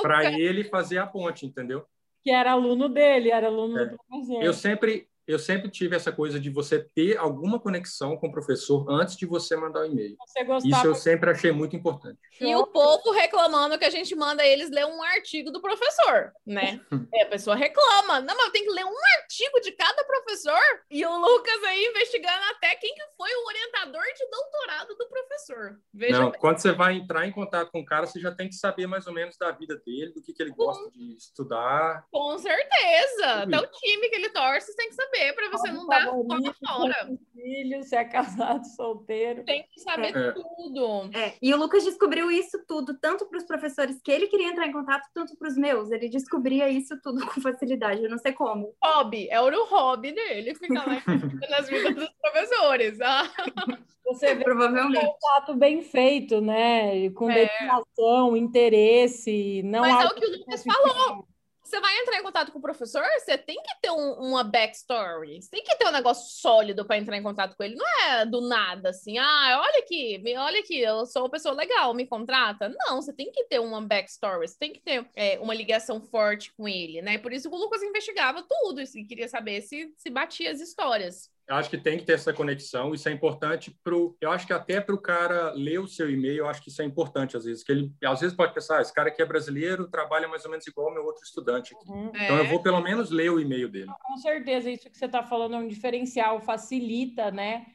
para 0.02 0.38
ele 0.38 0.64
fazer 0.64 0.98
a 0.98 1.06
ponte, 1.06 1.46
entendeu? 1.46 1.84
Que 2.22 2.30
era 2.30 2.52
aluno 2.52 2.88
dele, 2.88 3.30
era 3.30 3.48
aluno 3.48 3.78
É. 3.78 3.86
do 3.86 3.96
professor. 3.96 4.42
Eu 4.42 4.52
sempre 4.54 5.08
eu 5.26 5.38
sempre 5.38 5.70
tive 5.70 5.96
essa 5.96 6.12
coisa 6.12 6.38
de 6.38 6.50
você 6.50 6.86
ter 6.94 7.16
alguma 7.16 7.58
conexão 7.58 8.16
com 8.16 8.28
o 8.28 8.32
professor 8.32 8.86
antes 8.90 9.16
de 9.16 9.24
você 9.24 9.56
mandar 9.56 9.80
o 9.80 9.86
e-mail. 9.86 10.16
Você 10.26 10.68
Isso 10.68 10.86
eu 10.86 10.94
sempre 10.94 11.30
achei 11.30 11.50
muito 11.50 11.74
importante. 11.74 12.18
E 12.40 12.54
o 12.54 12.66
povo 12.66 13.10
reclamando 13.10 13.78
que 13.78 13.84
a 13.84 13.90
gente 13.90 14.14
manda 14.14 14.44
eles 14.44 14.70
ler 14.70 14.84
um 14.86 15.02
artigo 15.02 15.50
do 15.50 15.60
professor, 15.60 16.32
né? 16.46 16.80
É, 17.14 17.22
a 17.22 17.26
pessoa 17.26 17.54
reclama. 17.54 18.20
Não, 18.20 18.36
mas 18.36 18.46
eu 18.46 18.52
tenho 18.52 18.66
que 18.66 18.72
ler 18.72 18.84
um 18.84 18.96
artigo 19.18 19.60
de 19.60 19.70
cada 19.72 20.02
professor. 20.04 20.60
E 20.90 21.04
o 21.04 21.16
Lucas 21.16 21.62
aí 21.64 21.84
investigando 21.84 22.42
até 22.56 22.74
quem 22.74 22.92
que 22.92 23.02
foi 23.16 23.30
o 23.30 23.46
orientador 23.46 24.02
de 24.02 24.30
doutorado 24.30 24.96
do 24.96 25.08
professor. 25.08 25.78
Veja 25.92 26.18
Não, 26.18 26.30
bem. 26.30 26.40
quando 26.40 26.58
você 26.58 26.72
vai 26.72 26.94
entrar 26.94 27.26
em 27.26 27.30
contato 27.30 27.70
com 27.70 27.80
o 27.80 27.84
cara, 27.84 28.06
você 28.06 28.18
já 28.18 28.34
tem 28.34 28.48
que 28.48 28.56
saber 28.56 28.86
mais 28.86 29.06
ou 29.06 29.12
menos 29.12 29.36
da 29.36 29.52
vida 29.52 29.80
dele, 29.86 30.12
do 30.12 30.22
que, 30.22 30.32
que 30.32 30.42
ele 30.42 30.50
gosta 30.50 30.90
de 30.90 31.16
estudar. 31.16 32.04
Com 32.10 32.36
certeza. 32.38 33.26
Até 33.42 33.58
o 33.58 33.66
time 33.66 34.08
que 34.08 34.16
ele 34.16 34.30
torce, 34.30 34.72
você 34.72 34.76
tem 34.76 34.88
que 34.88 34.94
saber 34.94 35.13
para 35.34 35.50
você 35.50 35.70
não 35.70 35.86
dar 35.86 36.04
favorito, 36.04 36.54
fora. 36.66 37.10
filhos, 37.32 37.88
se 37.88 37.96
é 37.96 38.04
casado, 38.60 38.64
solteiro. 38.74 39.44
Tem 39.44 39.64
que 39.72 39.80
saber 39.80 40.16
É. 40.16 40.32
tudo. 40.32 41.10
É, 41.16 41.34
e 41.40 41.52
o 41.52 41.56
Lucas 41.56 41.84
descobriu 41.84 42.30
isso 42.30 42.58
tudo, 42.66 42.98
tanto 43.00 43.26
para 43.26 43.38
os 43.38 43.44
professores 43.44 44.00
que 44.02 44.10
ele 44.10 44.26
queria 44.26 44.48
entrar 44.48 44.66
em 44.66 44.72
contato, 44.72 45.08
tanto 45.14 45.36
para 45.36 45.48
os 45.48 45.56
meus. 45.56 45.90
Ele 45.90 46.08
descobria 46.08 46.68
isso 46.68 46.98
tudo 47.02 47.24
com 47.26 47.40
facilidade, 47.40 48.02
eu 48.02 48.10
não 48.10 48.18
sei 48.18 48.32
como. 48.32 48.74
Hobby, 48.82 49.28
é 49.30 49.40
o 49.40 49.64
hobby 49.66 50.12
dele, 50.12 50.54
ficar 50.54 50.86
lá 50.86 51.02
nas 51.50 51.68
vidas 51.68 51.94
dos 51.94 52.10
professores. 52.20 53.00
Ah, 53.00 53.22
Você 54.06 54.34
vê 54.34 54.44
Provavelmente. 54.44 55.00
contato 55.06 55.54
bem 55.54 55.82
feito, 55.82 56.38
né? 56.42 57.08
Com 57.10 57.30
É. 57.30 57.46
dedicação, 57.46 58.36
interesse, 58.36 59.62
não 59.64 59.80
Mas 59.80 60.04
é 60.04 60.06
o 60.08 60.14
que 60.14 60.26
o 60.26 60.30
Lucas 60.38 60.62
falou. 60.62 61.26
Você 61.64 61.80
vai 61.80 61.98
entrar 62.00 62.18
em 62.18 62.22
contato 62.22 62.52
com 62.52 62.58
o 62.58 62.62
professor, 62.62 63.02
você 63.18 63.38
tem 63.38 63.56
que 63.56 63.80
ter 63.80 63.90
um- 63.90 64.12
uma 64.20 64.44
backstory. 64.44 65.40
Você 65.40 65.48
tem 65.50 65.64
que 65.64 65.74
ter 65.76 65.86
um 65.88 65.92
negócio 65.92 66.38
sólido 66.40 66.84
para 66.84 66.98
entrar 66.98 67.16
em 67.16 67.22
contato 67.22 67.56
com 67.56 67.62
ele. 67.64 67.74
Não 67.74 67.86
é 68.02 68.26
do 68.26 68.42
nada, 68.46 68.90
assim, 68.90 69.16
ah, 69.18 69.60
olha 69.62 69.78
aqui, 69.78 70.22
olha 70.36 70.60
aqui, 70.60 70.78
eu 70.78 71.06
sou 71.06 71.22
uma 71.22 71.30
pessoa 71.30 71.54
legal, 71.54 71.94
me 71.94 72.06
contrata. 72.06 72.68
Não, 72.68 73.00
você 73.00 73.14
tem 73.14 73.32
que 73.32 73.44
ter 73.44 73.60
uma 73.60 73.80
backstory, 73.80 74.46
você 74.46 74.58
tem 74.58 74.72
que 74.74 74.80
ter 74.80 75.08
é, 75.16 75.38
uma 75.40 75.54
ligação 75.54 76.02
forte 76.02 76.52
com 76.54 76.68
ele, 76.68 77.00
né? 77.00 77.16
Por 77.18 77.32
isso 77.32 77.48
que 77.48 77.56
o 77.56 77.58
Lucas 77.58 77.82
investigava 77.82 78.42
tudo 78.42 78.82
e 78.82 79.04
queria 79.06 79.28
saber 79.28 79.62
se, 79.62 79.90
se 79.96 80.10
batia 80.10 80.50
as 80.50 80.60
histórias. 80.60 81.33
Eu 81.46 81.56
acho 81.56 81.68
que 81.68 81.76
tem 81.76 81.98
que 81.98 82.04
ter 82.04 82.14
essa 82.14 82.32
conexão, 82.32 82.94
isso 82.94 83.06
é 83.06 83.12
importante 83.12 83.70
pro. 83.84 84.16
Eu 84.18 84.30
acho 84.30 84.46
que 84.46 84.52
até 84.52 84.80
para 84.80 84.94
o 84.94 85.00
cara 85.00 85.52
ler 85.52 85.78
o 85.78 85.86
seu 85.86 86.10
e-mail, 86.10 86.38
eu 86.38 86.48
acho 86.48 86.62
que 86.62 86.70
isso 86.70 86.80
é 86.80 86.84
importante 86.86 87.36
às 87.36 87.44
vezes. 87.44 87.62
Que 87.62 87.70
ele 87.72 87.92
às 88.02 88.20
vezes 88.20 88.34
pode 88.34 88.54
pensar, 88.54 88.78
ah, 88.78 88.80
esse 88.80 88.92
cara 88.94 89.10
aqui 89.10 89.20
é 89.20 89.26
brasileiro, 89.26 89.86
trabalha 89.90 90.26
mais 90.26 90.44
ou 90.46 90.50
menos 90.50 90.66
igual 90.66 90.88
ao 90.88 90.94
meu 90.94 91.04
outro 91.04 91.22
estudante 91.22 91.74
aqui. 91.74 91.90
Uhum. 91.90 92.08
Então 92.14 92.38
eu 92.38 92.44
É. 92.44 92.48
vou 92.48 92.62
pelo 92.62 92.80
menos 92.80 93.10
ler 93.10 93.30
o 93.30 93.38
e-mail 93.38 93.68
dele. 93.68 93.90
Com 94.02 94.16
certeza, 94.16 94.70
isso 94.70 94.88
que 94.90 94.96
você 94.96 95.04
está 95.04 95.22
falando 95.22 95.54
é 95.56 95.58
um 95.58 95.68
diferencial, 95.68 96.40
facilita, 96.40 97.30
né? 97.30 97.66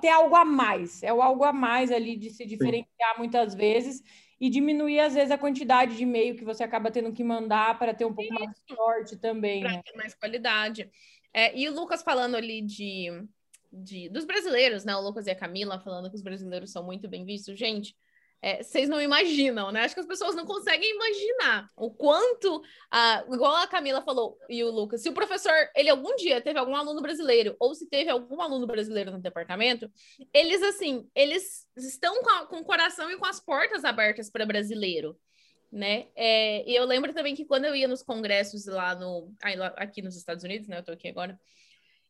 Ter 0.00 0.08
algo 0.08 0.34
a 0.34 0.44
mais, 0.44 1.02
é 1.04 1.12
o 1.12 1.22
algo 1.22 1.44
a 1.44 1.52
mais 1.52 1.92
ali 1.92 2.16
de 2.16 2.28
se 2.30 2.44
diferenciar 2.44 3.16
muitas 3.18 3.54
vezes 3.54 4.02
e 4.40 4.50
diminuir, 4.50 4.98
às 4.98 5.14
vezes, 5.14 5.30
a 5.30 5.38
quantidade 5.38 5.96
de 5.96 6.02
e-mail 6.02 6.34
que 6.36 6.44
você 6.44 6.64
acaba 6.64 6.90
tendo 6.90 7.12
que 7.12 7.22
mandar 7.22 7.78
para 7.78 7.94
ter 7.94 8.04
um 8.04 8.12
pouco 8.12 8.34
mais 8.34 8.50
de 8.50 8.74
sorte 8.74 9.16
também, 9.16 9.60
para 9.62 9.70
né? 9.74 9.82
ter 9.84 9.96
mais 9.96 10.12
qualidade. 10.16 10.90
É, 11.34 11.56
e 11.58 11.68
o 11.68 11.74
Lucas 11.74 12.02
falando 12.02 12.34
ali 12.34 12.60
de, 12.62 13.08
de- 13.72 14.08
dos 14.08 14.24
brasileiros, 14.24 14.84
né? 14.84 14.94
O 14.96 15.00
Lucas 15.00 15.26
e 15.26 15.30
a 15.30 15.36
Camila 15.36 15.80
falando 15.80 16.10
que 16.10 16.16
os 16.16 16.22
brasileiros 16.22 16.70
são 16.72 16.84
muito 16.84 17.08
bem 17.08 17.24
vistos. 17.24 17.58
Gente, 17.58 17.96
é, 18.44 18.62
vocês 18.62 18.88
não 18.88 19.00
imaginam, 19.00 19.70
né? 19.70 19.82
Acho 19.84 19.94
que 19.94 20.00
as 20.00 20.06
pessoas 20.06 20.34
não 20.34 20.44
conseguem 20.44 20.90
imaginar 20.94 21.68
o 21.76 21.90
quanto, 21.92 22.60
igual 23.32 23.54
a 23.54 23.68
Camila 23.68 24.02
falou 24.02 24.36
e 24.48 24.64
o 24.64 24.70
Lucas, 24.70 25.00
se 25.00 25.08
o 25.08 25.14
professor, 25.14 25.54
ele 25.76 25.88
algum 25.88 26.14
dia 26.16 26.40
teve 26.40 26.58
algum 26.58 26.74
aluno 26.74 27.00
brasileiro, 27.00 27.54
ou 27.60 27.72
se 27.74 27.88
teve 27.88 28.10
algum 28.10 28.42
aluno 28.42 28.66
brasileiro 28.66 29.12
no 29.12 29.20
departamento, 29.20 29.88
eles, 30.34 30.60
assim, 30.62 31.08
eles 31.14 31.68
estão 31.76 32.20
com, 32.20 32.30
a- 32.30 32.46
com 32.46 32.56
o 32.56 32.64
coração 32.64 33.08
e 33.10 33.16
com 33.16 33.26
as 33.26 33.38
portas 33.38 33.84
abertas 33.84 34.28
para 34.28 34.44
brasileiro 34.44 35.16
né? 35.72 36.08
É, 36.14 36.68
e 36.70 36.76
eu 36.76 36.84
lembro 36.84 37.14
também 37.14 37.34
que 37.34 37.46
quando 37.46 37.64
eu 37.64 37.74
ia 37.74 37.88
nos 37.88 38.02
congressos 38.02 38.66
lá 38.66 38.94
no 38.94 39.32
aqui 39.76 40.02
nos 40.02 40.16
Estados 40.16 40.44
Unidos, 40.44 40.68
né? 40.68 40.78
Eu 40.78 40.84
tô 40.84 40.92
aqui 40.92 41.08
agora. 41.08 41.40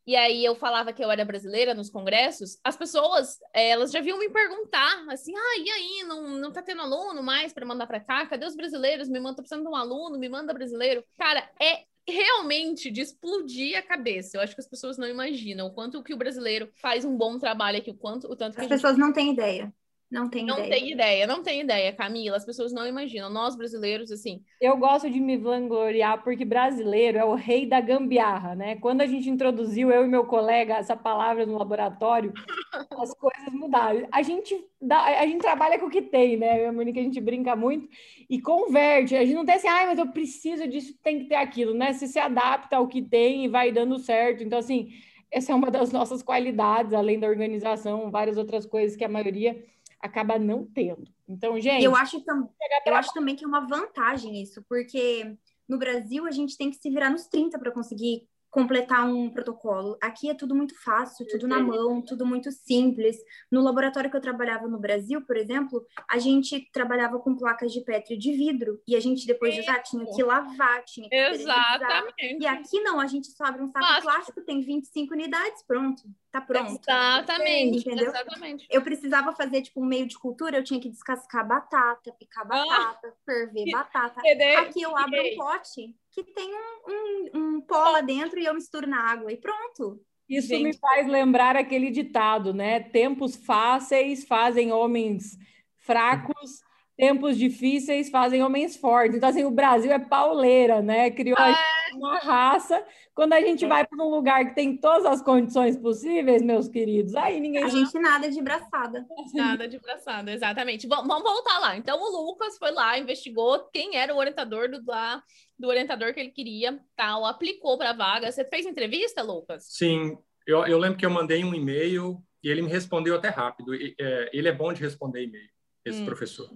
E 0.05 0.17
aí 0.17 0.45
eu 0.45 0.57
falava 0.57 0.93
que 0.93 1.03
eu 1.03 1.11
era 1.13 1.25
brasileira 1.25 1.75
nos 1.75 1.89
congressos, 1.89 2.59
as 2.65 2.77
pessoas, 2.77 3.39
é, 3.55 3.69
elas 3.69 3.93
já 3.93 4.01
vinham 4.01 4.19
me 4.19 4.29
perguntar, 4.29 5.05
assim, 5.09 5.33
ah, 5.37 5.59
e 5.61 5.71
aí, 5.71 6.05
não, 6.09 6.29
não 6.29 6.51
tá 6.51 6.61
tendo 6.61 6.83
aluno 6.83 7.23
mais 7.23 7.53
para 7.53 7.65
mandar 7.65 7.87
para 7.87 8.01
cá? 8.01 8.27
Cadê 8.27 8.45
os 8.45 8.57
brasileiros? 8.57 9.09
Me 9.09 9.21
manda, 9.21 9.37
tô 9.37 9.43
precisando 9.43 9.63
de 9.63 9.71
um 9.71 9.77
aluno, 9.77 10.19
me 10.19 10.29
manda 10.29 10.53
brasileiro. 10.53 11.05
Cara, 11.17 11.49
é 11.61 11.85
realmente 12.09 12.91
de 12.91 13.01
explodir 13.01 13.79
a 13.79 13.83
cabeça. 13.83 14.37
Eu 14.37 14.41
acho 14.41 14.57
que 14.57 14.61
as 14.61 14.69
pessoas 14.69 14.99
não 14.99 15.07
imaginam 15.07 15.69
o 15.69 15.73
quanto 15.73 16.03
que 16.03 16.13
o 16.13 16.19
brasileiro 16.19 16.69
faz 16.75 17.05
um 17.05 17.17
bom 17.17 17.39
trabalho 17.39 17.79
aqui, 17.79 17.93
o 17.93 17.97
quanto 17.97 18.27
o 18.27 18.35
tanto 18.35 18.57
As 18.57 18.63
gente 18.63 18.71
pessoas 18.71 18.99
não 18.99 19.13
têm 19.13 19.33
ideia. 19.33 19.73
Não 20.13 20.29
têm 20.29 20.45
não 20.45 20.59
ideia. 20.59 20.71
tem 20.71 20.93
ideia, 20.93 21.27
não 21.27 21.43
tem 21.43 21.61
ideia, 21.63 21.91
Camila. 21.91 22.37
As 22.37 22.45
pessoas 22.45 22.71
não 22.71 22.87
imaginam. 22.87 23.31
Nós 23.31 23.57
brasileiros, 23.57 24.13
assim, 24.13 24.45
Eu 24.61 24.77
gosto 24.77 25.09
de 25.09 25.19
me 25.19 25.39
vangloriar 25.39 26.23
porque 26.23 26.45
brasileiro 26.45 27.17
é 27.17 27.25
o 27.25 27.35
rei 27.35 27.65
da 27.65 27.81
gambiarra, 27.81 28.55
né? 28.55 28.77
Quando 28.77 29.01
a 29.01 29.07
gente 29.07 29.31
introduziu, 29.31 29.91
eu 29.91 30.05
e 30.05 30.09
meu 30.09 30.27
colega, 30.27 30.75
essa 30.75 30.95
palavra 30.95 31.47
no 31.47 31.57
laboratório, 31.57 32.31
as 33.01 33.15
coisas 33.15 33.55
mudaram. 33.55 34.07
A 34.13 34.21
gente, 34.21 34.55
dá, 34.79 35.03
a 35.03 35.27
gente 35.27 35.41
trabalha 35.41 35.79
com 35.79 35.87
o 35.87 35.91
que 35.91 36.03
tem, 36.03 36.37
né? 36.37 36.61
Eu 36.61 36.65
e 36.65 36.67
a 36.67 36.73
Monique, 36.73 37.01
a 37.01 37.03
gente 37.03 37.21
brinca 37.21 37.57
muito 37.57 37.89
e 38.29 38.39
converte. 38.39 39.17
A 39.17 39.25
gente 39.25 39.35
não 39.35 39.47
tem 39.47 39.55
assim, 39.55 39.69
ai, 39.69 39.87
mas 39.87 39.99
eu 39.99 40.13
preciso 40.13 40.69
disso, 40.69 40.95
tem 41.03 41.21
que 41.21 41.25
ter 41.25 41.37
aquilo, 41.37 41.73
né? 41.73 41.91
Você 41.95 42.07
se 42.07 42.19
adapta 42.19 42.77
ao 42.77 42.87
que 42.87 43.01
tem 43.01 43.47
e 43.47 43.49
vai 43.49 43.73
dando 43.73 43.99
certo. 43.99 44.45
Então, 44.45 44.59
assim, 44.59 44.91
essa 45.31 45.53
é 45.53 45.55
uma 45.55 45.71
das 45.71 45.91
nossas 45.91 46.23
qualidades, 46.23 46.93
além 46.93 47.19
da 47.19 47.27
organização, 47.27 48.11
várias 48.11 48.37
outras 48.37 48.67
coisas 48.67 48.95
que 48.95 49.05
a 49.05 49.09
maioria 49.09 49.57
acaba 50.03 50.39
não 50.39 50.67
tendo. 50.67 51.05
Então, 51.29 51.59
gente, 51.61 51.85
eu 51.85 51.95
acho, 51.95 52.21
tam... 52.23 52.51
eu 52.85 52.95
acho 52.95 53.15
também 53.15 53.37
que 53.37 53.45
é 53.45 53.49
uma 53.49 53.67
vantagem 53.67 54.43
isso, 54.43 54.63
porque 54.69 55.37
no 55.69 55.79
Brasil 55.79 56.27
a 56.27 56.31
gente 56.31 56.59
tem 56.59 56.69
que 56.69 56.77
se 56.77 56.91
virar 56.91 57.09
nos 57.09 57.27
30 57.29 57.59
para 57.59 57.71
conseguir 57.71 58.29
completar 58.53 59.07
um 59.07 59.31
protocolo. 59.31 59.97
Aqui 59.99 60.29
é 60.29 60.35
tudo 60.35 60.55
muito 60.55 60.79
fácil, 60.85 61.27
tudo 61.27 61.49
na 61.49 61.59
mão, 61.59 62.03
tudo 62.03 62.27
muito 62.27 62.53
simples. 62.53 63.17
No 63.51 63.63
laboratório 63.63 64.11
que 64.11 64.17
eu 64.17 64.21
trabalhava 64.21 64.69
no 64.69 64.79
Brasil, 64.79 65.23
por 65.23 65.39
exemplo, 65.39 65.83
a 66.07 66.19
gente 66.19 66.69
trabalhava 66.71 67.19
com 67.19 67.35
placas 67.35 67.73
de 67.73 67.81
Petri 67.81 68.19
de 68.19 68.33
vidro 68.33 68.79
e 68.87 68.95
a 68.95 69.01
gente 69.01 69.27
depois 69.27 69.55
de 69.55 69.61
usar 69.63 69.79
tinha 69.83 70.05
que 70.05 70.23
lavar, 70.23 70.85
tinha 70.85 71.09
que 71.09 71.17
exatamente. 71.17 72.43
E 72.43 72.47
aqui 72.47 72.79
não, 72.83 73.01
a 73.01 73.07
gente 73.07 73.29
só 73.29 73.45
abre 73.45 73.63
um 73.63 73.69
saco 73.69 73.79
Plástico. 73.79 74.13
plástico, 74.13 74.41
tem 74.43 74.61
25 74.61 75.15
unidades, 75.15 75.63
pronto. 75.67 76.03
Tá 76.33 76.41
pronto. 76.41 76.81
Exatamente, 76.89 77.81
Entendeu? 77.87 78.09
exatamente. 78.09 78.67
Eu 78.71 78.83
precisava 78.83 79.33
fazer, 79.35 79.63
tipo, 79.63 79.81
um 79.83 79.87
meio 79.87 80.07
de 80.07 80.19
cultura, 80.19 80.57
eu 80.57 80.65
tinha 80.65 80.81
que 80.81 80.89
descascar 80.89 81.47
batata, 81.47 82.11
picar 82.19 82.45
Ah. 82.51 82.65
batata, 82.67 83.15
ferver 83.25 83.71
batata. 83.71 84.21
Entendeu? 84.21 84.59
Aqui 84.61 84.83
eu 84.83 84.97
abro 84.97 85.21
um 85.23 85.37
pote 85.37 85.95
que 86.11 86.25
tem 86.25 86.51
um, 86.53 86.91
um, 86.93 87.31
um 87.57 87.61
pó 87.61 87.91
lá 87.91 88.01
dentro 88.01 88.39
e 88.41 88.47
eu 88.47 88.55
misturo 88.55 88.87
na 88.87 89.11
água 89.13 89.31
e 89.31 89.37
pronto. 89.37 90.01
Isso 90.29 90.49
Gente. 90.49 90.63
me 90.65 90.73
faz 90.79 91.07
lembrar 91.07 91.57
aquele 91.57 91.91
ditado, 91.91 92.55
né? 92.55 92.81
Tempos 92.81 93.37
fáceis 93.37 94.25
fazem 94.25 94.73
homens 94.73 95.37
fracos, 95.77 96.63
tempos 96.97 97.37
difíceis 97.37 98.09
fazem 98.09 98.43
homens 98.43 98.77
fortes. 98.77 99.17
Então, 99.17 99.29
assim, 99.29 99.45
o 99.45 99.51
Brasil 99.51 99.93
é 99.93 99.99
pauleira, 99.99 100.81
né? 100.81 101.11
Criou 101.11 101.37
Ah, 101.39 101.55
uma 101.95 102.19
raça. 102.19 102.85
Quando 103.15 103.33
a 103.33 103.41
gente 103.41 103.67
vai 103.67 103.87
para 103.87 104.05
um 104.05 104.09
lugar 104.11 104.47
que 104.47 104.55
tem 104.55 104.77
todas 104.77 105.07
as 105.07 105.23
condições 105.23 105.77
possíveis, 105.77 106.43
meus 106.43 106.69
queridos, 106.69 107.15
aí 107.15 107.41
ninguém 107.41 107.65
A 107.65 107.69
gente 107.69 107.99
nada 107.99 108.31
de 108.31 108.41
braçada. 108.41 109.07
Nada 109.35 109.69
de 109.69 109.79
braçada, 109.79 110.33
exatamente. 110.33 110.87
Bom, 110.87 111.07
vamos 111.07 111.23
voltar 111.23 111.59
lá. 111.59 111.77
Então, 111.77 112.01
o 112.01 112.27
Lucas 112.27 112.57
foi 112.59 112.71
lá, 112.73 112.99
investigou 112.99 113.69
quem 113.73 113.97
era 113.97 114.15
o 114.15 114.19
orientador 114.19 114.69
do, 114.71 114.83
lá, 114.87 115.23
do 115.59 115.69
orientador 115.69 116.13
que 116.15 116.21
ele 116.21 116.31
queria, 116.31 116.81
tal, 116.97 117.25
aplicou 117.25 117.77
para 117.79 117.91
a 117.91 117.97
vaga. 117.97 118.31
Você 118.31 118.45
fez 118.45 118.67
entrevista, 118.67 119.23
Lucas? 119.23 119.67
Sim, 119.69 120.17
eu, 120.47 120.67
eu 120.67 120.79
lembro 120.79 120.99
que 120.99 121.07
eu 121.07 121.11
mandei 121.11 121.45
um 121.45 121.55
e-mail 121.55 122.23
e 122.43 122.49
ele 122.49 122.63
me 122.63 122.69
respondeu 122.69 123.15
até 123.15 123.29
rápido. 123.29 123.75
E, 123.75 123.95
é, 124.01 124.31
ele 124.33 124.49
é 124.49 124.53
bom 124.53 124.73
de 124.73 124.81
responder 124.81 125.23
e-mail, 125.25 125.49
esse 125.85 126.03
Hum. 126.03 126.07
professor. 126.07 126.51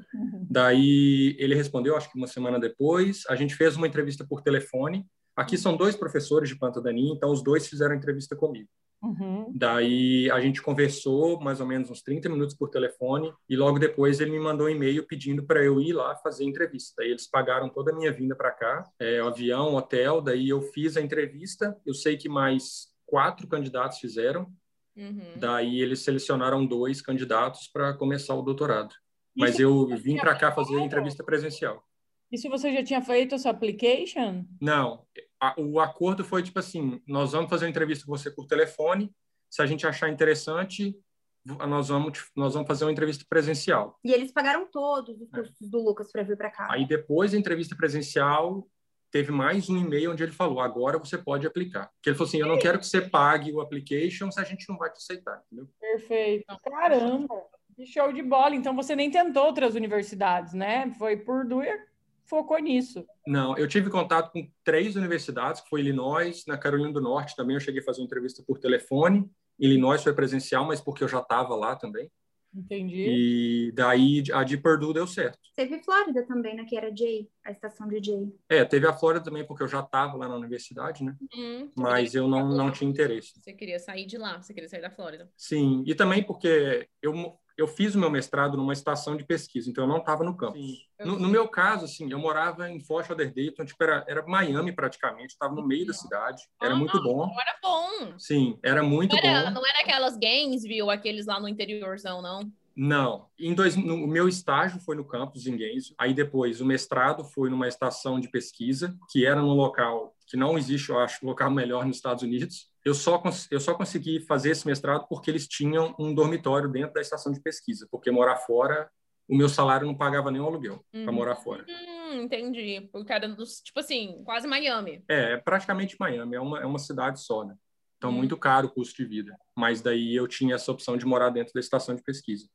Daí 0.50 1.36
ele 1.38 1.54
respondeu, 1.54 1.96
acho 1.96 2.10
que 2.10 2.18
uma 2.18 2.26
semana 2.26 2.58
depois. 2.58 3.24
A 3.28 3.36
gente 3.36 3.54
fez 3.54 3.76
uma 3.76 3.86
entrevista 3.86 4.24
por 4.28 4.42
telefone. 4.42 5.06
Aqui 5.36 5.58
são 5.58 5.76
dois 5.76 5.94
professores 5.94 6.48
de 6.48 6.56
Planta 6.56 6.80
Daninha, 6.80 7.12
então 7.14 7.30
os 7.30 7.42
dois 7.42 7.68
fizeram 7.68 7.94
entrevista 7.94 8.34
comigo. 8.34 8.68
Uhum. 9.02 9.52
Daí 9.54 10.30
a 10.30 10.40
gente 10.40 10.62
conversou 10.62 11.38
mais 11.40 11.60
ou 11.60 11.66
menos 11.66 11.90
uns 11.90 12.02
30 12.02 12.28
minutos 12.28 12.56
por 12.56 12.70
telefone 12.70 13.32
e 13.48 13.54
logo 13.54 13.78
depois 13.78 14.20
ele 14.20 14.30
me 14.30 14.40
mandou 14.40 14.66
um 14.66 14.70
e-mail 14.70 15.06
pedindo 15.06 15.44
para 15.44 15.62
eu 15.62 15.80
ir 15.80 15.92
lá 15.92 16.16
fazer 16.16 16.44
entrevista. 16.44 16.94
Daí 16.98 17.10
eles 17.10 17.28
pagaram 17.28 17.68
toda 17.68 17.92
a 17.92 17.94
minha 17.94 18.10
vinda 18.10 18.34
para 18.34 18.50
cá, 18.50 18.84
é, 18.98 19.20
avião, 19.20 19.74
hotel. 19.74 20.20
Daí 20.20 20.48
eu 20.48 20.62
fiz 20.62 20.96
a 20.96 21.02
entrevista. 21.02 21.76
Eu 21.84 21.94
sei 21.94 22.16
que 22.16 22.28
mais 22.28 22.88
quatro 23.04 23.46
candidatos 23.46 23.98
fizeram. 23.98 24.50
Uhum. 24.96 25.34
Daí 25.36 25.80
eles 25.80 26.00
selecionaram 26.00 26.64
dois 26.64 27.02
candidatos 27.02 27.68
para 27.68 27.92
começar 27.92 28.34
o 28.34 28.42
doutorado. 28.42 28.94
Mas 29.36 29.54
Isso 29.54 29.62
eu 29.62 29.86
vim 29.98 30.16
para 30.16 30.34
cá 30.34 30.50
fazer 30.50 30.78
a 30.78 30.80
entrevista 30.80 31.22
presencial. 31.22 31.84
E 32.32 32.38
se 32.38 32.48
você 32.48 32.72
já 32.72 32.82
tinha 32.82 33.02
feito 33.02 33.34
a 33.34 33.38
sua 33.38 33.52
application? 33.52 34.44
Não, 34.60 35.04
a- 35.40 35.54
o 35.58 35.80
acordo 35.80 36.24
foi 36.24 36.42
tipo 36.42 36.58
assim: 36.58 37.00
nós 37.06 37.32
vamos 37.32 37.50
fazer 37.50 37.64
uma 37.66 37.70
entrevista 37.70 38.04
com 38.06 38.16
você 38.16 38.30
por 38.30 38.46
telefone. 38.46 39.14
Se 39.50 39.62
a 39.62 39.66
gente 39.66 39.86
achar 39.86 40.08
interessante, 40.08 40.96
nós 41.44 41.88
vamos, 41.88 42.30
nós 42.34 42.54
vamos 42.54 42.66
fazer 42.66 42.84
uma 42.84 42.90
entrevista 42.92 43.24
presencial. 43.28 43.98
E 44.04 44.12
eles 44.12 44.32
pagaram 44.32 44.66
todos 44.70 45.20
os 45.20 45.30
custos 45.30 45.70
do 45.70 45.82
Lucas 45.82 46.10
para 46.10 46.22
vir 46.22 46.36
para 46.36 46.50
cá. 46.50 46.66
Aí 46.70 46.86
depois 46.86 47.32
da 47.32 47.38
entrevista 47.38 47.76
presencial, 47.76 48.66
teve 49.12 49.30
mais 49.30 49.70
um 49.70 49.76
e-mail 49.76 50.10
onde 50.12 50.22
ele 50.22 50.32
falou: 50.32 50.60
agora 50.60 50.98
você 50.98 51.16
pode 51.16 51.46
aplicar. 51.46 51.86
Porque 51.94 52.10
ele 52.10 52.16
falou 52.16 52.28
assim: 52.28 52.40
eu 52.40 52.46
não 52.46 52.58
quero 52.58 52.78
que 52.78 52.86
você 52.86 53.00
pague 53.00 53.52
o 53.52 53.60
application 53.60 54.30
se 54.30 54.40
a 54.40 54.44
gente 54.44 54.68
não 54.68 54.76
vai 54.76 54.90
te 54.90 54.96
aceitar, 54.98 55.40
entendeu? 55.46 55.68
Perfeito. 55.80 56.44
Caramba, 56.64 57.34
que 57.76 57.86
show 57.86 58.12
de 58.12 58.22
bola. 58.22 58.54
Então 58.54 58.74
você 58.74 58.96
nem 58.96 59.10
tentou 59.10 59.44
outras 59.46 59.74
universidades, 59.74 60.52
né? 60.54 60.90
Foi 60.98 61.16
por 61.16 61.46
e 61.62 61.86
focou 62.28 62.58
nisso. 62.58 63.04
Não, 63.26 63.56
eu 63.56 63.66
tive 63.66 63.90
contato 63.90 64.32
com 64.32 64.48
três 64.64 64.96
universidades, 64.96 65.60
que 65.60 65.68
foi 65.68 65.80
Illinois, 65.80 66.44
na 66.46 66.58
Carolina 66.58 66.92
do 66.92 67.00
Norte 67.00 67.36
também 67.36 67.54
eu 67.54 67.60
cheguei 67.60 67.80
a 67.80 67.84
fazer 67.84 68.00
uma 68.00 68.06
entrevista 68.06 68.42
por 68.46 68.58
telefone. 68.58 69.30
Illinois 69.58 70.02
foi 70.02 70.12
presencial, 70.12 70.66
mas 70.66 70.80
porque 70.80 71.02
eu 71.02 71.08
já 71.08 71.20
estava 71.20 71.54
lá 71.54 71.74
também. 71.76 72.10
Entendi. 72.54 73.04
E 73.06 73.72
daí 73.72 74.22
a 74.32 74.42
de 74.42 74.56
Purdue 74.56 74.94
deu 74.94 75.06
certo. 75.06 75.38
Teve 75.54 75.78
Flórida 75.82 76.26
também, 76.26 76.56
né? 76.56 76.64
Que 76.64 76.76
era 76.76 76.94
Jay, 76.94 77.28
a 77.44 77.50
estação 77.50 77.86
de 77.86 78.02
Jay. 78.02 78.32
É, 78.48 78.64
teve 78.64 78.86
a 78.86 78.94
Flórida 78.94 79.24
também, 79.24 79.46
porque 79.46 79.62
eu 79.62 79.68
já 79.68 79.80
estava 79.80 80.16
lá 80.16 80.26
na 80.26 80.36
universidade, 80.36 81.04
né? 81.04 81.14
Hum, 81.34 81.70
Mas 81.76 82.14
eu 82.14 82.26
não, 82.26 82.48
não 82.48 82.70
tinha 82.70 82.88
interesse. 82.88 83.32
Você 83.38 83.52
queria 83.52 83.78
sair 83.78 84.06
de 84.06 84.16
lá, 84.16 84.40
você 84.40 84.54
queria 84.54 84.68
sair 84.68 84.80
da 84.80 84.90
Flórida. 84.90 85.30
Sim, 85.36 85.84
e 85.86 85.94
também 85.94 86.22
porque 86.22 86.88
eu, 87.02 87.12
eu 87.56 87.66
fiz 87.66 87.94
o 87.94 87.98
meu 87.98 88.10
mestrado 88.10 88.56
numa 88.56 88.72
estação 88.72 89.16
de 89.16 89.24
pesquisa, 89.24 89.70
então 89.70 89.84
eu 89.84 89.88
não 89.88 89.98
estava 89.98 90.22
no 90.22 90.36
campus. 90.36 90.86
No, 91.00 91.18
no 91.18 91.28
meu 91.28 91.48
caso, 91.48 91.84
assim, 91.86 92.10
eu 92.10 92.18
morava 92.18 92.68
em 92.70 92.80
Fort 92.80 93.08
Lauderdale, 93.08 93.48
então 93.48 93.64
tipo, 93.64 93.82
era, 93.82 94.04
era 94.08 94.26
Miami 94.26 94.72
praticamente, 94.72 95.32
estava 95.32 95.54
no 95.54 95.66
meio 95.66 95.86
da 95.86 95.92
cidade, 95.94 96.42
era 96.62 96.74
Ah, 96.74 96.76
muito 96.76 97.02
bom. 97.02 97.26
Não 97.26 97.40
era 97.40 97.56
bom. 97.62 98.18
Sim, 98.18 98.58
era 98.62 98.82
muito 98.82 99.14
Não 99.16 99.22
era, 99.22 99.44
bom. 99.48 99.54
não 99.60 99.66
era 99.66 99.80
aquelas 99.80 100.16
Gainesville, 100.16 100.90
aqueles 100.90 101.26
lá 101.26 101.40
no 101.40 101.48
interiorzão, 101.48 102.20
não. 102.20 102.50
Não, 102.78 103.26
em 103.38 103.54
dois, 103.54 103.74
no, 103.74 103.94
o 103.94 104.06
meu 104.06 104.28
estágio 104.28 104.78
foi 104.80 104.96
no 104.96 105.04
campus 105.04 105.46
em 105.46 105.56
Gainesville, 105.56 105.94
aí 105.98 106.12
depois 106.12 106.60
o 106.60 106.66
mestrado 106.66 107.24
foi 107.24 107.48
numa 107.48 107.66
estação 107.66 108.20
de 108.20 108.28
pesquisa, 108.28 108.94
que 109.10 109.24
era 109.24 109.40
num 109.40 109.54
local 109.54 110.14
que 110.26 110.36
não 110.36 110.58
existe, 110.58 110.90
eu 110.90 110.98
acho, 110.98 111.24
local 111.24 111.50
melhor 111.50 111.86
nos 111.86 111.96
Estados 111.96 112.22
Unidos. 112.22 112.68
Eu 112.86 112.94
só, 112.94 113.20
eu 113.50 113.58
só 113.58 113.74
consegui 113.74 114.20
fazer 114.20 114.50
esse 114.50 114.64
mestrado 114.64 115.08
porque 115.08 115.28
eles 115.28 115.48
tinham 115.48 115.92
um 115.98 116.14
dormitório 116.14 116.68
dentro 116.70 116.94
da 116.94 117.00
estação 117.00 117.32
de 117.32 117.40
pesquisa, 117.40 117.88
porque 117.90 118.12
morar 118.12 118.36
fora, 118.36 118.88
o 119.28 119.36
meu 119.36 119.48
salário 119.48 119.84
não 119.84 119.94
pagava 119.96 120.30
nem 120.30 120.40
o 120.40 120.46
aluguel 120.46 120.84
para 120.92 121.00
Uhum. 121.00 121.12
morar 121.12 121.34
fora. 121.34 121.66
Hum, 121.68 122.22
entendi. 122.22 122.88
Porque 122.92 123.12
era 123.12 123.28
dos, 123.28 123.60
tipo 123.60 123.80
assim, 123.80 124.22
quase 124.24 124.46
Miami. 124.46 125.04
É, 125.08 125.32
é 125.32 125.36
praticamente 125.36 125.96
Miami, 125.98 126.36
é 126.36 126.40
uma, 126.40 126.60
é 126.60 126.64
uma 126.64 126.78
cidade 126.78 127.20
só, 127.20 127.44
né? 127.44 127.56
Então, 127.96 128.10
Hum. 128.10 128.18
muito 128.18 128.36
caro 128.36 128.68
o 128.68 128.70
custo 128.70 128.94
de 129.02 129.04
vida. 129.04 129.36
Mas 129.58 129.80
daí 129.82 130.14
eu 130.14 130.28
tinha 130.28 130.54
essa 130.54 130.70
opção 130.70 130.96
de 130.96 131.04
morar 131.04 131.30
dentro 131.30 131.52
da 131.54 131.58
estação 131.60 131.92
de 131.96 132.04
pesquisa. 132.04 132.48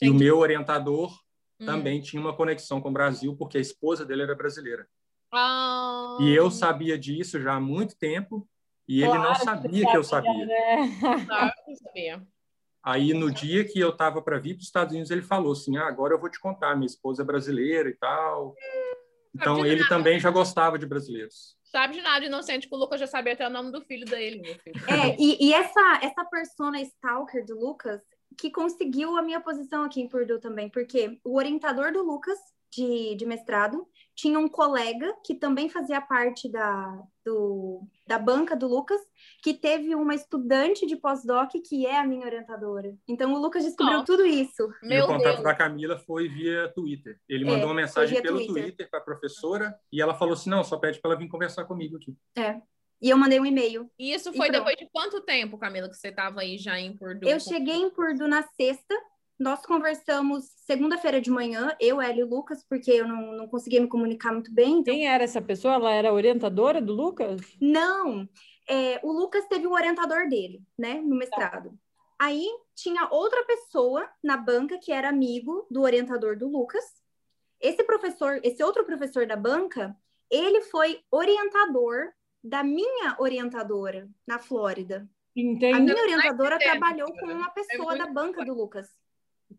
E 0.00 0.06
o 0.08 0.10
Entendi. 0.14 0.24
meu 0.24 0.38
orientador 0.38 1.12
Hum. 1.60 1.66
também 1.66 2.00
tinha 2.00 2.22
uma 2.22 2.36
conexão 2.36 2.80
com 2.80 2.90
o 2.90 2.92
Brasil, 2.92 3.34
porque 3.36 3.58
a 3.58 3.60
esposa 3.60 4.04
dele 4.06 4.22
era 4.22 4.36
brasileira. 4.36 4.86
Ah, 5.32 6.16
E 6.20 6.30
eu 6.32 6.48
sabia 6.48 6.96
disso 6.96 7.40
já 7.40 7.54
há 7.54 7.60
muito 7.60 7.96
tempo, 7.98 8.48
e 8.88 9.02
ele 9.02 9.12
não 9.14 9.22
Claro 9.22 9.38
que 9.38 9.44
sabia 9.44 9.90
que 9.90 9.96
eu 9.96 10.04
sabia. 10.04 10.46
né? 10.46 11.26
claro 11.26 11.52
que 11.64 11.70
eu 11.72 11.76
sabia. 11.76 12.22
Aí, 12.82 13.14
no 13.14 13.30
dia 13.30 13.64
que 13.64 13.80
eu 13.80 13.88
estava 13.90 14.20
para 14.20 14.38
vir 14.38 14.54
para 14.54 14.60
os 14.60 14.66
Estados 14.66 14.92
Unidos, 14.92 15.10
ele 15.10 15.22
falou 15.22 15.52
assim: 15.52 15.76
ah, 15.78 15.86
agora 15.88 16.14
eu 16.14 16.20
vou 16.20 16.28
te 16.30 16.38
contar, 16.38 16.74
minha 16.76 16.86
esposa 16.86 17.22
é 17.22 17.24
brasileira 17.24 17.88
e 17.88 17.94
tal. 17.94 18.54
Então, 19.34 19.64
ele 19.64 19.86
também 19.88 20.20
já 20.20 20.30
gostava 20.30 20.78
de 20.78 20.86
brasileiros. 20.86 21.56
Sabe 21.64 21.94
de 21.94 22.02
nada, 22.02 22.24
inocente, 22.24 22.68
que 22.68 22.74
o 22.74 22.78
Lucas 22.78 23.00
já 23.00 23.06
sabia 23.06 23.32
até 23.32 23.44
o 23.46 23.50
nome 23.50 23.72
do 23.72 23.80
filho 23.80 24.04
dele, 24.06 24.40
meu 24.40 24.54
filho. 24.60 24.76
É, 24.86 25.16
e, 25.18 25.48
e 25.48 25.52
essa, 25.52 26.00
essa 26.02 26.24
persona 26.26 26.80
stalker 26.82 27.44
do 27.44 27.58
Lucas 27.58 28.00
que 28.38 28.50
conseguiu 28.50 29.16
a 29.16 29.22
minha 29.22 29.40
posição 29.40 29.82
aqui 29.84 30.00
em 30.00 30.08
Purdue 30.08 30.40
também, 30.40 30.68
porque 30.68 31.18
o 31.24 31.36
orientador 31.36 31.92
do 31.92 32.02
Lucas, 32.02 32.38
de, 32.72 33.16
de 33.16 33.26
mestrado, 33.26 33.86
tinha 34.14 34.38
um 34.38 34.48
colega 34.48 35.12
que 35.24 35.34
também 35.34 35.68
fazia 35.68 36.00
parte 36.00 36.48
da, 36.48 37.02
do, 37.24 37.82
da 38.06 38.18
banca 38.18 38.54
do 38.54 38.68
Lucas, 38.68 39.00
que 39.42 39.52
teve 39.52 39.94
uma 39.94 40.14
estudante 40.14 40.86
de 40.86 40.96
pós-doc 40.96 41.50
que 41.68 41.84
é 41.86 41.98
a 41.98 42.06
minha 42.06 42.24
orientadora. 42.24 42.94
Então 43.08 43.32
o 43.34 43.38
Lucas 43.38 43.64
descobriu 43.64 43.98
Nossa. 43.98 44.06
tudo 44.06 44.24
isso. 44.24 44.62
e 44.82 44.86
o 44.86 44.88
Meu 44.88 45.06
contato 45.06 45.32
Deus. 45.34 45.42
da 45.42 45.54
Camila 45.54 45.98
foi 45.98 46.28
via 46.28 46.68
Twitter. 46.74 47.18
Ele 47.28 47.44
É, 47.44 47.46
mandou 47.50 47.66
uma 47.68 47.74
mensagem 47.74 48.22
pelo 48.22 48.38
Twitter. 48.38 48.62
Twitter 48.64 48.90
para 48.90 49.00
a 49.00 49.02
professora 49.02 49.78
e 49.92 50.00
ela 50.00 50.14
falou 50.14 50.34
assim: 50.34 50.48
não, 50.50 50.62
só 50.62 50.76
pede 50.76 51.00
para 51.00 51.10
ela 51.12 51.18
vir 51.18 51.28
conversar 51.28 51.64
comigo 51.64 51.96
aqui. 51.96 52.16
E 53.02 53.10
eu 53.10 53.18
mandei 53.18 53.38
um 53.40 53.44
e-mail. 53.44 53.90
E 53.98 54.14
isso 54.14 54.30
E 54.30 54.36
foi 54.36 54.48
pronto. 54.48 54.58
depois 54.60 54.76
de 54.76 54.88
quanto 54.92 55.20
tempo, 55.22 55.58
Camila, 55.58 55.88
que 55.90 55.96
você 55.96 56.08
estava 56.08 56.40
aí 56.40 56.56
já 56.56 56.78
em 56.78 56.96
Purdue? 56.96 57.28
Eu 57.28 57.38
cheguei 57.40 57.74
em 57.74 57.90
Purdue 57.90 58.28
na 58.28 58.42
sexta. 58.42 58.94
Nós 59.38 59.64
conversamos 59.66 60.44
segunda-feira 60.64 61.20
de 61.20 61.30
manhã, 61.30 61.74
eu, 61.80 62.00
Ela 62.00 62.18
e 62.18 62.22
o 62.22 62.28
Lucas, 62.28 62.64
porque 62.68 62.90
eu 62.90 63.08
não, 63.08 63.32
não 63.32 63.48
conseguia 63.48 63.80
me 63.80 63.88
comunicar 63.88 64.32
muito 64.32 64.52
bem. 64.52 64.78
Então... 64.78 64.94
Quem 64.94 65.08
era 65.08 65.24
essa 65.24 65.42
pessoa? 65.42 65.74
Ela 65.74 65.92
era 65.92 66.12
orientadora 66.12 66.80
do 66.80 66.92
Lucas? 66.92 67.40
Não, 67.60 68.28
é, 68.68 69.00
o 69.02 69.12
Lucas 69.12 69.46
teve 69.46 69.66
o 69.66 69.72
orientador 69.72 70.28
dele, 70.28 70.62
né, 70.78 71.00
no 71.00 71.16
mestrado. 71.16 71.76
Aí 72.18 72.46
tinha 72.74 73.08
outra 73.10 73.44
pessoa 73.44 74.08
na 74.22 74.36
banca 74.36 74.78
que 74.78 74.92
era 74.92 75.08
amigo 75.08 75.66
do 75.70 75.82
orientador 75.82 76.38
do 76.38 76.48
Lucas. 76.48 76.84
Esse 77.60 77.82
professor, 77.82 78.40
esse 78.42 78.62
outro 78.62 78.84
professor 78.84 79.26
da 79.26 79.36
banca, 79.36 79.96
ele 80.30 80.60
foi 80.62 81.00
orientador 81.10 82.12
da 82.42 82.62
minha 82.62 83.16
orientadora 83.18 84.08
na 84.26 84.38
Flórida. 84.38 85.08
A 85.36 85.40
Entendi. 85.40 85.80
minha 85.80 86.02
orientadora 86.02 86.58
trabalhou 86.58 87.12
com 87.18 87.26
uma 87.26 87.50
pessoa 87.50 87.96
muito 87.96 88.06
da 88.06 88.12
banca 88.12 88.44
do 88.44 88.54
Lucas. 88.54 88.88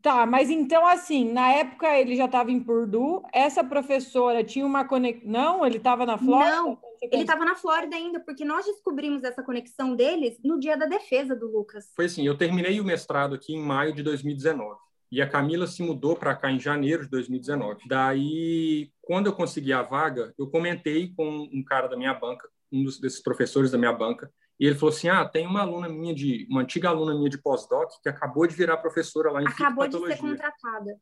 Tá, 0.02 0.26
mas 0.26 0.50
então 0.50 0.86
assim, 0.86 1.32
na 1.32 1.52
época 1.52 1.88
ele 1.98 2.16
já 2.16 2.26
estava 2.26 2.52
em 2.52 2.60
Purdue, 2.60 3.22
essa 3.34 3.64
professora 3.64 4.44
tinha 4.44 4.66
uma 4.66 4.86
conexão. 4.86 5.22
Não, 5.26 5.66
ele 5.66 5.78
estava 5.78 6.06
na 6.06 6.18
Flórida? 6.18 6.56
Não, 6.56 6.78
Ele 7.02 7.22
estava 7.22 7.44
na 7.46 7.56
Flórida 7.56 7.96
ainda, 7.96 8.20
porque 8.20 8.46
nós 8.46 8.66
descobrimos 8.66 9.24
essa 9.24 9.42
conexão 9.42 9.96
deles 9.96 10.38
no 10.44 10.60
dia 10.60 10.78
da 10.78 10.86
defesa 10.86 11.36
do 11.36 11.52
Lucas. 11.52 11.92
Foi 11.96 12.06
assim: 12.06 12.26
eu 12.26 12.38
terminei 12.38 12.80
o 12.80 12.86
mestrado 12.86 13.36
aqui 13.36 13.54
em 13.54 13.62
maio 13.62 13.94
de 13.94 14.04
2019. 14.04 14.76
E 15.12 15.22
a 15.22 15.30
Camila 15.30 15.68
se 15.68 15.82
mudou 15.82 16.16
para 16.16 16.36
cá 16.36 16.52
em 16.52 16.60
janeiro 16.60 17.04
de 17.04 17.10
2019. 17.10 17.84
Daí, 17.88 18.92
quando 19.02 19.28
eu 19.28 19.34
consegui 19.34 19.72
a 19.72 19.82
vaga, 19.82 20.34
eu 20.38 20.48
comentei 20.48 21.14
com 21.16 21.48
um 21.54 21.64
cara 21.64 21.88
da 21.88 21.96
minha 21.96 22.14
banca, 22.14 22.50
um 22.72 22.84
dos, 22.84 23.00
desses 23.00 23.22
professores 23.22 23.72
da 23.72 23.78
minha 23.78 23.94
banca, 23.94 24.32
e 24.60 24.66
ele 24.66 24.76
falou 24.76 24.94
assim: 24.94 25.10
Ah, 25.10 25.26
tem 25.26 25.46
uma 25.46 25.62
aluna 25.62 25.90
minha 25.90 26.14
de, 26.14 26.48
uma 26.50 26.62
antiga 26.62 26.90
aluna 26.90 27.14
minha 27.14 27.30
de 27.30 27.38
pós-doc 27.38 27.90
que 28.02 28.10
acabou 28.10 28.48
de 28.48 28.56
virar 28.56 28.78
professora 28.78 29.32
lá 29.32 29.42
em 29.42 29.48
Acabou 29.48 29.88
de 29.88 29.98
ser 29.98 30.18
contratada. 30.18 30.98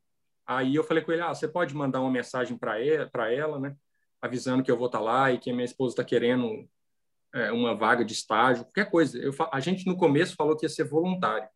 Aí 0.45 0.75
eu 0.75 0.83
falei 0.83 1.03
com 1.03 1.11
ele: 1.11 1.21
Ah, 1.21 1.33
você 1.33 1.47
pode 1.47 1.75
mandar 1.75 2.01
uma 2.01 2.11
mensagem 2.11 2.57
para 2.57 2.83
ela, 2.83 3.09
ela, 3.31 3.59
né? 3.59 3.75
Avisando 4.21 4.63
que 4.63 4.71
eu 4.71 4.77
vou 4.77 4.87
estar 4.87 4.99
lá 4.99 5.31
e 5.31 5.37
que 5.37 5.51
a 5.51 5.53
minha 5.53 5.65
esposa 5.65 5.93
está 5.93 6.03
querendo 6.03 6.67
é, 7.33 7.51
uma 7.51 7.75
vaga 7.75 8.03
de 8.03 8.13
estágio, 8.13 8.65
qualquer 8.65 8.89
coisa. 8.89 9.17
Eu, 9.17 9.33
a 9.51 9.59
gente 9.59 9.85
no 9.85 9.97
começo 9.97 10.35
falou 10.35 10.55
que 10.55 10.65
ia 10.65 10.69
ser 10.69 10.85
voluntário. 10.85 11.47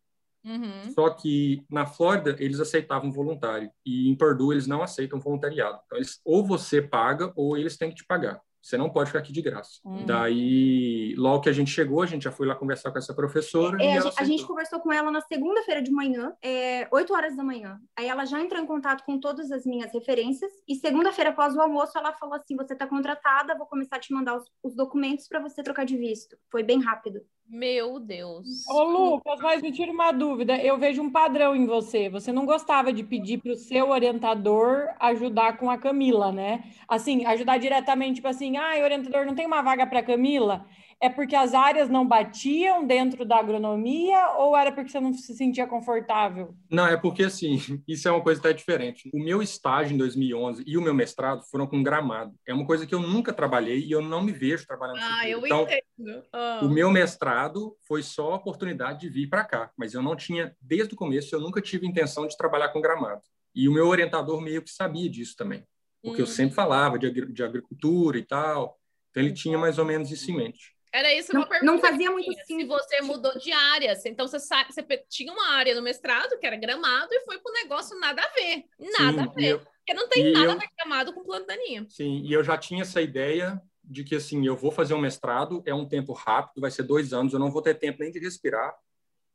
Uhum. 0.44 0.92
Só 0.94 1.10
que 1.10 1.64
na 1.68 1.84
Flórida 1.84 2.36
eles 2.38 2.60
aceitavam 2.60 3.10
voluntário 3.10 3.70
e 3.84 4.08
em 4.08 4.14
Purdue 4.14 4.54
eles 4.54 4.66
não 4.66 4.82
aceitam 4.82 5.18
voluntariado. 5.18 5.80
Então 5.84 5.98
eles, 5.98 6.20
ou 6.24 6.46
você 6.46 6.80
paga 6.80 7.32
ou 7.34 7.56
eles 7.56 7.76
têm 7.76 7.90
que 7.90 7.96
te 7.96 8.06
pagar. 8.06 8.40
Você 8.60 8.76
não 8.76 8.90
pode 8.90 9.08
ficar 9.08 9.20
aqui 9.20 9.32
de 9.32 9.40
graça. 9.40 9.80
Uhum. 9.84 10.04
Daí, 10.04 11.14
logo 11.16 11.42
que 11.42 11.48
a 11.48 11.52
gente 11.52 11.70
chegou, 11.70 12.02
a 12.02 12.06
gente 12.06 12.24
já 12.24 12.32
foi 12.32 12.46
lá 12.46 12.54
conversar 12.54 12.90
com 12.90 12.98
essa 12.98 13.14
professora. 13.14 13.82
É, 13.82 13.94
e 13.94 14.12
a, 14.16 14.24
gente, 14.24 14.46
conversou 14.46 14.80
com 14.80 14.92
ela 14.92 15.10
na 15.10 15.20
segunda-feira 15.20 15.80
de 15.80 15.90
manhã, 15.90 16.32
é, 16.42 16.88
8 16.90 17.12
horas 17.12 17.36
da 17.36 17.44
manhã. 17.44 17.80
Aí 17.96 18.08
ela 18.08 18.24
já 18.24 18.40
entrou 18.40 18.60
em 18.60 18.66
contato 18.66 19.04
com 19.04 19.18
todas 19.18 19.50
as 19.50 19.64
minhas 19.64 19.92
referências. 19.92 20.50
E 20.66 20.74
segunda-feira, 20.74 21.30
após 21.30 21.54
o 21.54 21.60
almoço, 21.60 21.96
ela 21.96 22.12
falou 22.12 22.34
assim: 22.34 22.56
você 22.56 22.72
está 22.72 22.86
contratada, 22.86 23.56
vou 23.56 23.66
começar 23.66 23.96
a 23.96 24.00
te 24.00 24.12
mandar 24.12 24.36
os, 24.36 24.44
os 24.62 24.74
documentos 24.74 25.28
para 25.28 25.40
você 25.40 25.62
trocar 25.62 25.84
de 25.84 25.96
visto. 25.96 26.36
Foi 26.50 26.62
bem 26.62 26.82
rápido. 26.82 27.20
Meu 27.50 27.98
Deus. 27.98 28.46
Ô, 28.68 28.82
Lucas, 28.82 29.40
mas 29.40 29.62
me 29.62 29.72
tira 29.72 29.90
uma 29.90 30.12
dúvida. 30.12 30.56
Eu 30.58 30.76
vejo 30.76 31.00
um 31.02 31.10
padrão 31.10 31.56
em 31.56 31.64
você. 31.64 32.08
Você 32.10 32.30
não 32.30 32.44
gostava 32.44 32.92
de 32.92 33.02
pedir 33.02 33.38
para 33.38 33.52
o 33.52 33.56
seu 33.56 33.88
orientador 33.88 34.88
ajudar 35.00 35.56
com 35.56 35.70
a 35.70 35.78
Camila, 35.78 36.30
né? 36.30 36.62
Assim, 36.86 37.24
ajudar 37.24 37.58
diretamente, 37.58 38.16
tipo 38.16 38.28
assim, 38.28 38.58
ah, 38.58 38.74
orientador, 38.82 39.24
não 39.24 39.34
tem 39.34 39.46
uma 39.46 39.62
vaga 39.62 39.86
para 39.86 40.02
Camila? 40.02 40.66
É 41.00 41.08
porque 41.08 41.36
as 41.36 41.54
áreas 41.54 41.88
não 41.88 42.04
batiam 42.06 42.84
dentro 42.84 43.24
da 43.24 43.36
agronomia 43.36 44.30
ou 44.36 44.56
era 44.56 44.72
porque 44.72 44.90
você 44.90 44.98
não 44.98 45.12
se 45.14 45.32
sentia 45.36 45.64
confortável? 45.64 46.56
Não, 46.68 46.86
é 46.86 46.96
porque 46.96 47.22
assim, 47.22 47.56
isso 47.86 48.08
é 48.08 48.10
uma 48.10 48.20
coisa 48.22 48.40
até 48.40 48.52
diferente. 48.52 49.08
O 49.14 49.22
meu 49.22 49.40
estágio 49.40 49.94
em 49.94 49.98
2011 49.98 50.64
e 50.66 50.76
o 50.76 50.82
meu 50.82 50.92
mestrado 50.92 51.42
foram 51.50 51.68
com 51.68 51.82
gramado. 51.84 52.34
É 52.44 52.52
uma 52.52 52.66
coisa 52.66 52.84
que 52.84 52.92
eu 52.94 53.00
nunca 53.00 53.32
trabalhei 53.32 53.78
e 53.84 53.92
eu 53.92 54.02
não 54.02 54.22
me 54.22 54.32
vejo 54.32 54.66
trabalhando 54.66 54.98
Ah, 55.00 55.20
com 55.22 55.28
eu. 55.28 55.46
Então, 55.46 55.62
entendo. 55.62 56.24
Ah. 56.32 56.60
o 56.64 56.68
meu 56.68 56.90
mestrado 56.90 57.76
foi 57.86 58.02
só 58.02 58.32
a 58.32 58.36
oportunidade 58.36 59.00
de 59.02 59.08
vir 59.08 59.28
para 59.28 59.44
cá, 59.44 59.70
mas 59.76 59.94
eu 59.94 60.02
não 60.02 60.16
tinha, 60.16 60.52
desde 60.60 60.94
o 60.94 60.96
começo, 60.96 61.32
eu 61.34 61.40
nunca 61.40 61.60
tive 61.62 61.86
intenção 61.86 62.26
de 62.26 62.36
trabalhar 62.36 62.70
com 62.70 62.80
gramado. 62.80 63.22
E 63.54 63.68
o 63.68 63.72
meu 63.72 63.86
orientador 63.86 64.40
meio 64.40 64.62
que 64.62 64.70
sabia 64.70 65.08
disso 65.08 65.36
também, 65.36 65.62
porque 66.02 66.20
eu 66.20 66.24
Hum. 66.24 66.28
sempre 66.28 66.54
falava 66.56 66.98
de, 66.98 67.06
agri- 67.06 67.32
de 67.32 67.42
agricultura 67.44 68.18
e 68.18 68.24
tal, 68.24 68.76
então 69.10 69.22
ele 69.22 69.32
tinha 69.32 69.56
mais 69.56 69.78
ou 69.78 69.84
menos 69.84 70.10
isso 70.10 70.28
em 70.30 70.36
mente. 70.36 70.76
Era 70.92 71.12
isso 71.14 71.32
Não- 71.32 71.42
uma 71.42 71.48
pergunta. 71.48 71.72
não 71.72 71.78
fazia 71.80 72.10
muito 72.10 72.24
tinha, 72.30 72.36
Se 72.44 72.46
sentido. 72.46 72.68
você 72.68 73.00
mudou 73.02 73.38
de 73.38 73.52
área, 73.52 73.94
então 74.06 74.26
você, 74.26 74.38
sa- 74.40 74.64
você 74.68 74.82
tinha 75.08 75.32
uma 75.32 75.48
área 75.52 75.74
no 75.74 75.82
mestrado 75.82 76.38
que 76.38 76.46
era 76.46 76.56
gramado 76.56 77.08
e 77.12 77.20
foi 77.24 77.38
para 77.38 77.50
um 77.50 77.54
negócio 77.54 77.98
nada 77.98 78.22
a 78.22 78.28
ver. 78.34 78.64
Nada 78.98 79.22
Sim, 79.24 79.28
a 79.28 79.32
ver. 79.32 79.50
eu- 79.52 79.58
Porque 79.60 79.94
não 79.94 80.08
tem 80.08 80.26
e 80.28 80.32
nada 80.32 80.46
eu- 80.46 80.50
a 80.52 80.54
ver 80.56 80.68
gramado 80.76 81.12
com 81.12 81.24
planta 81.24 81.46
daninha. 81.46 81.86
Sim, 81.88 82.22
e 82.24 82.32
eu 82.32 82.42
já 82.44 82.56
tinha 82.58 82.82
essa 82.82 83.00
ideia 83.02 83.60
de 83.82 84.04
que 84.04 84.14
assim, 84.16 84.46
eu 84.46 84.54
vou 84.56 84.70
fazer 84.70 84.92
um 84.94 85.00
mestrado, 85.00 85.62
é 85.64 85.74
um 85.74 85.86
tempo 85.88 86.12
rápido, 86.12 86.60
vai 86.60 86.70
ser 86.70 86.82
dois 86.82 87.12
anos, 87.12 87.32
eu 87.32 87.38
não 87.38 87.50
vou 87.50 87.62
ter 87.62 87.74
tempo 87.74 87.98
nem 88.02 88.10
de 88.10 88.18
respirar, 88.18 88.74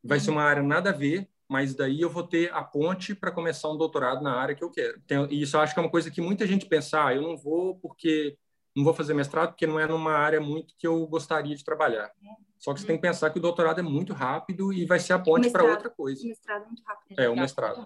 vai 0.03 0.19
ser 0.19 0.29
uma 0.31 0.43
área 0.43 0.61
nada 0.61 0.89
a 0.91 0.93
ver, 0.93 1.27
mas 1.49 1.73
daí 1.73 2.01
eu 2.01 2.09
vou 2.09 2.21
ter 2.23 2.51
a 2.53 2.63
ponte 2.63 3.15
para 3.15 3.31
começar 3.31 3.69
um 3.71 3.77
doutorado 3.77 4.21
na 4.23 4.35
área 4.35 4.53
que 4.55 4.63
eu 4.63 4.69
quero. 4.69 4.99
Então, 5.03 5.27
e 5.29 5.41
isso 5.41 5.55
eu 5.55 5.61
acho 5.61 5.73
que 5.73 5.79
é 5.79 5.83
uma 5.83 5.89
coisa 5.89 6.11
que 6.11 6.21
muita 6.21 6.45
gente 6.45 6.65
pensa, 6.67 7.05
ah, 7.07 7.13
eu 7.15 7.21
não 7.23 7.35
vou 7.35 7.75
porque 7.79 8.37
não 8.75 8.83
vou 8.83 8.93
fazer 8.93 9.13
mestrado 9.13 9.49
porque 9.49 9.67
não 9.67 9.79
é 9.79 9.87
numa 9.87 10.13
área 10.13 10.41
muito 10.41 10.73
que 10.77 10.87
eu 10.87 11.05
gostaria 11.07 11.55
de 11.55 11.63
trabalhar. 11.63 12.11
Só 12.57 12.73
que 12.73 12.79
você 12.79 12.87
tem 12.87 12.95
que 12.95 13.01
pensar 13.01 13.29
que 13.29 13.39
o 13.39 13.41
doutorado 13.41 13.79
é 13.79 13.83
muito 13.83 14.13
rápido 14.13 14.71
e 14.71 14.85
vai 14.85 14.99
ser 14.99 15.13
a 15.13 15.19
ponte 15.19 15.49
para 15.49 15.63
outra 15.63 15.89
coisa. 15.89 16.23
O 16.23 16.27
mestrado 16.27 16.63
é 16.63 16.65
muito 16.65 16.83
rápido. 16.83 17.19
É, 17.19 17.29
o 17.29 17.35
mestrado. 17.35 17.85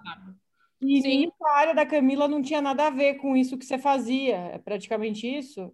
E 0.79 1.01
Sim. 1.01 1.31
a 1.43 1.51
área 1.57 1.73
da 1.73 1.85
Camila 1.85 2.27
não 2.27 2.41
tinha 2.41 2.61
nada 2.61 2.87
a 2.87 2.91
ver 2.91 3.15
com 3.15 3.35
isso 3.35 3.57
que 3.57 3.65
você 3.65 3.79
fazia. 3.79 4.35
É 4.35 4.57
praticamente 4.59 5.27
isso? 5.27 5.73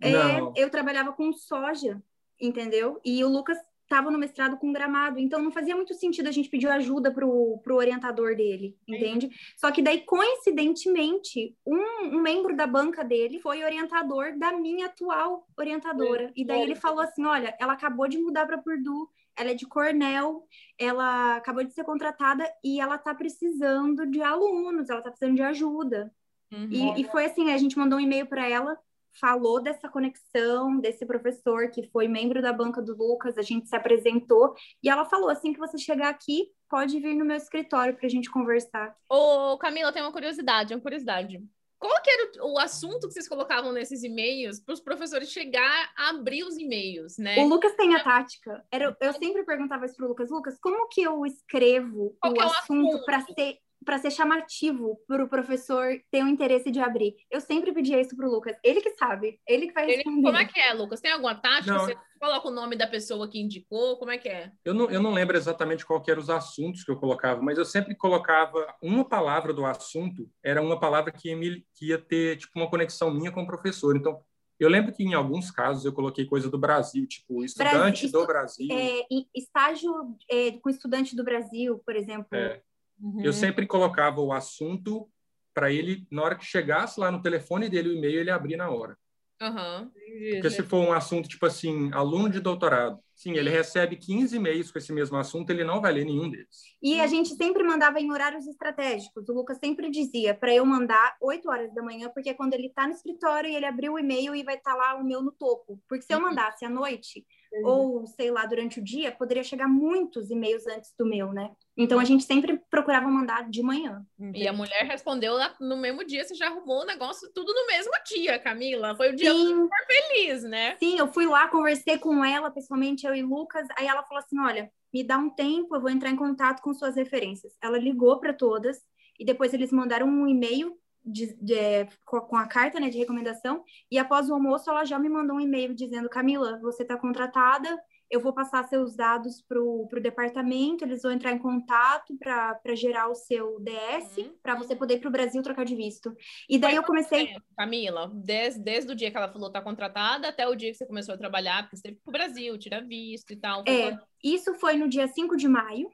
É, 0.00 0.10
Não. 0.12 0.52
eu 0.56 0.70
trabalhava 0.70 1.12
com 1.12 1.32
soja, 1.32 2.00
entendeu? 2.40 3.00
E 3.04 3.24
o 3.24 3.28
Lucas 3.28 3.58
estava 3.84 4.10
no 4.10 4.18
mestrado 4.18 4.56
com 4.56 4.72
gramado, 4.72 5.18
então 5.18 5.40
não 5.42 5.52
fazia 5.52 5.76
muito 5.76 5.94
sentido 5.94 6.28
a 6.28 6.32
gente 6.32 6.48
pedir 6.48 6.66
ajuda 6.68 7.12
pro, 7.12 7.60
pro 7.62 7.76
orientador 7.76 8.34
dele, 8.34 8.76
entende? 8.88 9.30
Só 9.56 9.70
que 9.70 9.82
daí, 9.82 10.00
coincidentemente, 10.00 11.56
um, 11.66 12.16
um 12.16 12.20
membro 12.20 12.56
da 12.56 12.66
banca 12.66 13.04
dele 13.04 13.38
foi 13.38 13.62
orientador 13.62 14.36
da 14.38 14.52
minha 14.52 14.86
atual 14.86 15.46
orientadora. 15.56 16.32
E 16.34 16.44
daí 16.44 16.62
ele 16.62 16.74
falou 16.74 17.00
assim: 17.00 17.24
olha, 17.24 17.54
ela 17.60 17.74
acabou 17.74 18.08
de 18.08 18.18
mudar 18.18 18.46
para 18.46 18.58
Purdue, 18.58 19.06
ela 19.36 19.50
é 19.50 19.54
de 19.54 19.66
Cornell, 19.66 20.44
ela 20.78 21.36
acabou 21.36 21.62
de 21.62 21.72
ser 21.72 21.84
contratada 21.84 22.50
e 22.62 22.80
ela 22.80 22.96
tá 22.96 23.14
precisando 23.14 24.06
de 24.06 24.22
alunos, 24.22 24.88
ela 24.88 25.02
tá 25.02 25.10
precisando 25.10 25.36
de 25.36 25.42
ajuda. 25.42 26.12
Uhum. 26.52 26.68
E, 26.70 27.00
e 27.00 27.04
foi 27.04 27.26
assim, 27.26 27.52
a 27.52 27.58
gente 27.58 27.76
mandou 27.76 27.98
um 27.98 28.02
e-mail 28.02 28.26
para 28.26 28.48
ela, 28.48 28.78
falou 29.20 29.60
dessa 29.62 29.88
conexão, 29.88 30.78
desse 30.78 31.06
professor 31.06 31.70
que 31.70 31.88
foi 31.90 32.08
membro 32.08 32.42
da 32.42 32.52
banca 32.52 32.82
do 32.82 32.96
Lucas, 32.96 33.38
a 33.38 33.42
gente 33.42 33.68
se 33.68 33.76
apresentou, 33.76 34.54
e 34.82 34.88
ela 34.88 35.04
falou, 35.04 35.28
assim 35.28 35.52
que 35.52 35.58
você 35.58 35.78
chegar 35.78 36.08
aqui, 36.08 36.48
pode 36.68 36.98
vir 36.98 37.14
no 37.14 37.24
meu 37.24 37.36
escritório 37.36 37.94
para 37.94 38.06
a 38.06 38.10
gente 38.10 38.30
conversar. 38.30 38.94
Ô, 39.08 39.56
Camila, 39.58 39.92
tenho 39.92 40.04
uma 40.04 40.12
curiosidade, 40.12 40.74
uma 40.74 40.80
curiosidade. 40.80 41.42
Qual 41.78 42.02
que 42.02 42.10
era 42.10 42.30
o, 42.42 42.54
o 42.54 42.58
assunto 42.58 43.06
que 43.06 43.12
vocês 43.12 43.28
colocavam 43.28 43.70
nesses 43.70 44.02
e-mails 44.02 44.58
para 44.58 44.72
os 44.72 44.80
professores 44.80 45.30
chegar 45.30 45.92
a 45.96 46.10
abrir 46.10 46.42
os 46.42 46.56
e-mails, 46.56 47.18
né? 47.18 47.38
O 47.38 47.46
Lucas 47.46 47.74
tem 47.74 47.94
a 47.94 48.02
tática. 48.02 48.64
Era, 48.70 48.96
eu 48.98 49.12
sempre 49.12 49.44
perguntava 49.44 49.84
isso 49.84 49.94
pro 49.94 50.08
Lucas, 50.08 50.30
Lucas, 50.30 50.58
como 50.58 50.88
que 50.88 51.02
eu 51.02 51.26
escrevo 51.26 52.16
Qual 52.20 52.32
o 52.32 52.36
é 52.40 52.44
o 52.46 52.48
assunto 52.48 52.88
assunto? 52.88 53.04
para 53.04 53.20
ser 53.20 53.58
para 53.84 53.98
ser 53.98 54.10
chamativo 54.10 54.98
para 55.06 55.22
o 55.24 55.28
professor 55.28 55.88
ter 56.10 56.22
o 56.24 56.28
interesse 56.28 56.70
de 56.70 56.80
abrir. 56.80 57.14
Eu 57.30 57.40
sempre 57.40 57.72
pedia 57.72 58.00
isso 58.00 58.16
pro 58.16 58.30
Lucas. 58.30 58.56
Ele 58.62 58.80
que 58.80 58.90
sabe, 58.94 59.38
ele 59.46 59.68
que 59.68 59.72
vai 59.74 59.84
Ele- 59.84 59.96
responder. 59.96 60.22
como 60.22 60.36
é 60.38 60.44
que 60.44 60.58
é, 60.60 60.72
Lucas? 60.72 61.00
Tem 61.00 61.12
alguma 61.12 61.34
tática? 61.34 61.72
Não. 61.74 61.84
Você 61.84 61.96
coloca 62.20 62.48
o 62.48 62.52
nome 62.52 62.76
da 62.76 62.86
pessoa 62.86 63.28
que 63.28 63.38
indicou? 63.40 63.96
Como 63.98 64.10
é 64.10 64.18
que 64.18 64.28
é? 64.28 64.50
Eu 64.64 64.72
não, 64.74 64.90
eu 64.90 65.02
não 65.02 65.12
lembro 65.12 65.36
exatamente 65.36 65.84
qual 65.84 66.00
que 66.00 66.10
eram 66.10 66.22
os 66.22 66.30
assuntos 66.30 66.82
que 66.82 66.90
eu 66.90 66.96
colocava, 66.96 67.42
mas 67.42 67.58
eu 67.58 67.64
sempre 67.64 67.94
colocava 67.94 68.66
uma 68.82 69.04
palavra 69.04 69.52
do 69.52 69.64
assunto, 69.64 70.28
era 70.42 70.62
uma 70.62 70.80
palavra 70.80 71.12
que 71.12 71.28
ia, 71.28 71.36
me- 71.36 71.64
que 71.74 71.88
ia 71.88 71.98
ter 71.98 72.38
tipo 72.38 72.52
uma 72.58 72.70
conexão 72.70 73.12
minha 73.12 73.30
com 73.30 73.42
o 73.42 73.46
professor. 73.46 73.94
Então, 73.96 74.20
eu 74.58 74.68
lembro 74.68 74.92
que 74.94 75.02
em 75.02 75.14
alguns 75.14 75.50
casos 75.50 75.84
eu 75.84 75.92
coloquei 75.92 76.24
coisa 76.26 76.48
do 76.48 76.56
Brasil, 76.56 77.06
tipo 77.06 77.44
estudante 77.44 78.08
Brasil- 78.08 78.10
do 78.12 78.26
Brasil. 78.26 78.68
É, 78.70 79.02
estágio 79.34 79.92
é, 80.30 80.52
com 80.52 80.70
estudante 80.70 81.14
do 81.16 81.24
Brasil, 81.24 81.82
por 81.84 81.96
exemplo. 81.96 82.28
É. 82.32 82.62
Uhum. 83.00 83.22
Eu 83.22 83.32
sempre 83.32 83.66
colocava 83.66 84.20
o 84.20 84.32
assunto 84.32 85.08
para 85.52 85.72
ele, 85.72 86.06
na 86.10 86.22
hora 86.22 86.36
que 86.36 86.44
chegasse 86.44 86.98
lá 86.98 87.10
no 87.10 87.22
telefone 87.22 87.68
dele 87.68 87.90
o 87.90 87.96
e-mail, 87.96 88.20
ele 88.20 88.30
abrir 88.30 88.56
na 88.56 88.70
hora. 88.70 88.96
Aham. 89.40 89.90
Porque 90.30 90.50
se 90.50 90.62
for 90.62 90.78
um 90.78 90.92
assunto 90.92 91.28
tipo 91.28 91.44
assim, 91.44 91.90
aluno 91.92 92.30
de 92.30 92.40
doutorado, 92.40 92.98
sim, 93.14 93.32
ele 93.32 93.50
recebe 93.50 93.96
15 93.96 94.36
e-mails 94.36 94.70
com 94.70 94.78
esse 94.78 94.92
mesmo 94.92 95.16
assunto, 95.16 95.50
ele 95.50 95.64
não 95.64 95.80
vai 95.80 95.92
ler 95.92 96.04
nenhum 96.04 96.30
deles. 96.30 96.62
E 96.80 97.00
a 97.00 97.06
gente 97.06 97.34
sempre 97.34 97.62
mandava 97.64 98.00
em 98.00 98.10
horários 98.12 98.46
estratégicos. 98.46 99.28
O 99.28 99.32
Lucas 99.32 99.58
sempre 99.58 99.90
dizia 99.90 100.34
para 100.34 100.54
eu 100.54 100.64
mandar 100.64 101.16
8 101.20 101.48
horas 101.50 101.74
da 101.74 101.82
manhã, 101.82 102.08
porque 102.14 102.30
é 102.30 102.34
quando 102.34 102.54
ele 102.54 102.68
está 102.68 102.86
no 102.86 102.94
escritório 102.94 103.50
e 103.50 103.56
ele 103.56 103.66
abriu 103.66 103.94
o 103.94 103.98
e-mail 103.98 104.34
e 104.34 104.44
vai 104.44 104.54
estar 104.56 104.74
lá 104.74 104.94
o 104.94 105.04
meu 105.04 105.20
no 105.20 105.32
topo. 105.32 105.80
Porque 105.88 106.04
se 106.04 106.12
eu 106.14 106.18
Uhum. 106.18 106.24
mandasse 106.24 106.64
à 106.64 106.70
noite, 106.70 107.26
ou 107.62 108.06
sei 108.06 108.30
lá, 108.30 108.46
durante 108.46 108.80
o 108.80 108.82
dia, 108.82 109.12
poderia 109.12 109.44
chegar 109.44 109.68
muitos 109.68 110.30
e-mails 110.30 110.66
antes 110.66 110.92
do 110.98 111.06
meu, 111.06 111.32
né? 111.32 111.50
Então 111.76 111.98
a 111.98 112.04
gente 112.04 112.24
sempre 112.24 112.60
procurava 112.70 113.06
mandar 113.08 113.48
de 113.48 113.62
manhã. 113.62 114.04
E 114.34 114.48
a 114.48 114.52
mulher 114.52 114.84
respondeu 114.84 115.34
lá 115.34 115.54
no 115.60 115.76
mesmo 115.76 116.04
dia, 116.04 116.24
você 116.24 116.34
já 116.34 116.46
arrumou 116.46 116.82
o 116.82 116.86
negócio 116.86 117.30
tudo 117.34 117.52
no 117.52 117.66
mesmo 117.66 117.92
dia, 118.06 118.38
Camila. 118.38 118.96
Foi 118.96 119.10
o 119.10 119.16
dia 119.16 119.32
super 119.32 119.86
feliz, 119.86 120.42
né? 120.42 120.76
sim, 120.78 120.98
eu 120.98 121.12
fui 121.12 121.26
lá, 121.26 121.48
conversei 121.48 121.98
com 121.98 122.24
ela 122.24 122.50
pessoalmente, 122.50 123.06
eu 123.06 123.14
e 123.14 123.22
Lucas. 123.22 123.66
Aí 123.76 123.86
ela 123.86 124.02
falou 124.02 124.22
assim: 124.22 124.38
olha, 124.40 124.70
me 124.92 125.02
dá 125.04 125.18
um 125.18 125.30
tempo, 125.30 125.74
eu 125.74 125.80
vou 125.80 125.90
entrar 125.90 126.10
em 126.10 126.16
contato 126.16 126.62
com 126.62 126.72
suas 126.72 126.96
referências. 126.96 127.52
Ela 127.62 127.78
ligou 127.78 128.18
para 128.20 128.32
todas 128.32 128.78
e 129.18 129.24
depois 129.24 129.52
eles 129.54 129.72
mandaram 129.72 130.06
um 130.06 130.26
e-mail 130.26 130.76
de- 131.04 131.34
de- 131.40 131.86
com 132.04 132.36
a 132.36 132.46
carta 132.46 132.80
né, 132.80 132.88
de 132.88 132.98
recomendação. 132.98 133.62
E 133.90 133.98
após 133.98 134.28
o 134.28 134.34
almoço, 134.34 134.70
ela 134.70 134.84
já 134.84 134.98
me 134.98 135.08
mandou 135.08 135.36
um 135.36 135.40
e-mail 135.40 135.74
dizendo: 135.74 136.08
Camila, 136.08 136.58
você 136.60 136.82
está 136.82 136.96
contratada. 136.96 137.78
Eu 138.10 138.20
vou 138.20 138.32
passar 138.34 138.62
seus 138.68 138.94
dados 138.94 139.42
para 139.48 139.60
o 139.60 139.88
departamento, 140.00 140.84
eles 140.84 141.02
vão 141.02 141.10
entrar 141.10 141.32
em 141.32 141.38
contato 141.38 142.14
para 142.18 142.74
gerar 142.74 143.08
o 143.08 143.14
seu 143.14 143.58
DS, 143.60 144.18
Uhum, 144.18 144.32
para 144.42 144.54
você 144.54 144.76
poder 144.76 144.96
ir 144.96 145.00
para 145.00 145.08
o 145.08 145.12
Brasil 145.12 145.42
trocar 145.42 145.64
de 145.64 145.74
visto. 145.74 146.14
E 146.48 146.58
daí 146.58 146.76
eu 146.76 146.82
comecei. 146.84 147.24
É, 147.28 147.36
Camila, 147.56 148.12
desde, 148.14 148.60
desde 148.60 148.92
o 148.92 148.94
dia 148.94 149.10
que 149.10 149.16
ela 149.16 149.32
falou 149.32 149.50
tá 149.50 149.60
contratada 149.60 150.28
até 150.28 150.46
o 150.46 150.54
dia 150.54 150.70
que 150.70 150.76
você 150.76 150.86
começou 150.86 151.14
a 151.14 151.18
trabalhar, 151.18 151.62
porque 151.62 151.76
você 151.76 151.82
teve 151.84 151.96
pro 152.04 152.12
Brasil, 152.12 152.56
tirar 152.58 152.82
visto 152.84 153.32
e 153.32 153.36
tal. 153.36 153.64
É, 153.66 153.90
quando- 153.90 154.00
isso 154.22 154.54
foi 154.54 154.76
no 154.76 154.86
dia 154.86 155.08
5 155.08 155.34
de 155.36 155.48
maio, 155.48 155.90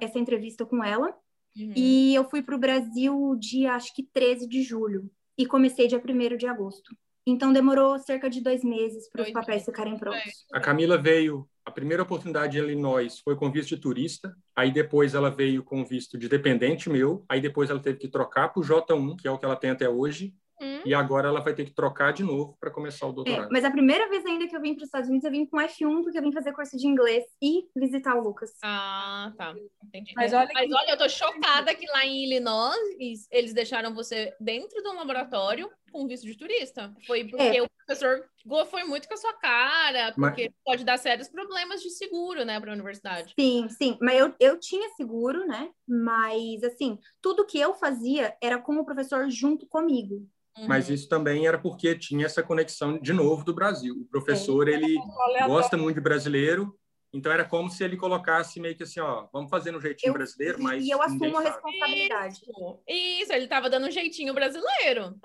essa 0.00 0.18
entrevista 0.18 0.64
com 0.64 0.84
ela. 0.84 1.16
Uhum. 1.56 1.72
E 1.76 2.14
eu 2.14 2.28
fui 2.28 2.42
para 2.42 2.54
o 2.54 2.58
Brasil 2.58 3.36
dia, 3.38 3.74
acho 3.74 3.94
que 3.94 4.02
13 4.02 4.48
de 4.48 4.62
julho. 4.62 5.10
E 5.36 5.46
comecei 5.46 5.86
dia 5.86 6.00
1 6.00 6.36
de 6.36 6.46
agosto. 6.46 6.94
Então 7.26 7.52
demorou 7.52 7.98
cerca 7.98 8.28
de 8.28 8.40
dois 8.40 8.62
meses 8.62 9.08
para 9.08 9.22
os 9.22 9.30
papéis 9.30 9.64
ficarem 9.64 9.96
prontos. 9.96 10.44
A 10.52 10.60
Camila 10.60 10.98
veio, 10.98 11.48
a 11.64 11.70
primeira 11.70 12.02
oportunidade 12.02 12.58
em 12.58 12.62
Illinois 12.62 13.18
foi 13.20 13.34
com 13.34 13.50
visto 13.50 13.70
de 13.70 13.80
turista, 13.80 14.36
aí 14.54 14.70
depois 14.70 15.14
ela 15.14 15.30
veio 15.30 15.64
com 15.64 15.84
visto 15.84 16.18
de 16.18 16.28
dependente 16.28 16.90
meu, 16.90 17.24
aí 17.26 17.40
depois 17.40 17.70
ela 17.70 17.80
teve 17.80 17.98
que 17.98 18.08
trocar 18.08 18.50
para 18.50 18.60
o 18.60 18.62
J1, 18.62 19.16
que 19.16 19.26
é 19.26 19.30
o 19.30 19.38
que 19.38 19.44
ela 19.44 19.56
tem 19.56 19.70
até 19.70 19.88
hoje, 19.88 20.34
Hum? 20.60 20.82
e 20.86 20.94
agora 20.94 21.28
ela 21.28 21.40
vai 21.40 21.52
ter 21.52 21.64
que 21.64 21.74
trocar 21.74 22.12
de 22.12 22.22
novo 22.22 22.56
para 22.60 22.70
começar 22.70 23.06
o 23.06 23.10
É, 23.10 23.12
doutorado. 23.14 23.48
mas 23.50 23.64
a 23.64 23.70
primeira 23.70 24.08
vez 24.08 24.24
ainda 24.24 24.46
que 24.46 24.56
eu 24.56 24.60
vim 24.60 24.72
para 24.74 24.82
os 24.82 24.86
Estados 24.88 25.08
Unidos, 25.08 25.24
eu 25.24 25.30
vim 25.32 25.44
com 25.46 25.56
F1, 25.58 26.02
porque 26.02 26.16
eu 26.18 26.22
vim 26.22 26.32
fazer 26.32 26.52
curso 26.52 26.76
de 26.76 26.86
inglês 26.86 27.24
e 27.42 27.66
visitar 27.76 28.14
o 28.14 28.22
Lucas. 28.22 28.50
Ah, 28.62 29.32
tá. 29.36 29.52
Entendi. 29.84 30.12
Mas 30.14 30.32
olha 30.32 30.48
Mas 30.54 30.66
que- 30.68 30.74
olha, 30.74 30.90
eu 30.92 30.96
tô 30.98 31.08
chocada 31.08 31.74
que 31.74 31.86
lá 31.88 32.04
em 32.06 32.24
Illinois 32.24 33.26
eles 33.32 33.52
deixaram 33.52 33.92
você 33.94 34.32
dentro 34.40 34.80
de 34.82 34.88
um 34.88 34.94
laboratório 34.96 35.68
com 35.92 36.06
visto 36.06 36.24
de 36.26 36.36
turista. 36.36 36.94
Foi 37.06 37.24
porque 37.24 37.58
É. 37.58 37.62
o 37.62 37.68
professor 37.86 38.24
foi 38.70 38.84
muito 38.84 39.08
com 39.08 39.14
a 39.14 39.16
sua 39.16 39.32
cara, 39.34 40.12
Mas- 40.16 40.30
porque 40.30 40.52
pode 40.64 40.84
dar 40.84 40.98
sérios 40.98 41.28
problemas 41.28 41.82
de 41.82 41.90
seguro, 41.90 42.44
né, 42.44 42.60
para 42.60 42.70
a 42.70 42.74
universidade. 42.74 43.32
Sim, 43.38 43.68
sim, 43.68 43.96
mas 44.00 44.18
eu, 44.20 44.34
eu 44.38 44.60
tinha 44.60 44.88
seguro, 44.96 45.46
né? 45.46 45.70
Mas, 45.88 46.62
assim, 46.62 46.98
tudo 47.22 47.46
que 47.46 47.58
eu 47.58 47.74
fazia 47.74 48.36
era 48.42 48.58
com 48.58 48.76
o 48.76 48.84
professor 48.84 49.28
junto 49.30 49.66
comigo. 49.66 50.26
Mas 50.68 50.88
Uhum. 50.88 50.94
isso 50.94 51.08
também 51.08 51.46
era 51.48 51.58
porque 51.58 51.98
tinha 51.98 52.26
essa 52.26 52.42
conexão 52.42 52.96
de 52.98 53.12
novo 53.12 53.44
do 53.44 53.52
Brasil. 53.52 53.96
O 54.02 54.04
professor, 54.04 54.68
ele 54.68 54.96
Aleatório. 55.26 55.46
gosta 55.52 55.76
muito 55.76 55.96
de 55.96 56.00
brasileiro, 56.00 56.78
então 57.14 57.30
era 57.30 57.44
como 57.44 57.70
se 57.70 57.84
ele 57.84 57.96
colocasse 57.96 58.58
meio 58.58 58.76
que 58.76 58.82
assim, 58.82 58.98
ó, 58.98 59.28
vamos 59.32 59.48
fazer 59.48 59.70
no 59.70 59.80
jeitinho 59.80 60.10
Eu- 60.10 60.14
brasileiro, 60.14 60.60
mas 60.60 60.84
e 60.84 60.90
eu 60.90 61.00
assumo 61.00 61.38
a 61.38 61.40
responsabilidade. 61.42 62.42
Isso, 62.42 62.80
Isso, 62.88 63.32
ele 63.32 63.46
tava 63.46 63.70
dando 63.70 63.86
um 63.86 63.90
jeitinho 63.90 64.34
brasileiro. 64.34 65.16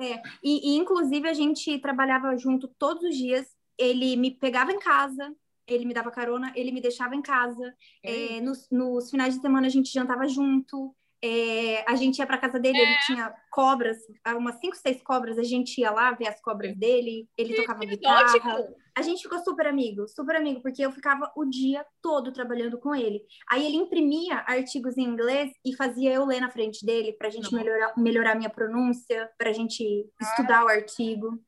E, 0.43 0.73
e, 0.73 0.77
inclusive, 0.77 1.27
a 1.27 1.33
gente 1.33 1.79
trabalhava 1.79 2.37
junto 2.37 2.67
todos 2.67 3.03
os 3.03 3.15
dias. 3.15 3.47
Ele 3.75 4.15
me 4.15 4.29
pegava 4.29 4.71
em 4.71 4.77
casa, 4.77 5.33
ele 5.65 5.85
me 5.85 5.93
dava 5.93 6.11
carona, 6.11 6.53
ele 6.55 6.71
me 6.71 6.79
deixava 6.79 7.15
em 7.15 7.21
casa. 7.23 7.73
É, 8.03 8.39
nos, 8.39 8.67
nos 8.69 9.09
finais 9.09 9.33
de 9.33 9.41
semana, 9.41 9.65
a 9.65 9.69
gente 9.71 9.91
jantava 9.91 10.27
junto. 10.27 10.95
É, 11.21 11.83
a 11.85 11.95
gente 11.95 12.19
ia 12.19 12.25
para 12.25 12.37
casa 12.37 12.59
dele, 12.59 12.77
ele 12.77 12.97
tinha 13.05 13.33
cobras, 13.51 13.97
umas 14.37 14.55
cinco, 14.59 14.75
seis 14.75 15.01
cobras. 15.03 15.37
A 15.37 15.43
gente 15.43 15.79
ia 15.81 15.91
lá 15.91 16.11
ver 16.11 16.27
as 16.27 16.41
cobras 16.41 16.75
dele, 16.77 17.27
ele 17.37 17.55
tocava 17.55 17.85
guitarra. 17.85 18.23
Exótico. 18.23 18.75
A 18.97 19.01
gente 19.01 19.23
ficou 19.23 19.39
super 19.39 19.67
amigo, 19.67 20.07
super 20.07 20.35
amigo, 20.35 20.61
porque 20.61 20.81
eu 20.81 20.91
ficava 20.91 21.31
o 21.35 21.45
dia 21.45 21.85
todo 22.01 22.33
trabalhando 22.33 22.77
com 22.77 22.93
ele. 22.93 23.21
Aí 23.49 23.65
ele 23.65 23.77
imprimia 23.77 24.43
artigos 24.45 24.97
em 24.97 25.03
inglês 25.03 25.51
e 25.65 25.75
fazia 25.75 26.11
eu 26.11 26.25
ler 26.25 26.41
na 26.41 26.49
frente 26.49 26.85
dele 26.85 27.13
pra 27.13 27.29
gente 27.29 27.53
melhorar, 27.53 27.93
melhorar 27.97 28.35
minha 28.35 28.49
pronúncia, 28.49 29.29
pra 29.37 29.53
gente 29.53 30.05
estudar 30.21 30.65
o 30.65 30.67
artigo. 30.67 31.39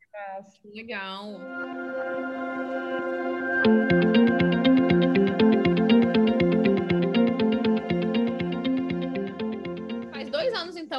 Legal. 0.74 1.26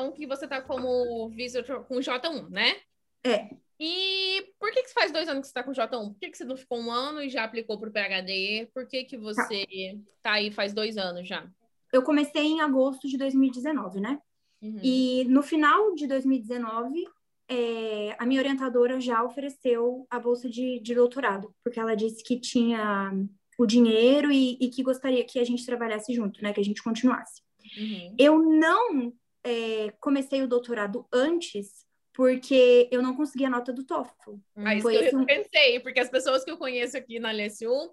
Então 0.02 0.12
que 0.12 0.26
você 0.26 0.48
tá 0.48 0.60
como 0.60 1.28
vice 1.28 1.62
com 1.62 2.00
J1, 2.00 2.48
né? 2.48 2.76
É. 3.24 3.50
E 3.78 4.52
por 4.58 4.72
que, 4.72 4.82
que 4.82 4.92
faz 4.92 5.12
dois 5.12 5.28
anos 5.28 5.42
que 5.42 5.46
você 5.48 5.54
tá 5.54 5.62
com 5.62 5.70
J1? 5.70 6.12
Por 6.12 6.18
que, 6.18 6.30
que 6.30 6.36
você 6.36 6.44
não 6.44 6.56
ficou 6.56 6.80
um 6.80 6.90
ano 6.90 7.22
e 7.22 7.28
já 7.28 7.44
aplicou 7.44 7.78
pro 7.78 7.92
PHD? 7.92 8.68
Por 8.74 8.86
que, 8.86 9.04
que 9.04 9.16
você 9.16 9.64
tá. 10.22 10.30
tá 10.30 10.32
aí 10.32 10.50
faz 10.50 10.72
dois 10.72 10.96
anos 10.96 11.28
já? 11.28 11.48
Eu 11.92 12.02
comecei 12.02 12.42
em 12.42 12.60
agosto 12.60 13.06
de 13.06 13.16
2019, 13.16 14.00
né? 14.00 14.18
Uhum. 14.60 14.80
E 14.82 15.24
no 15.28 15.42
final 15.42 15.94
de 15.94 16.06
2019, 16.08 17.04
é, 17.48 18.16
a 18.18 18.26
minha 18.26 18.40
orientadora 18.40 19.00
já 19.00 19.22
ofereceu 19.22 20.06
a 20.10 20.18
bolsa 20.18 20.48
de, 20.48 20.80
de, 20.80 20.94
doutorado, 20.94 21.54
porque 21.62 21.78
ela 21.78 21.94
disse 21.94 22.24
que 22.24 22.40
tinha 22.40 23.12
o 23.58 23.66
dinheiro 23.66 24.32
e, 24.32 24.56
e, 24.60 24.68
que 24.68 24.82
gostaria 24.82 25.24
que 25.24 25.38
a 25.38 25.44
gente 25.44 25.66
trabalhasse 25.66 26.12
junto, 26.14 26.42
né? 26.42 26.52
Que 26.52 26.60
a 26.60 26.64
gente 26.64 26.82
continuasse. 26.82 27.42
Uhum. 27.76 28.16
Eu 28.18 28.38
não 28.38 29.12
é, 29.44 29.92
comecei 30.00 30.42
o 30.42 30.48
doutorado 30.48 31.06
antes 31.12 31.84
porque 32.14 32.88
eu 32.92 33.02
não 33.02 33.16
consegui 33.16 33.44
a 33.46 33.50
nota 33.50 33.72
do 33.72 33.84
TOEFL. 33.84 34.34
Ah, 34.56 34.74
isso 34.74 34.90
eu 34.90 35.18
um- 35.18 35.24
pensei, 35.24 35.80
porque 35.80 35.98
as 36.00 36.10
pessoas 36.10 36.44
que 36.44 36.50
eu 36.50 36.58
conheço 36.58 36.96
aqui 36.96 37.18
na 37.18 37.30
LSU 37.32 37.90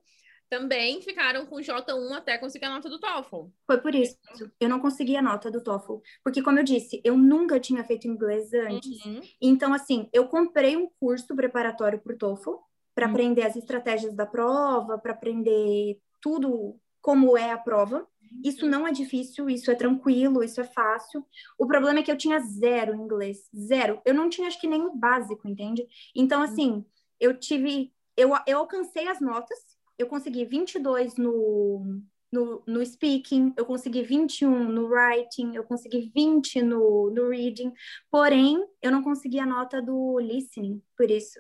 também 0.50 1.02
ficaram 1.02 1.45
com 1.45 1.58
J1 1.62 2.14
até 2.14 2.38
conseguir 2.38 2.66
a 2.66 2.70
nota 2.72 2.89
do 2.89 3.00
TOEFL. 3.00 3.45
Foi 3.66 3.78
por 3.80 3.93
isso. 3.95 4.18
Eu 4.60 4.68
não 4.68 4.80
consegui 4.82 5.16
a 5.16 5.22
nota 5.22 5.50
do 5.50 5.64
TOEFL. 5.64 6.00
Porque, 6.24 6.41
como 6.41 6.60
eu 6.60 6.64
disse, 6.64 7.00
eu 7.04 7.16
nunca 7.16 7.60
tinha 7.60 7.84
feito 7.84 8.08
inglês 8.08 8.52
antes. 8.54 9.06
Uhum. 9.06 9.22
Então, 9.41 9.74
assim, 9.74 10.10
eu 10.12 10.28
comprei 10.28 10.76
um 10.76 10.89
curso 11.00 11.34
preparatório 11.36 12.00
para 12.00 12.14
o 12.14 12.18
TOEFL 12.18 12.56
para 12.95 13.08
Hum. 13.08 13.12
aprender 13.12 13.43
as 13.43 13.56
estratégias 13.56 14.14
da 14.16 14.26
prova, 14.26 14.97
para 14.97 15.14
aprender 15.14 15.97
tudo 16.20 16.78
como 17.00 17.38
é 17.38 17.52
a 17.52 17.58
prova. 17.58 18.06
Isso 18.44 18.68
não 18.68 18.88
é 18.88 18.92
difícil, 18.92 19.50
isso 19.50 19.72
é 19.72 19.76
tranquilo, 19.76 20.44
isso 20.44 20.62
é 20.62 20.64
fácil. 20.64 21.26
O 21.58 21.66
problema 21.66 22.00
é 22.00 22.04
que 22.04 22.12
eu 22.12 22.18
tinha 22.18 22.40
zero 22.40 22.96
inglês, 22.96 23.50
zero. 23.56 24.02
Eu 24.06 24.14
não 24.14 24.30
tinha, 24.30 24.48
acho 24.48 24.60
que 24.60 24.68
nem 24.68 24.82
o 24.82 24.96
básico, 24.96 25.48
entende? 25.48 25.88
Então, 26.16 26.42
assim, 26.42 26.86
eu 27.20 27.38
tive, 27.38 27.92
eu, 28.16 28.32
eu 28.48 28.60
alcancei 28.60 29.08
as 29.08 29.20
notas, 29.20 29.58
eu 29.98 30.08
consegui 30.08 30.46
22 30.46 31.18
no, 31.18 32.02
no, 32.32 32.64
no 32.66 32.86
speaking, 32.86 33.54
eu 33.58 33.66
consegui 33.66 34.04
21 34.04 34.70
no 34.70 34.88
writing, 34.88 35.56
eu 35.56 35.64
consegui 35.64 36.12
20 36.14 36.62
no, 36.62 37.10
no 37.12 37.30
reading, 37.30 37.74
porém, 38.10 38.66
eu 38.82 38.92
não 38.92 39.04
consegui 39.04 39.40
a 39.40 39.46
nota 39.46 39.82
do 39.82 40.20
listening, 40.20 40.82
por 40.96 41.10
isso. 41.10 41.40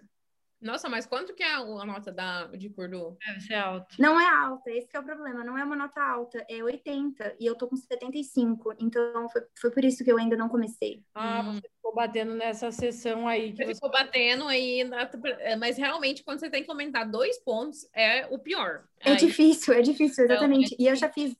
Nossa, 0.61 0.89
mas 0.89 1.05
quanto 1.05 1.33
que 1.33 1.41
é 1.41 1.53
a 1.55 1.63
nota 1.85 2.11
da, 2.11 2.45
de 2.47 2.69
Purdue? 2.69 3.15
Deve 3.25 3.39
ser 3.41 3.55
alto. 3.55 3.95
Não 3.97 4.19
é 4.19 4.27
alta, 4.27 4.69
esse 4.71 4.87
que 4.87 4.97
é 4.97 4.99
o 4.99 5.03
problema, 5.03 5.43
não 5.43 5.57
é 5.57 5.63
uma 5.63 5.75
nota 5.75 6.01
alta, 6.01 6.45
é 6.49 6.61
80, 6.63 7.33
e 7.39 7.45
eu 7.45 7.55
tô 7.55 7.67
com 7.67 7.77
75, 7.77 8.73
então 8.77 9.29
foi, 9.29 9.41
foi 9.59 9.71
por 9.71 9.85
isso 9.85 10.03
que 10.03 10.11
eu 10.11 10.17
ainda 10.17 10.35
não 10.35 10.49
comecei. 10.49 11.01
Ah, 11.15 11.41
Hum. 11.41 11.53
você 11.53 11.69
ficou 11.69 11.93
batendo 11.95 12.33
nessa 12.35 12.71
sessão 12.71 13.27
aí 13.27 13.53
que 13.53 13.63
Você 13.65 13.73
ficou 13.75 13.89
batendo 13.89 14.47
aí, 14.47 14.83
na- 14.83 15.09
é, 15.39 15.55
mas 15.55 15.77
realmente 15.77 16.23
quando 16.23 16.39
você 16.39 16.49
tem 16.49 16.63
que 16.63 16.69
aumentar 16.69 17.05
dois 17.05 17.37
pontos, 17.39 17.87
é 17.93 18.27
o 18.27 18.37
pior. 18.37 18.83
É 18.99 19.11
Aí- 19.11 19.17
difícil, 19.17 19.73
é 19.73 19.81
difícil, 19.81 20.25
Não, 20.27 20.33
exatamente. 20.35 20.73
é 20.73 20.77
E 20.77 20.87
eu 20.87 20.95
já 20.95 21.09
fiz, 21.09 21.35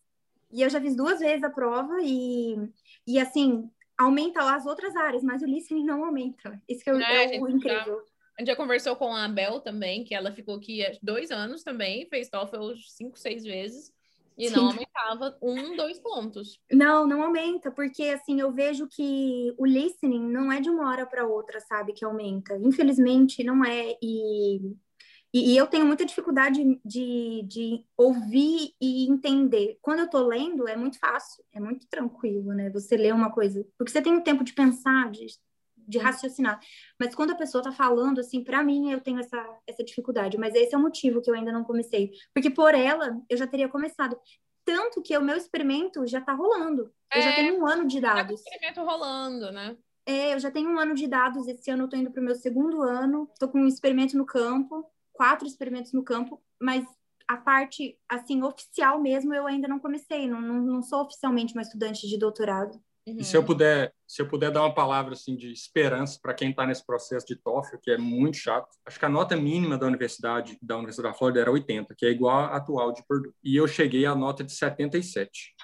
e 0.51 0.61
eu 0.61 0.70
já 0.70 0.80
fiz 0.80 0.95
duas 0.95 1.20
vezes 1.20 1.43
a 1.43 1.49
prova 1.49 1.97
e, 2.01 2.55
e 3.05 3.20
assim, 3.20 3.70
aumenta 3.97 4.39
as 4.55 4.65
outras 4.65 4.95
áreas, 4.95 5.24
mas 5.24 5.41
o 5.41 5.45
listening 5.45 5.84
não 5.86 6.05
aumenta. 6.05 6.59
Isso 6.70 6.84
que 6.84 6.89
é, 6.89 6.93
É, 6.93 7.36
é 7.38 7.41
o 7.41 7.49
incrível. 7.49 8.01
A 8.39 8.41
gente 8.41 8.51
já 8.51 8.55
conversou 8.55 8.95
com 8.95 9.13
a 9.13 9.27
Bel 9.27 9.59
também, 9.59 10.05
que 10.05 10.15
ela 10.15 10.31
ficou 10.31 10.55
aqui 10.55 10.81
há 10.81 10.93
dois 11.03 11.29
anos 11.29 11.61
também, 11.61 12.07
fez 12.07 12.29
TOEFL 12.29 12.71
cinco, 12.87 13.19
seis 13.19 13.43
vezes, 13.43 13.91
e 14.37 14.47
Sim. 14.47 14.55
não 14.55 14.67
aumentava 14.67 15.37
um, 15.41 15.75
dois 15.75 15.99
pontos. 15.99 16.57
Não, 16.71 17.05
não 17.05 17.21
aumenta, 17.21 17.69
porque 17.69 18.03
assim, 18.03 18.39
eu 18.39 18.49
vejo 18.49 18.87
que 18.87 19.53
o 19.57 19.65
listening 19.65 20.25
não 20.31 20.49
é 20.49 20.61
de 20.61 20.69
uma 20.69 20.89
hora 20.89 21.05
para 21.05 21.27
outra, 21.27 21.59
sabe, 21.59 21.91
que 21.91 22.05
aumenta. 22.05 22.57
Infelizmente, 22.63 23.43
não 23.43 23.65
é. 23.65 23.97
E, 24.01 24.59
e, 25.33 25.51
e 25.51 25.57
eu 25.57 25.67
tenho 25.67 25.85
muita 25.85 26.05
dificuldade 26.05 26.63
de, 26.85 27.43
de 27.45 27.83
ouvir 27.97 28.73
e 28.79 29.11
entender. 29.11 29.77
Quando 29.81 29.99
eu 29.99 30.09
tô 30.09 30.25
lendo, 30.25 30.65
é 30.65 30.77
muito 30.77 30.97
fácil, 30.97 31.43
é 31.51 31.59
muito 31.59 31.85
tranquilo, 31.89 32.53
né? 32.53 32.69
Você 32.69 32.95
lê 32.95 33.11
uma 33.11 33.33
coisa, 33.33 33.67
porque 33.77 33.91
você 33.91 34.01
tem 34.01 34.15
o 34.15 34.23
tempo 34.23 34.45
de 34.45 34.53
pensar, 34.53 35.11
de, 35.11 35.25
de 35.89 35.97
raciocinar. 35.97 36.59
Mas 36.99 37.15
quando 37.15 37.31
a 37.31 37.35
pessoa 37.35 37.63
tá 37.63 37.71
falando, 37.71 38.19
assim, 38.19 38.43
para 38.43 38.63
mim, 38.63 38.91
eu 38.91 39.01
tenho 39.01 39.19
essa, 39.19 39.43
essa 39.67 39.83
dificuldade. 39.83 40.37
Mas 40.37 40.53
esse 40.55 40.73
é 40.75 40.77
o 40.77 40.81
motivo 40.81 41.21
que 41.21 41.29
eu 41.29 41.33
ainda 41.35 41.51
não 41.51 41.63
comecei. 41.63 42.11
Porque 42.33 42.49
por 42.49 42.73
ela, 42.75 43.19
eu 43.29 43.35
já 43.37 43.47
teria 43.47 43.67
começado. 43.67 44.17
Tanto 44.63 45.01
que 45.01 45.17
o 45.17 45.21
meu 45.21 45.35
experimento 45.35 46.05
já 46.05 46.21
tá 46.21 46.33
rolando. 46.33 46.93
Eu 47.13 47.21
já 47.21 47.29
É, 47.31 47.35
tenho 47.35 47.59
um 47.59 47.65
ano 47.67 47.87
de 47.87 47.99
Tá 47.99 48.13
dados. 48.15 48.39
experimento 48.41 48.81
rolando, 48.83 49.51
né? 49.51 49.75
É, 50.05 50.33
eu 50.33 50.39
já 50.39 50.51
tenho 50.51 50.69
um 50.69 50.79
ano 50.79 50.93
de 50.93 51.07
dados. 51.07 51.47
Esse 51.47 51.71
ano 51.71 51.83
eu 51.85 51.89
tô 51.89 51.95
indo 51.97 52.11
pro 52.11 52.21
meu 52.21 52.35
segundo 52.35 52.83
ano. 52.83 53.27
Tô 53.39 53.49
com 53.49 53.59
um 53.59 53.67
experimento 53.67 54.15
no 54.15 54.25
campo, 54.25 54.85
quatro 55.11 55.47
experimentos 55.47 55.91
no 55.93 56.03
campo, 56.03 56.41
mas 56.61 56.85
a 57.27 57.37
parte, 57.37 57.95
assim, 58.07 58.41
oficial 58.41 58.99
mesmo, 58.99 59.33
eu 59.35 59.45
ainda 59.45 59.67
não 59.67 59.77
comecei. 59.79 60.27
Não, 60.27 60.41
não, 60.41 60.55
não 60.61 60.81
sou 60.81 61.01
oficialmente 61.01 61.53
uma 61.53 61.61
estudante 61.61 62.07
de 62.07 62.17
doutorado. 62.17 62.79
Uhum. 63.08 63.18
E 63.20 63.24
se 63.24 63.36
eu 63.36 63.43
puder, 63.43 63.93
se 64.08 64.22
eu 64.22 64.28
puder 64.28 64.52
dar 64.52 64.62
uma 64.62 64.74
palavra 64.74 65.14
assim 65.14 65.36
de 65.36 65.52
esperança 65.52 66.20
para 66.22 66.34
quem 66.34 66.52
está 66.52 66.66
nesse 66.68 66.86
processo 66.86 67.26
de 67.26 67.36
TOEFL, 67.36 67.78
que 67.82 67.91
é 67.91 67.97
muito 67.97 68.38
chato. 68.38 68.68
Acho 68.86 69.00
que 69.00 69.06
a 69.06 69.10
nota 69.10 69.36
mínima 69.36 69.78
da 69.78 69.88
universidade, 69.88 70.58
da 70.62 70.76
Universidade 70.78 71.14
da 71.14 71.18
Flórida 71.18 71.39
era 71.41 71.52
80, 71.52 71.95
que 71.95 72.06
é 72.06 72.10
igual 72.10 72.38
à 72.38 72.56
atual 72.58 72.91
de 72.91 73.04
Purdue. 73.08 73.34
E 73.43 73.56
eu 73.56 73.68
cheguei 73.68 74.06
à 74.06 74.14
nota 74.14 74.43
de 74.43 74.52
77. 74.52 75.56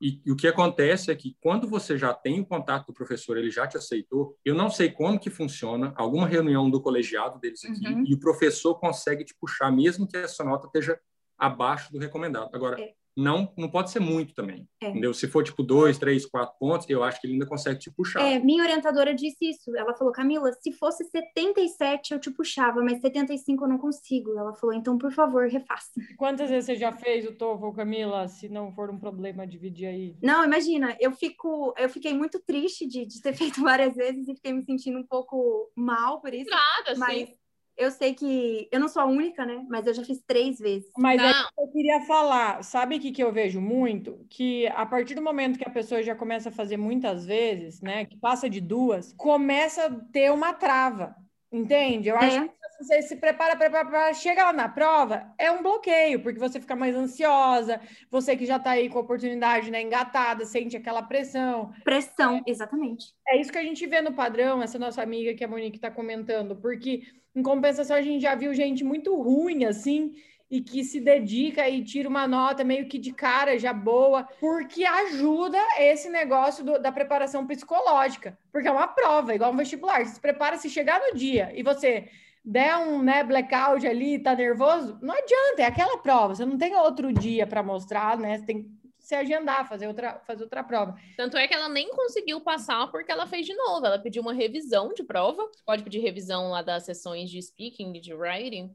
E, 0.00 0.20
e 0.26 0.32
o 0.32 0.36
que 0.36 0.46
acontece 0.46 1.10
é 1.10 1.14
que 1.16 1.36
quando 1.40 1.66
você 1.68 1.96
já 1.96 2.12
tem 2.12 2.40
o 2.40 2.44
contato 2.46 2.88
do 2.88 2.92
professor, 2.92 3.38
ele 3.38 3.50
já 3.50 3.66
te 3.66 3.76
aceitou, 3.78 4.36
eu 4.44 4.54
não 4.54 4.68
sei 4.68 4.90
como 4.90 5.18
que 5.18 5.30
funciona, 5.30 5.94
alguma 5.96 6.26
reunião 6.26 6.68
do 6.68 6.80
colegiado 6.82 7.38
deles 7.38 7.64
aqui, 7.64 7.86
Uhum. 7.88 8.04
e 8.06 8.12
o 8.12 8.18
professor 8.20 8.74
consegue 8.74 9.24
te 9.24 9.34
puxar, 9.40 9.70
mesmo 9.70 10.06
que 10.06 10.16
essa 10.16 10.44
nota 10.44 10.66
esteja 10.66 11.00
abaixo 11.38 11.90
do 11.92 11.98
recomendado. 11.98 12.50
Agora, 12.54 12.78
É. 12.80 12.92
não, 13.16 13.52
não 13.56 13.68
pode 13.68 13.90
ser 13.90 14.00
muito 14.00 14.34
também. 14.34 14.68
É. 14.82 14.88
Entendeu? 14.88 15.14
Se 15.14 15.28
for 15.28 15.44
tipo 15.44 15.62
dois, 15.62 15.98
três, 15.98 16.26
quatro 16.26 16.56
pontos, 16.58 16.88
eu 16.88 17.02
acho 17.02 17.20
que 17.20 17.26
ele 17.26 17.34
ainda 17.34 17.46
consegue 17.46 17.78
te 17.78 17.90
puxar. 17.90 18.20
É, 18.20 18.38
minha 18.38 18.62
orientadora 18.62 19.14
disse 19.14 19.50
isso. 19.50 19.76
Ela 19.76 19.94
falou, 19.94 20.12
Camila, 20.12 20.52
se 20.52 20.72
fosse 20.72 21.04
77 21.04 22.12
eu 22.12 22.20
te 22.20 22.30
puxava, 22.30 22.82
mas 22.82 23.00
75 23.00 23.64
eu 23.64 23.68
não 23.68 23.78
consigo. 23.78 24.36
Ela 24.36 24.52
falou, 24.54 24.74
então, 24.74 24.98
por 24.98 25.12
favor, 25.12 25.48
refaça. 25.48 25.92
Quantas 26.16 26.50
vezes 26.50 26.66
você 26.66 26.76
já 26.76 26.92
fez 26.92 27.26
o 27.26 27.32
TOEFL, 27.32 27.70
Camila? 27.70 28.28
Se 28.28 28.48
não 28.48 28.72
for 28.72 28.90
um 28.90 28.98
problema, 28.98 29.46
dividir 29.46 29.86
aí. 29.86 30.16
Não, 30.22 30.44
imagina, 30.44 30.96
eu 31.00 31.12
fico, 31.12 31.74
eu 31.78 31.88
fiquei 31.88 32.12
muito 32.12 32.40
triste 32.40 32.86
de, 32.86 33.06
de 33.06 33.20
ter 33.20 33.32
feito 33.34 33.62
várias 33.62 33.94
vezes 33.94 34.28
e 34.28 34.34
fiquei 34.34 34.52
me 34.52 34.62
sentindo 34.62 34.98
um 34.98 35.06
pouco 35.06 35.70
mal 35.76 36.20
por 36.20 36.34
isso. 36.34 36.50
Nada, 36.50 36.92
assim. 36.92 37.00
Mas 37.00 37.43
eu 37.76 37.90
sei 37.90 38.14
que 38.14 38.68
eu 38.70 38.78
não 38.80 38.88
sou 38.88 39.02
a 39.02 39.06
única, 39.06 39.44
né? 39.44 39.64
Mas 39.68 39.86
eu 39.86 39.94
já 39.94 40.04
fiz 40.04 40.22
três 40.26 40.58
vezes. 40.58 40.90
Mas 40.98 41.20
é 41.20 41.24
Não. 41.24 41.30
isso 41.30 41.48
que 41.54 41.60
eu 41.62 41.68
queria 41.72 42.00
falar. 42.02 42.62
Sabe 42.62 42.96
o 42.96 43.00
que, 43.00 43.12
que 43.12 43.22
eu 43.22 43.32
vejo 43.32 43.60
muito? 43.60 44.24
Que 44.30 44.66
a 44.68 44.86
partir 44.86 45.14
do 45.14 45.22
momento 45.22 45.58
que 45.58 45.66
a 45.68 45.70
pessoa 45.72 46.02
já 46.02 46.14
começa 46.14 46.48
a 46.48 46.52
fazer 46.52 46.76
muitas 46.76 47.24
vezes, 47.26 47.80
né? 47.80 48.04
Que 48.04 48.16
passa 48.16 48.48
de 48.48 48.60
duas, 48.60 49.12
começa 49.14 49.86
a 49.86 49.90
ter 50.12 50.30
uma 50.32 50.52
trava. 50.52 51.14
Entende? 51.52 52.08
Eu 52.08 52.16
acho 52.16 52.36
É. 52.38 52.48
que 52.48 52.63
você 52.84 53.02
se 53.02 53.16
prepara, 53.16 53.56
prepara, 53.56 53.84
prepara, 53.84 54.14
chega 54.14 54.44
lá 54.44 54.52
na 54.52 54.68
prova, 54.68 55.32
é 55.38 55.50
um 55.50 55.62
bloqueio, 55.62 56.22
porque 56.22 56.38
você 56.38 56.60
fica 56.60 56.76
mais 56.76 56.94
ansiosa, 56.94 57.80
você 58.10 58.36
que 58.36 58.46
já 58.46 58.58
tá 58.58 58.70
aí 58.70 58.88
com 58.88 58.98
a 58.98 59.02
oportunidade, 59.02 59.70
né, 59.70 59.82
engatada, 59.82 60.44
sente 60.44 60.76
aquela 60.76 61.02
pressão. 61.02 61.72
Pressão, 61.82 62.42
exatamente. 62.46 63.14
É 63.28 63.40
isso 63.40 63.50
que 63.50 63.58
a 63.58 63.62
gente 63.62 63.86
vê 63.86 64.00
no 64.00 64.12
padrão, 64.12 64.62
essa 64.62 64.78
nossa 64.78 65.02
amiga 65.02 65.34
que 65.34 65.44
a 65.44 65.48
Monique 65.48 65.76
está 65.76 65.90
comentando, 65.90 66.56
porque 66.56 67.02
em 67.34 67.42
compensação 67.42 67.96
a 67.96 68.02
gente 68.02 68.22
já 68.22 68.34
viu 68.34 68.54
gente 68.54 68.84
muito 68.84 69.14
ruim 69.20 69.64
assim 69.64 70.14
e 70.50 70.60
que 70.60 70.84
se 70.84 71.00
dedica 71.00 71.68
e 71.68 71.82
tira 71.82 72.08
uma 72.08 72.28
nota 72.28 72.62
meio 72.62 72.86
que 72.86 72.98
de 72.98 73.12
cara 73.12 73.58
já 73.58 73.72
boa, 73.72 74.28
porque 74.38 74.84
ajuda 74.84 75.58
esse 75.78 76.08
negócio 76.08 76.64
do- 76.64 76.78
da 76.78 76.92
preparação 76.92 77.46
psicológica, 77.46 78.38
porque 78.52 78.68
é 78.68 78.70
uma 78.70 78.86
prova, 78.86 79.34
igual 79.34 79.52
um 79.52 79.56
vestibular. 79.56 80.04
Você 80.04 80.14
se 80.14 80.20
prepara, 80.20 80.56
se 80.56 80.68
chegar 80.70 81.00
no 81.00 81.16
dia 81.18 81.50
e 81.54 81.62
você 81.62 82.08
der 82.44 82.76
um 82.76 83.02
né, 83.02 83.24
blackout 83.24 83.86
ali, 83.86 84.18
tá 84.18 84.34
nervoso, 84.34 84.98
não 85.00 85.14
adianta, 85.14 85.62
é 85.62 85.64
aquela 85.64 85.98
prova, 85.98 86.34
você 86.34 86.44
não 86.44 86.58
tem 86.58 86.76
outro 86.76 87.12
dia 87.12 87.46
para 87.46 87.62
mostrar, 87.62 88.18
né? 88.18 88.38
Você 88.38 88.44
tem 88.44 88.62
que 88.62 88.84
se 89.04 89.14
agendar, 89.14 89.68
fazer 89.68 89.86
outra, 89.86 90.18
fazer 90.26 90.44
outra 90.44 90.64
prova. 90.64 90.96
Tanto 91.16 91.36
é 91.36 91.46
que 91.46 91.52
ela 91.52 91.68
nem 91.68 91.90
conseguiu 91.90 92.40
passar 92.40 92.90
porque 92.90 93.12
ela 93.12 93.26
fez 93.26 93.44
de 93.44 93.54
novo. 93.54 93.84
Ela 93.84 93.98
pediu 93.98 94.22
uma 94.22 94.32
revisão 94.32 94.94
de 94.94 95.02
prova. 95.02 95.46
Pode 95.66 95.82
pedir 95.82 95.98
revisão 95.98 96.48
lá 96.48 96.62
das 96.62 96.84
sessões 96.84 97.28
de 97.30 97.40
speaking, 97.42 97.92
de 98.00 98.14
writing. 98.14 98.74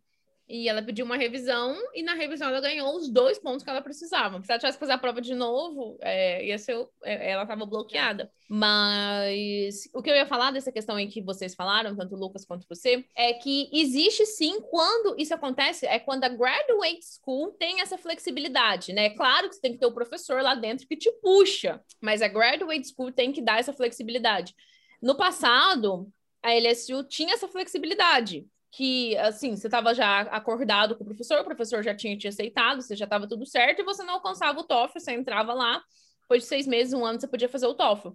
E 0.49 0.67
ela 0.67 0.81
pediu 0.81 1.05
uma 1.05 1.15
revisão 1.15 1.77
e 1.93 2.01
na 2.01 2.15
revisão 2.15 2.49
ela 2.49 2.59
ganhou 2.59 2.95
os 2.97 3.07
dois 3.07 3.37
pontos 3.37 3.63
que 3.63 3.69
ela 3.69 3.83
precisava. 3.83 4.41
Se 4.41 4.51
ela 4.51 4.57
tivesse 4.57 4.77
que 4.77 4.79
fazer 4.79 4.93
a 4.93 4.97
prova 4.97 5.21
de 5.21 5.35
novo, 5.35 5.95
é, 6.01 6.43
ia 6.43 6.57
ser, 6.57 6.75
é, 7.03 7.31
ela 7.31 7.43
estava 7.43 7.67
bloqueada. 7.67 8.31
Mas 8.49 9.87
o 9.93 10.01
que 10.01 10.09
eu 10.09 10.15
ia 10.15 10.25
falar 10.25 10.49
dessa 10.49 10.71
questão 10.71 10.95
aí 10.95 11.05
que 11.05 11.21
vocês 11.21 11.53
falaram, 11.53 11.95
tanto 11.95 12.15
o 12.15 12.17
Lucas 12.17 12.45
quanto 12.45 12.67
você, 12.67 13.05
é 13.15 13.31
que 13.33 13.69
existe 13.71 14.25
sim, 14.25 14.59
quando 14.71 15.15
isso 15.19 15.35
acontece, 15.35 15.85
é 15.85 15.99
quando 15.99 16.23
a 16.23 16.29
graduate 16.29 17.05
school 17.05 17.51
tem 17.51 17.81
essa 17.81 17.95
flexibilidade, 17.95 18.91
né? 18.91 19.11
Claro 19.11 19.49
que 19.49 19.55
você 19.55 19.61
tem 19.61 19.73
que 19.73 19.79
ter 19.79 19.85
o 19.85 19.93
professor 19.93 20.41
lá 20.41 20.55
dentro 20.55 20.87
que 20.87 20.97
te 20.97 21.11
puxa, 21.21 21.79
mas 22.01 22.23
a 22.23 22.27
graduate 22.27 22.87
school 22.87 23.11
tem 23.11 23.31
que 23.31 23.41
dar 23.41 23.59
essa 23.59 23.71
flexibilidade. 23.71 24.55
No 24.99 25.15
passado, 25.15 26.11
a 26.41 26.55
LSU 26.55 27.03
tinha 27.03 27.35
essa 27.35 27.47
flexibilidade 27.47 28.47
que, 28.71 29.17
assim, 29.17 29.55
você 29.55 29.67
estava 29.67 29.93
já 29.93 30.21
acordado 30.21 30.95
com 30.95 31.03
o 31.03 31.07
professor, 31.07 31.39
o 31.39 31.43
professor 31.43 31.83
já 31.83 31.95
tinha 31.95 32.15
te 32.17 32.27
aceitado, 32.27 32.81
você 32.81 32.95
já 32.95 33.05
estava 33.05 33.27
tudo 33.27 33.45
certo, 33.45 33.81
e 33.81 33.83
você 33.83 34.03
não 34.03 34.15
alcançava 34.15 34.59
o 34.59 34.63
TOEFL, 34.63 34.99
você 34.99 35.11
entrava 35.11 35.53
lá, 35.53 35.81
depois 36.21 36.43
de 36.43 36.47
seis 36.47 36.67
meses, 36.67 36.93
um 36.93 37.03
ano, 37.03 37.19
você 37.19 37.27
podia 37.27 37.49
fazer 37.49 37.65
o 37.65 37.73
TOEFL. 37.73 38.09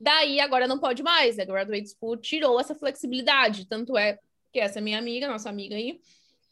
Daí, 0.00 0.40
agora 0.40 0.66
não 0.66 0.80
pode 0.80 1.02
mais, 1.02 1.38
a 1.38 1.44
Graduate 1.44 1.90
School 1.90 2.16
tirou 2.16 2.58
essa 2.58 2.74
flexibilidade, 2.74 3.68
tanto 3.68 3.96
é 3.96 4.18
que 4.52 4.58
essa 4.58 4.80
minha 4.80 4.98
amiga, 4.98 5.28
nossa 5.28 5.48
amiga 5.48 5.76
aí, 5.76 6.00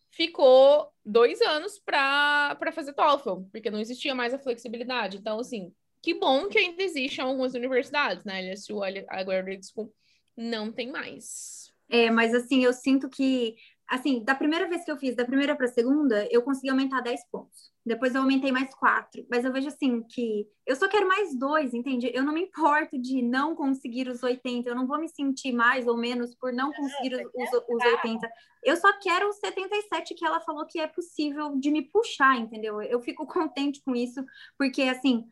ficou 0.09 0.93
dois 1.05 1.41
anos 1.41 1.79
para 1.79 2.73
fazer 2.73 2.93
TOEFL, 2.93 3.43
porque 3.51 3.71
não 3.71 3.81
existia 3.81 4.15
mais 4.15 4.33
a 4.33 4.39
flexibilidade. 4.39 5.17
Então, 5.17 5.41
assim, 5.41 5.73
que 6.01 6.15
bom 6.15 6.49
que 6.49 6.59
ainda 6.59 6.83
existem 6.83 7.25
algumas 7.25 7.55
universidades, 7.55 8.25
né? 8.25 8.41
LSU, 8.41 8.83
a 8.83 9.23
Graduate 9.23 9.67
School, 9.67 9.93
não 10.37 10.71
tem 10.73 10.91
mais. 10.91 11.70
É, 11.91 12.11
mas 12.11 12.33
assim, 12.35 12.65
eu 12.65 12.73
sinto 12.73 13.09
que, 13.09 13.57
assim, 13.89 14.23
da 14.23 14.35
primeira 14.35 14.69
vez 14.69 14.85
que 14.85 14.91
eu 14.91 14.97
fiz, 14.97 15.17
da 15.17 15.25
primeira 15.25 15.57
para 15.57 15.67
a 15.67 15.73
segunda, 15.73 16.27
eu 16.31 16.43
consegui 16.43 16.71
aumentar 16.71 17.01
10 17.01 17.29
pontos. 17.31 17.71
Depois 17.85 18.15
eu 18.15 18.21
aumentei 18.21 18.53
mais 18.53 18.73
4. 18.75 19.27
Mas 19.31 19.45
eu 19.45 19.53
vejo 19.53 19.69
assim 19.69 20.03
que 20.03 20.47
eu 20.67 20.77
só 20.77 20.87
quero 20.87 21.09
mais 21.09 21.37
dois, 21.37 21.75
entende? 21.75 22.11
Eu 22.15 22.23
não 22.23 22.33
me 22.33 22.43
importo 22.43 23.01
de 23.01 23.23
não 23.23 23.57
conseguir 23.57 24.09
os 24.09 24.23
80. 24.23 24.69
Eu 24.69 24.77
não 24.77 24.87
vou 24.87 25.01
me 25.01 25.09
sentir 25.09 25.53
mais 25.53 25.87
ou 25.87 25.97
menos 25.97 26.35
por 26.35 26.53
não 26.53 26.73
conseguir 26.73 27.15
os, 27.15 27.23
os, 27.35 27.63
os 27.69 27.85
80. 27.85 28.31
Eu 28.63 28.77
só 28.77 28.93
quero 29.01 29.29
os 29.29 29.37
77 29.37 30.15
que 30.15 30.25
ela 30.25 30.41
falou 30.41 30.67
que 30.67 30.79
é 30.79 30.87
possível 30.87 31.57
de 31.57 31.71
me 31.71 31.83
puxar, 31.83 32.39
entendeu? 32.39 32.81
Eu 32.83 33.01
fico 33.01 33.27
contente 33.27 33.83
com 33.83 33.97
isso, 33.97 34.25
porque 34.59 34.83
assim, 34.83 35.25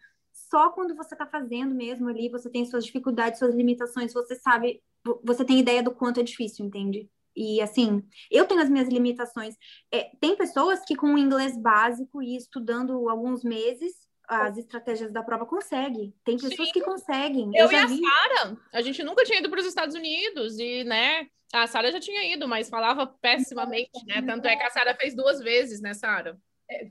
só 0.50 0.70
quando 0.70 0.94
você 0.94 1.14
está 1.14 1.26
fazendo 1.26 1.74
mesmo 1.74 2.08
ali, 2.08 2.28
você 2.28 2.48
tem 2.50 2.64
suas 2.64 2.84
dificuldades, 2.84 3.38
suas 3.38 3.54
limitações, 3.54 4.12
você 4.12 4.34
sabe, 4.34 4.82
vo- 5.04 5.20
você 5.24 5.44
tem 5.44 5.58
ideia 5.58 5.82
do 5.82 5.90
quanto 5.94 6.20
é 6.20 6.22
difícil, 6.22 6.64
entende? 6.64 7.08
E 7.36 7.60
assim, 7.60 8.02
eu 8.30 8.46
tenho 8.46 8.60
as 8.60 8.68
minhas 8.68 8.88
limitações. 8.88 9.54
É, 9.92 10.10
tem 10.20 10.36
pessoas 10.36 10.84
que 10.84 10.96
com 10.96 11.14
o 11.14 11.18
inglês 11.18 11.56
básico 11.56 12.22
e 12.22 12.36
estudando 12.36 13.08
alguns 13.08 13.44
meses, 13.44 13.94
as 14.26 14.58
estratégias 14.58 15.12
da 15.12 15.22
prova 15.22 15.46
conseguem. 15.46 16.12
Tem 16.24 16.36
pessoas 16.36 16.68
Sim. 16.68 16.72
que 16.72 16.80
conseguem. 16.80 17.50
Eu, 17.54 17.66
e 17.68 17.70
já 17.70 17.84
a. 17.84 17.88
Sara, 17.88 18.56
a 18.72 18.82
gente 18.82 19.02
nunca 19.02 19.24
tinha 19.24 19.38
ido 19.38 19.48
para 19.48 19.60
os 19.60 19.66
Estados 19.66 19.94
Unidos 19.94 20.58
e, 20.58 20.84
né, 20.84 21.28
a 21.52 21.66
Sara 21.66 21.90
já 21.92 22.00
tinha 22.00 22.34
ido, 22.34 22.46
mas 22.48 22.68
falava 22.68 23.06
pessimamente, 23.06 24.04
né? 24.06 24.20
Tanto 24.22 24.46
é 24.46 24.56
que 24.56 24.62
a 24.64 24.70
Sara 24.70 24.94
fez 24.94 25.14
duas 25.14 25.38
vezes, 25.40 25.80
né, 25.80 25.94
Sara? 25.94 26.38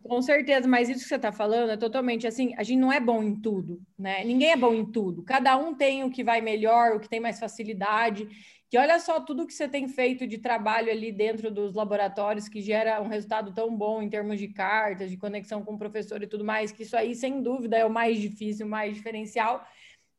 Com 0.03 0.21
certeza, 0.23 0.67
mas 0.67 0.89
isso 0.89 1.03
que 1.03 1.07
você 1.07 1.15
está 1.17 1.31
falando 1.31 1.69
é 1.69 1.77
totalmente 1.77 2.25
assim, 2.25 2.53
a 2.57 2.63
gente 2.63 2.79
não 2.79 2.91
é 2.91 2.99
bom 2.99 3.21
em 3.21 3.35
tudo, 3.39 3.79
né? 3.97 4.23
Ninguém 4.23 4.51
é 4.51 4.57
bom 4.57 4.73
em 4.73 4.83
tudo. 4.83 5.21
Cada 5.23 5.55
um 5.55 5.75
tem 5.75 6.03
o 6.03 6.09
que 6.09 6.23
vai 6.23 6.41
melhor, 6.41 6.95
o 6.95 6.99
que 6.99 7.07
tem 7.07 7.19
mais 7.19 7.39
facilidade. 7.39 8.27
Que 8.69 8.77
olha 8.77 8.99
só 8.99 9.19
tudo 9.19 9.45
que 9.45 9.53
você 9.53 9.67
tem 9.67 9.87
feito 9.87 10.25
de 10.25 10.39
trabalho 10.39 10.91
ali 10.91 11.11
dentro 11.11 11.51
dos 11.51 11.75
laboratórios 11.75 12.49
que 12.49 12.59
gera 12.59 12.99
um 13.01 13.07
resultado 13.07 13.53
tão 13.53 13.73
bom 13.75 14.01
em 14.01 14.09
termos 14.09 14.39
de 14.39 14.47
cartas, 14.47 15.11
de 15.11 15.17
conexão 15.17 15.63
com 15.63 15.75
o 15.75 15.77
professor 15.77 16.21
e 16.23 16.27
tudo 16.27 16.43
mais, 16.43 16.71
que 16.71 16.81
isso 16.83 16.97
aí, 16.97 17.13
sem 17.15 17.41
dúvida, 17.41 17.77
é 17.77 17.85
o 17.85 17.89
mais 17.89 18.19
difícil, 18.19 18.65
o 18.65 18.69
mais 18.69 18.95
diferencial. 18.95 19.63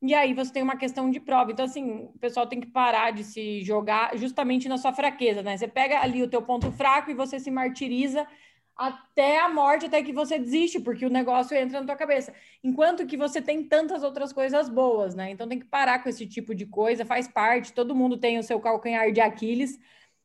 E 0.01 0.15
aí 0.15 0.33
você 0.33 0.53
tem 0.53 0.63
uma 0.63 0.77
questão 0.77 1.11
de 1.11 1.19
prova. 1.19 1.51
Então, 1.51 1.65
assim, 1.65 1.91
o 2.15 2.19
pessoal 2.21 2.47
tem 2.47 2.61
que 2.61 2.69
parar 2.69 3.11
de 3.11 3.25
se 3.25 3.63
jogar 3.63 4.17
justamente 4.17 4.69
na 4.69 4.79
sua 4.79 4.93
fraqueza, 4.93 5.43
né? 5.43 5.57
Você 5.57 5.67
pega 5.67 6.01
ali 6.01 6.23
o 6.23 6.29
teu 6.29 6.41
ponto 6.41 6.71
fraco 6.71 7.11
e 7.11 7.15
você 7.15 7.41
se 7.41 7.51
martiriza 7.51 8.27
até 8.79 9.41
a 9.41 9.49
morte, 9.49 9.87
até 9.87 10.03
que 10.03 10.12
você 10.12 10.39
desiste, 10.39 10.79
porque 10.79 11.05
o 11.05 11.11
negócio 11.11 11.57
entra 11.57 11.81
na 11.81 11.87
tua 11.87 11.97
cabeça. 11.97 12.33
Enquanto 12.62 13.07
que 13.07 13.16
você 13.16 13.43
tem 13.43 13.64
tantas 13.68 14.05
outras 14.05 14.33
coisas 14.33 14.68
boas, 14.68 15.14
né? 15.16 15.31
Então 15.31 15.49
tem 15.49 15.59
que 15.59 15.66
parar 15.66 16.03
com 16.03 16.09
esse 16.09 16.26
tipo 16.26 16.55
de 16.55 16.64
coisa, 16.66 17.05
faz 17.05 17.26
parte, 17.26 17.72
todo 17.72 17.95
mundo 17.95 18.16
tem 18.18 18.39
o 18.39 18.43
seu 18.43 18.61
calcanhar 18.61 19.11
de 19.12 19.20
Aquiles. 19.20 19.79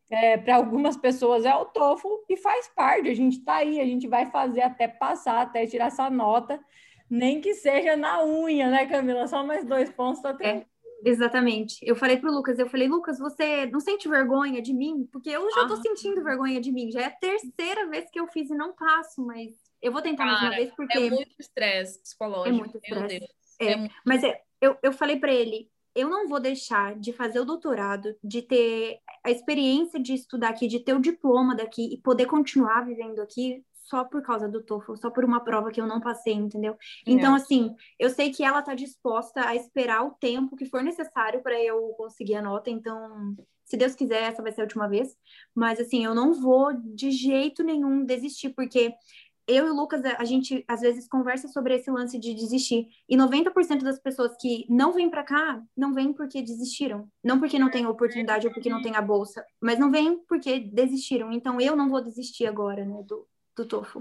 É, 0.10 0.38
para 0.38 0.56
algumas 0.58 0.96
pessoas 0.96 1.46
é 1.46 1.56
o 1.56 1.66
TOEFL 1.66 2.08
e 2.30 2.38
faz 2.38 2.68
parte, 2.76 3.10
a 3.10 3.16
gente 3.16 3.44
tá 3.44 3.56
aí, 3.56 3.80
a 3.82 3.86
gente 3.86 4.08
vai 4.08 4.28
fazer 4.30 4.62
até 4.62 4.88
passar, 4.88 5.42
até 5.42 5.66
tirar 5.66 5.88
essa 5.88 6.10
nota, 6.10 6.64
nem 7.10 7.42
que 7.42 7.56
seja 7.56 7.96
na 7.98 8.24
unha, 8.24 8.70
né, 8.70 8.86
Camila? 8.86 9.28
Só 9.28 9.44
mais 9.44 9.66
dois 9.66 9.90
pontos, 9.92 10.22
tá 10.22 10.34
tranquilo. 10.34 10.73
Exatamente. 11.06 11.78
Eu 11.82 11.96
falei 11.96 12.18
pro 12.18 12.32
Lucas, 12.32 12.58
eu 12.60 12.70
falei, 12.70 12.88
Lucas, 12.88 13.20
você 13.20 13.66
não 13.68 13.80
sente 13.80 14.08
vergonha 14.08 14.62
de 14.62 14.74
mim? 14.74 15.08
Porque 15.12 15.30
eu 15.30 15.50
já 15.52 15.64
Ah. 15.66 15.76
sentindo 15.82 16.24
vergonha 16.24 16.60
de 16.62 16.72
mim. 16.72 16.92
Já 16.92 17.02
é 17.02 17.06
a 17.06 17.12
terceira 17.12 17.88
vez 17.90 18.10
que 18.10 18.20
eu 18.20 18.28
fiz 18.28 18.50
e 18.50 18.56
não 18.56 18.74
passo, 18.74 19.26
mas 19.26 19.50
eu 19.82 19.92
vou 19.92 20.02
tentar 20.02 20.26
mais 20.26 20.40
uma 20.40 20.50
Cara, 20.50 20.62
vez 20.62 20.74
porque 20.76 20.98
É 20.98 21.10
muito 21.10 21.36
estresse 21.40 22.02
psicológico. 22.02 22.50
É 22.50 22.52
muito 22.52 22.78
estresse. 22.78 23.26
É, 23.60 23.72
É 23.72 23.76
muito- 23.78 23.94
Mas 24.06 24.24
é, 24.24 24.42
eu, 24.62 24.78
eu 24.82 24.92
falei 24.94 25.18
para 25.20 25.32
ele, 25.34 25.70
eu 25.96 26.10
não 26.10 26.28
vou 26.28 26.40
deixar 26.40 26.96
de 27.00 27.14
fazer 27.14 27.40
o 27.40 27.46
doutorado, 27.46 28.16
de 28.24 28.42
ter 28.42 28.98
a 29.24 29.30
experiência 29.30 30.00
de 30.00 30.14
estudar 30.14 30.50
aqui, 30.50 30.68
de 30.68 30.80
ter 30.80 30.94
o 30.94 31.00
diploma 31.00 31.56
daqui 31.56 31.94
e 31.94 31.98
poder 31.98 32.26
continuar 32.26 32.82
vivendo 32.86 33.20
aqui 33.22 33.64
só 33.94 34.04
por 34.04 34.24
causa 34.24 34.50
do 34.50 34.60
TOEFL, 34.64 34.96
só 34.96 35.12
por 35.12 35.24
uma 35.24 35.40
prova 35.40 35.70
que 35.70 35.80
eu 35.80 35.86
não 35.86 36.02
passei, 36.02 36.34
entendeu? 36.34 36.76
Então, 37.06 37.36
assim, 37.36 37.76
eu 38.00 38.10
sei 38.10 38.32
que 38.32 38.44
ela 38.44 38.64
tá 38.64 38.74
disposta 38.74 39.48
a 39.48 39.56
esperar 39.56 40.04
o 40.04 40.16
tempo 40.16 40.56
que 40.56 40.66
for 40.66 40.82
necessário 40.82 41.44
para 41.44 41.62
eu 41.64 41.80
conseguir 41.96 42.34
a 42.34 42.42
nota, 42.42 42.72
então, 42.72 43.36
se 43.64 43.78
Deus 43.78 43.94
quiser, 43.94 44.24
essa 44.24 44.42
vai 44.42 44.52
ser 44.52 44.62
a 44.62 44.64
última 44.64 44.90
vez. 44.90 45.16
Mas, 45.54 45.80
assim, 45.80 46.04
eu 46.04 46.16
não 46.16 46.34
vou 46.34 46.74
de 46.74 47.12
jeito 47.12 47.64
nenhum 47.64 48.04
desistir, 48.04 48.50
porque 48.50 48.96
eu 49.48 49.68
e 49.68 49.70
o 49.70 49.76
Lucas, 49.76 50.02
a 50.04 50.24
gente 50.24 50.66
às 50.68 50.82
vezes 50.82 51.08
conversa 51.08 51.48
sobre 51.50 51.76
esse 51.76 51.92
lance 51.92 52.18
de 52.18 52.34
desistir. 52.34 52.88
E 53.08 53.16
90% 53.16 53.84
das 53.84 54.00
pessoas 54.00 54.36
que 54.40 54.66
não 54.70 54.92
vêm 54.92 55.08
para 55.08 55.24
cá, 55.24 55.62
não 55.78 55.94
vêm 55.94 56.14
porque 56.14 56.42
desistiram. 56.42 57.08
Não 57.24 57.38
porque 57.38 57.60
não 57.60 57.70
tem 57.70 57.86
oportunidade 57.86 58.48
ou 58.48 58.54
porque 58.54 58.70
não 58.70 58.82
tem 58.82 58.96
a 58.96 59.02
bolsa, 59.02 59.46
mas 59.62 59.78
não 59.78 59.92
vêm 59.92 60.18
porque 60.28 60.60
desistiram. 60.60 61.32
Então 61.32 61.62
eu 61.62 61.76
não 61.76 61.90
vou 61.90 62.02
desistir 62.02 62.48
agora, 62.48 62.86
né, 62.86 63.04
do, 63.04 63.28
do 63.56 63.66
TOEFL. 63.66 64.00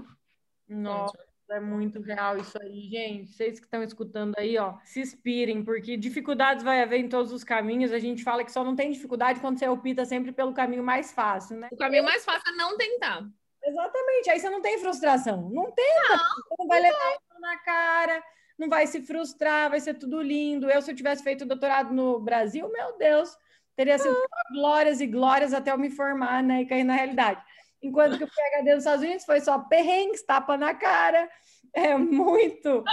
Nossa, 0.67 1.17
É 1.49 1.59
muito 1.59 2.01
real 2.01 2.37
isso 2.37 2.57
aí, 2.61 2.81
gente. 2.89 3.31
Vocês 3.31 3.59
que 3.59 3.65
estão 3.65 3.83
escutando 3.83 4.33
aí, 4.37 4.57
ó, 4.57 4.75
se 4.83 5.01
inspirem, 5.01 5.63
porque 5.63 5.95
dificuldades 5.97 6.63
vai 6.63 6.81
haver 6.81 6.99
em 6.99 7.09
todos 7.09 7.31
os 7.31 7.43
caminhos. 7.43 7.91
A 7.91 7.99
gente 7.99 8.23
fala 8.23 8.43
que 8.43 8.51
só 8.51 8.63
não 8.63 8.75
tem 8.75 8.91
dificuldade 8.91 9.39
quando 9.39 9.59
você 9.59 9.67
opta 9.67 10.05
sempre 10.05 10.31
pelo 10.31 10.53
caminho 10.53 10.83
mais 10.83 11.11
fácil, 11.11 11.57
né? 11.57 11.67
O 11.71 11.77
caminho 11.77 12.03
mais 12.03 12.25
fácil 12.25 12.51
é 12.51 12.55
não 12.55 12.77
tentar. 12.77 13.27
Exatamente. 13.63 14.29
Aí 14.29 14.39
você 14.39 14.49
não 14.49 14.61
tem 14.61 14.79
frustração. 14.79 15.49
Não 15.49 15.71
tenta. 15.71 16.17
Você 16.49 16.55
não 16.59 16.67
vai 16.67 16.81
levar 16.81 17.11
isso 17.11 17.39
na 17.39 17.57
cara, 17.57 18.23
não 18.57 18.69
vai 18.69 18.87
se 18.87 19.01
frustrar, 19.01 19.69
vai 19.69 19.79
ser 19.79 19.93
tudo 19.95 20.21
lindo. 20.21 20.69
Eu, 20.69 20.81
se 20.81 20.91
eu 20.91 20.95
tivesse 20.95 21.23
feito 21.23 21.45
doutorado 21.45 21.93
no 21.93 22.19
Brasil, 22.19 22.69
meu 22.71 22.97
Deus, 22.97 23.37
teria 23.75 23.97
sido 23.97 24.15
glórias 24.53 25.01
e 25.01 25.07
glórias 25.07 25.53
até 25.53 25.71
eu 25.71 25.77
me 25.77 25.89
formar, 25.89 26.41
né? 26.41 26.61
E 26.61 26.65
cair 26.65 26.83
na 26.83 26.95
realidade. 26.95 27.43
Enquanto 27.83 28.17
que 28.17 28.23
o 28.23 28.27
PhD 28.27 28.69
nos 28.71 28.79
Estados 28.79 29.03
Unidos 29.03 29.25
foi 29.25 29.41
só 29.41 29.59
perrengues, 29.59 30.23
tapa 30.23 30.57
na 30.57 30.73
cara. 30.73 31.29
É 31.75 31.97
muito, 31.97 32.83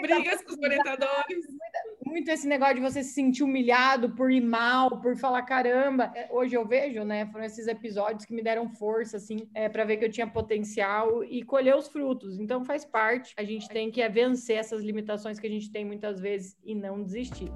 Brigas 0.00 0.42
com 0.42 0.50
os 0.50 0.58
orientadores. 0.58 1.46
muito 2.04 2.28
esse 2.30 2.48
negócio 2.48 2.74
de 2.74 2.80
você 2.80 3.04
se 3.04 3.12
sentir 3.12 3.44
humilhado 3.44 4.10
por 4.10 4.32
ir 4.32 4.40
mal, 4.40 5.00
por 5.00 5.16
falar 5.16 5.42
caramba. 5.42 6.10
É, 6.12 6.28
Hoje 6.32 6.56
eu 6.56 6.66
vejo, 6.66 7.04
né? 7.04 7.26
Foram 7.26 7.44
esses 7.44 7.68
episódios 7.68 8.24
que 8.24 8.34
me 8.34 8.42
deram 8.42 8.68
força, 8.68 9.18
assim, 9.18 9.48
é, 9.54 9.68
para 9.68 9.84
ver 9.84 9.98
que 9.98 10.04
eu 10.04 10.10
tinha 10.10 10.26
potencial 10.26 11.22
e 11.22 11.44
colher 11.44 11.76
os 11.76 11.86
frutos. 11.86 12.40
Então 12.40 12.64
faz 12.64 12.84
parte. 12.84 13.34
A 13.36 13.44
gente 13.44 13.68
tem 13.68 13.88
que 13.88 14.02
é, 14.02 14.08
vencer 14.08 14.56
essas 14.56 14.82
limitações 14.82 15.38
que 15.38 15.46
a 15.46 15.50
gente 15.50 15.70
tem 15.70 15.84
muitas 15.84 16.18
vezes 16.18 16.56
e 16.64 16.74
não 16.74 17.04
desistir. 17.04 17.52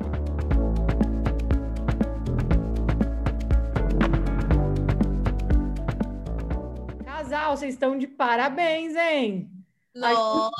Vocês 7.56 7.72
estão 7.72 7.96
de 7.96 8.06
parabéns, 8.06 8.94
hein? 8.94 9.50
Nossa, 9.94 10.50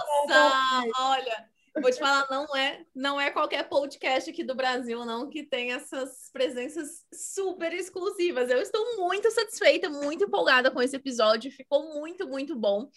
olha, 0.99 1.47
vou 1.79 1.91
te 1.91 1.99
falar, 1.99 2.27
não 2.31 2.57
é, 2.57 2.87
não 2.95 3.21
é 3.21 3.31
qualquer 3.31 3.69
podcast 3.69 4.31
aqui 4.31 4.43
do 4.43 4.55
Brasil, 4.55 5.05
não, 5.05 5.29
que 5.29 5.43
tem 5.43 5.73
essas 5.73 6.31
presenças 6.33 7.05
super 7.13 7.75
exclusivas. 7.75 8.49
Eu 8.49 8.63
estou 8.63 8.97
muito 8.97 9.31
satisfeita, 9.31 9.91
muito 9.91 10.25
empolgada 10.25 10.71
com 10.71 10.81
esse 10.81 10.97
episódio, 10.97 11.53
ficou 11.53 12.01
muito, 12.01 12.27
muito 12.27 12.57
bom. 12.57 12.89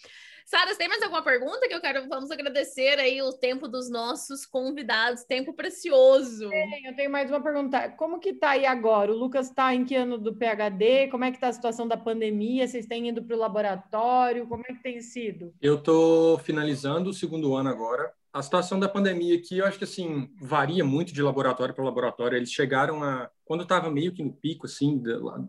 Sara, 0.50 0.72
você 0.72 0.78
tem 0.78 0.88
mais 0.88 1.00
alguma 1.00 1.22
pergunta 1.22 1.68
que 1.68 1.72
eu 1.72 1.80
quero? 1.80 2.08
Vamos 2.08 2.28
agradecer 2.28 2.98
aí 2.98 3.22
o 3.22 3.32
tempo 3.32 3.68
dos 3.68 3.88
nossos 3.88 4.44
convidados, 4.44 5.22
tempo 5.22 5.52
precioso. 5.52 6.48
Bem, 6.48 6.86
Eu 6.86 6.96
tenho 6.96 7.08
mais 7.08 7.30
uma 7.30 7.40
pergunta. 7.40 7.88
Como 7.90 8.18
que 8.18 8.34
tá 8.34 8.50
aí 8.50 8.66
agora? 8.66 9.12
O 9.12 9.16
Lucas 9.16 9.46
está 9.46 9.72
em 9.72 9.84
que 9.84 9.94
ano 9.94 10.18
do 10.18 10.34
PhD? 10.34 11.06
Como 11.06 11.22
é 11.22 11.30
que 11.30 11.38
tá 11.38 11.46
a 11.46 11.52
situação 11.52 11.86
da 11.86 11.96
pandemia? 11.96 12.66
Vocês 12.66 12.84
têm 12.84 13.08
ido 13.10 13.22
para 13.22 13.36
o 13.36 13.38
laboratório? 13.38 14.44
Como 14.48 14.64
é 14.66 14.74
que 14.74 14.82
tem 14.82 15.00
sido? 15.00 15.54
Eu 15.62 15.76
estou 15.76 16.36
finalizando 16.38 17.10
o 17.10 17.14
segundo 17.14 17.54
ano 17.54 17.68
agora. 17.68 18.12
A 18.32 18.42
situação 18.42 18.78
da 18.78 18.88
pandemia 18.88 19.36
aqui, 19.36 19.58
eu 19.58 19.66
acho 19.66 19.76
que 19.76 19.84
assim 19.84 20.28
varia 20.40 20.84
muito 20.84 21.12
de 21.12 21.20
laboratório 21.20 21.74
para 21.74 21.84
laboratório. 21.84 22.36
Eles 22.36 22.52
chegaram 22.52 23.02
a, 23.02 23.28
quando 23.44 23.64
estava 23.64 23.90
meio 23.90 24.12
que 24.12 24.22
no 24.22 24.32
pico, 24.32 24.66
assim, 24.66 25.02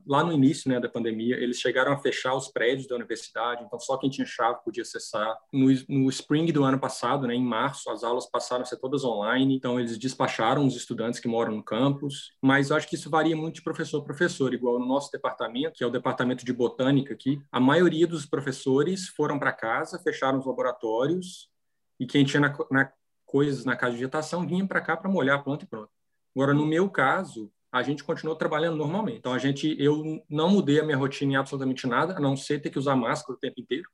lá 0.07 0.23
no 0.23 0.33
início, 0.33 0.67
né, 0.67 0.79
da 0.79 0.89
pandemia, 0.89 1.35
eles 1.35 1.59
chegaram 1.59 1.91
a 1.91 1.97
fechar 1.99 2.33
os 2.33 2.47
prédios 2.47 2.87
da 2.87 2.95
universidade. 2.95 3.63
Então 3.63 3.79
só 3.79 3.97
quem 3.97 4.09
tinha 4.09 4.25
chave 4.25 4.63
podia 4.65 4.81
acessar. 4.81 5.37
No, 5.53 5.67
no 5.87 6.09
spring 6.09 6.51
do 6.51 6.63
ano 6.63 6.79
passado, 6.79 7.27
né, 7.27 7.35
em 7.35 7.45
março, 7.45 7.87
as 7.91 8.03
aulas 8.03 8.27
passaram 8.27 8.63
a 8.63 8.65
ser 8.65 8.77
todas 8.77 9.03
online. 9.03 9.55
Então 9.55 9.79
eles 9.79 9.99
despacharam 9.99 10.65
os 10.65 10.75
estudantes 10.75 11.19
que 11.19 11.27
moram 11.27 11.55
no 11.55 11.63
campus. 11.63 12.31
Mas 12.41 12.71
eu 12.71 12.77
acho 12.77 12.87
que 12.87 12.95
isso 12.95 13.11
varia 13.11 13.35
muito 13.35 13.55
de 13.55 13.61
professor 13.61 13.99
a 13.99 14.03
professor. 14.03 14.55
Igual 14.55 14.79
no 14.79 14.87
nosso 14.87 15.11
departamento, 15.11 15.75
que 15.75 15.83
é 15.83 15.87
o 15.87 15.91
departamento 15.91 16.43
de 16.43 16.51
botânica 16.51 17.13
aqui, 17.13 17.39
a 17.51 17.59
maioria 17.59 18.07
dos 18.07 18.25
professores 18.25 19.07
foram 19.09 19.37
para 19.37 19.53
casa, 19.53 19.99
fecharam 19.99 20.39
os 20.39 20.47
laboratórios 20.47 21.50
e 22.01 22.07
quem 22.07 22.25
tinha 22.25 22.41
na, 22.41 22.57
na- 22.71 22.91
coisas 23.27 23.63
na 23.63 23.75
casa 23.77 23.91
de 23.91 23.99
vegetação 23.99 24.45
vinha 24.45 24.65
para 24.67 24.81
cá 24.81 24.97
para 24.97 25.09
molhar 25.09 25.37
a 25.39 25.41
planta 25.43 25.63
e 25.63 25.67
pronto. 25.67 25.89
Agora, 26.35 26.51
no 26.53 26.65
meu 26.65 26.89
caso, 26.89 27.51
a 27.71 27.83
gente 27.83 28.03
continuou 28.03 28.35
trabalhando 28.35 28.75
normalmente. 28.75 29.19
Então, 29.19 29.31
a 29.33 29.37
gente, 29.37 29.75
eu 29.79 30.21
não 30.27 30.49
mudei 30.49 30.79
a 30.79 30.83
minha 30.83 30.97
rotina 30.97 31.33
em 31.33 31.35
absolutamente 31.35 31.85
nada, 31.85 32.17
a 32.17 32.19
não 32.19 32.35
ser 32.35 32.59
ter 32.59 32.71
que 32.71 32.79
usar 32.79 32.95
máscara 32.95 33.37
o 33.37 33.39
tempo 33.39 33.61
inteiro. 33.61 33.87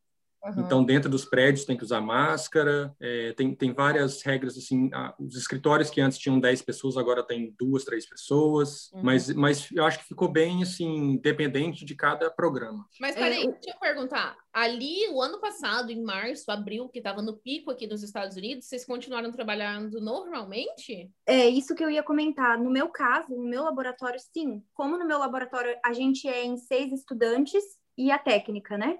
Então, 0.57 0.83
dentro 0.83 1.09
dos 1.09 1.25
prédios 1.25 1.65
tem 1.65 1.75
que 1.77 1.83
usar 1.83 1.99
máscara, 2.01 2.95
é, 2.99 3.33
tem, 3.33 3.53
tem 3.55 3.73
várias 3.73 4.21
regras, 4.21 4.57
assim, 4.57 4.89
ah, 4.93 5.13
os 5.19 5.35
escritórios 5.35 5.89
que 5.89 5.99
antes 6.01 6.17
tinham 6.17 6.39
10 6.39 6.61
pessoas, 6.61 6.97
agora 6.97 7.23
tem 7.25 7.53
duas, 7.59 7.83
três 7.83 8.07
pessoas, 8.07 8.91
Uhum. 8.93 9.01
mas, 9.03 9.33
mas 9.33 9.71
eu 9.71 9.83
acho 9.85 9.99
que 9.99 10.05
ficou 10.05 10.27
bem, 10.27 10.63
assim, 10.63 11.17
dependente 11.21 11.83
de 11.85 11.95
cada 11.95 12.29
programa. 12.29 12.85
Mas 12.99 13.15
É, 13.15 13.19
peraí, 13.19 13.43
o- 13.47 13.51
deixa 13.51 13.71
eu 13.71 13.79
perguntar. 13.79 14.35
Ali, 14.53 15.07
o 15.11 15.21
ano 15.21 15.39
passado, 15.39 15.91
em 15.91 16.01
março, 16.01 16.49
abril, 16.51 16.89
que 16.89 16.97
estava 16.99 17.21
no 17.21 17.37
pico 17.37 17.69
aqui 17.71 17.85
nos 17.87 18.01
Estados 18.03 18.35
Unidos, 18.37 18.65
vocês 18.67 18.85
continuaram 18.85 19.31
trabalhando 19.31 19.99
normalmente? 20.01 21.11
É 21.25 21.47
isso 21.47 21.75
que 21.75 21.83
eu 21.83 21.89
ia 21.89 22.03
comentar. 22.03 22.57
No 22.57 22.69
meu 22.69 22.89
caso, 22.89 23.29
no 23.35 23.43
meu 23.47 23.63
laboratório, 23.63 24.19
sim. 24.33 24.63
Como 24.73 24.97
no 24.97 25.05
meu 25.05 25.19
laboratório 25.19 25.75
a 25.83 25.93
gente 25.93 26.27
é 26.27 26.43
em 26.43 26.57
seis 26.57 26.91
estudantes 26.91 27.63
e 27.97 28.11
a 28.11 28.17
técnica, 28.19 28.77
né? 28.77 28.97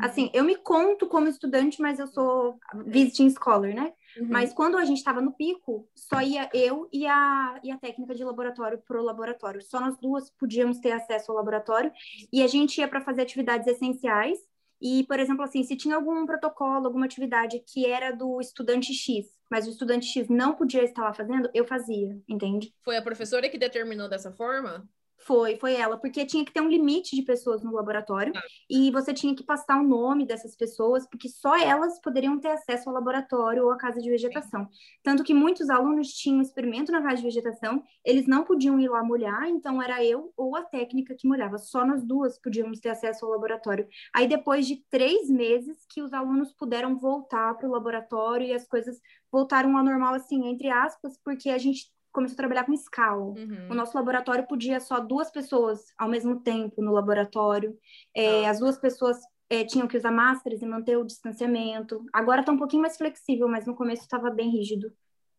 Assim, 0.00 0.30
eu 0.32 0.44
me 0.44 0.56
conto 0.56 1.06
como 1.06 1.28
estudante, 1.28 1.80
mas 1.80 1.98
eu 1.98 2.06
sou 2.06 2.58
visiting 2.86 3.30
scholar, 3.30 3.74
né? 3.74 3.92
Uhum. 4.16 4.28
Mas 4.28 4.52
quando 4.52 4.76
a 4.76 4.84
gente 4.84 4.98
estava 4.98 5.20
no 5.20 5.32
pico, 5.32 5.88
só 5.94 6.20
ia 6.20 6.48
eu 6.52 6.88
e 6.92 7.06
a, 7.06 7.60
e 7.62 7.70
a 7.70 7.78
técnica 7.78 8.14
de 8.14 8.24
laboratório 8.24 8.78
pro 8.86 9.02
laboratório. 9.02 9.62
Só 9.62 9.80
nós 9.80 9.96
duas 9.98 10.30
podíamos 10.30 10.78
ter 10.78 10.92
acesso 10.92 11.30
ao 11.30 11.36
laboratório. 11.36 11.92
E 12.32 12.42
a 12.42 12.46
gente 12.46 12.78
ia 12.78 12.88
para 12.88 13.00
fazer 13.00 13.22
atividades 13.22 13.66
essenciais. 13.66 14.38
E, 14.80 15.04
por 15.04 15.18
exemplo, 15.18 15.44
assim, 15.44 15.62
se 15.64 15.76
tinha 15.76 15.96
algum 15.96 16.24
protocolo, 16.24 16.86
alguma 16.86 17.06
atividade 17.06 17.58
que 17.66 17.84
era 17.84 18.12
do 18.12 18.40
estudante 18.40 18.94
X, 18.94 19.26
mas 19.50 19.66
o 19.66 19.70
estudante 19.70 20.06
X 20.06 20.28
não 20.28 20.54
podia 20.54 20.84
estar 20.84 21.02
lá 21.02 21.12
fazendo, 21.12 21.50
eu 21.52 21.64
fazia, 21.64 22.16
entende? 22.28 22.72
Foi 22.84 22.96
a 22.96 23.02
professora 23.02 23.48
que 23.48 23.58
determinou 23.58 24.08
dessa 24.08 24.30
forma? 24.30 24.88
Foi, 25.20 25.56
foi 25.56 25.74
ela, 25.74 25.98
porque 25.98 26.24
tinha 26.24 26.44
que 26.44 26.52
ter 26.52 26.60
um 26.60 26.68
limite 26.68 27.16
de 27.16 27.22
pessoas 27.22 27.62
no 27.62 27.72
laboratório 27.72 28.32
e 28.70 28.90
você 28.90 29.12
tinha 29.12 29.34
que 29.34 29.42
passar 29.42 29.80
o 29.80 29.86
nome 29.86 30.24
dessas 30.24 30.56
pessoas, 30.56 31.06
porque 31.08 31.28
só 31.28 31.56
elas 31.58 32.00
poderiam 32.00 32.38
ter 32.38 32.48
acesso 32.48 32.88
ao 32.88 32.94
laboratório 32.94 33.64
ou 33.64 33.70
à 33.70 33.76
casa 33.76 34.00
de 34.00 34.08
vegetação. 34.08 34.68
Tanto 35.02 35.24
que 35.24 35.34
muitos 35.34 35.68
alunos 35.70 36.08
tinham 36.08 36.40
experimento 36.40 36.92
na 36.92 37.02
casa 37.02 37.16
de 37.16 37.24
vegetação, 37.24 37.82
eles 38.04 38.26
não 38.26 38.44
podiam 38.44 38.78
ir 38.78 38.88
lá 38.88 39.02
molhar, 39.02 39.48
então 39.48 39.82
era 39.82 40.04
eu 40.04 40.32
ou 40.36 40.54
a 40.56 40.62
técnica 40.62 41.14
que 41.14 41.26
molhava. 41.26 41.58
Só 41.58 41.84
nós 41.84 42.02
duas 42.04 42.38
podíamos 42.38 42.80
ter 42.80 42.90
acesso 42.90 43.26
ao 43.26 43.32
laboratório. 43.32 43.88
Aí 44.14 44.28
depois 44.28 44.66
de 44.66 44.84
três 44.88 45.28
meses 45.28 45.84
que 45.88 46.00
os 46.00 46.12
alunos 46.12 46.52
puderam 46.52 46.98
voltar 46.98 47.54
para 47.54 47.68
o 47.68 47.72
laboratório 47.72 48.46
e 48.46 48.54
as 48.54 48.66
coisas 48.66 49.00
voltaram 49.30 49.76
ao 49.76 49.84
normal, 49.84 50.14
assim, 50.14 50.46
entre 50.46 50.70
aspas, 50.70 51.18
porque 51.22 51.50
a 51.50 51.58
gente 51.58 51.90
começou 52.12 52.34
a 52.34 52.36
trabalhar 52.36 52.64
com 52.64 52.72
escala. 52.72 53.22
Uhum. 53.22 53.68
O 53.70 53.74
nosso 53.74 53.96
laboratório 53.96 54.46
podia 54.46 54.80
só 54.80 55.00
duas 55.00 55.30
pessoas 55.30 55.92
ao 55.96 56.08
mesmo 56.08 56.40
tempo 56.40 56.82
no 56.82 56.92
laboratório. 56.92 57.76
É, 58.14 58.46
Ah. 58.46 58.50
As 58.50 58.58
duas 58.58 58.78
pessoas 58.78 59.18
é, 59.50 59.64
tinham 59.64 59.86
que 59.86 59.96
usar 59.96 60.10
máscaras 60.10 60.60
e 60.60 60.66
manter 60.66 60.96
o 60.96 61.04
distanciamento. 61.04 62.04
Agora 62.12 62.40
está 62.40 62.52
um 62.52 62.58
pouquinho 62.58 62.82
mais 62.82 62.96
flexível, 62.96 63.48
mas 63.48 63.66
no 63.66 63.74
começo 63.74 64.02
estava 64.02 64.30
bem 64.30 64.50
rígido. 64.50 64.92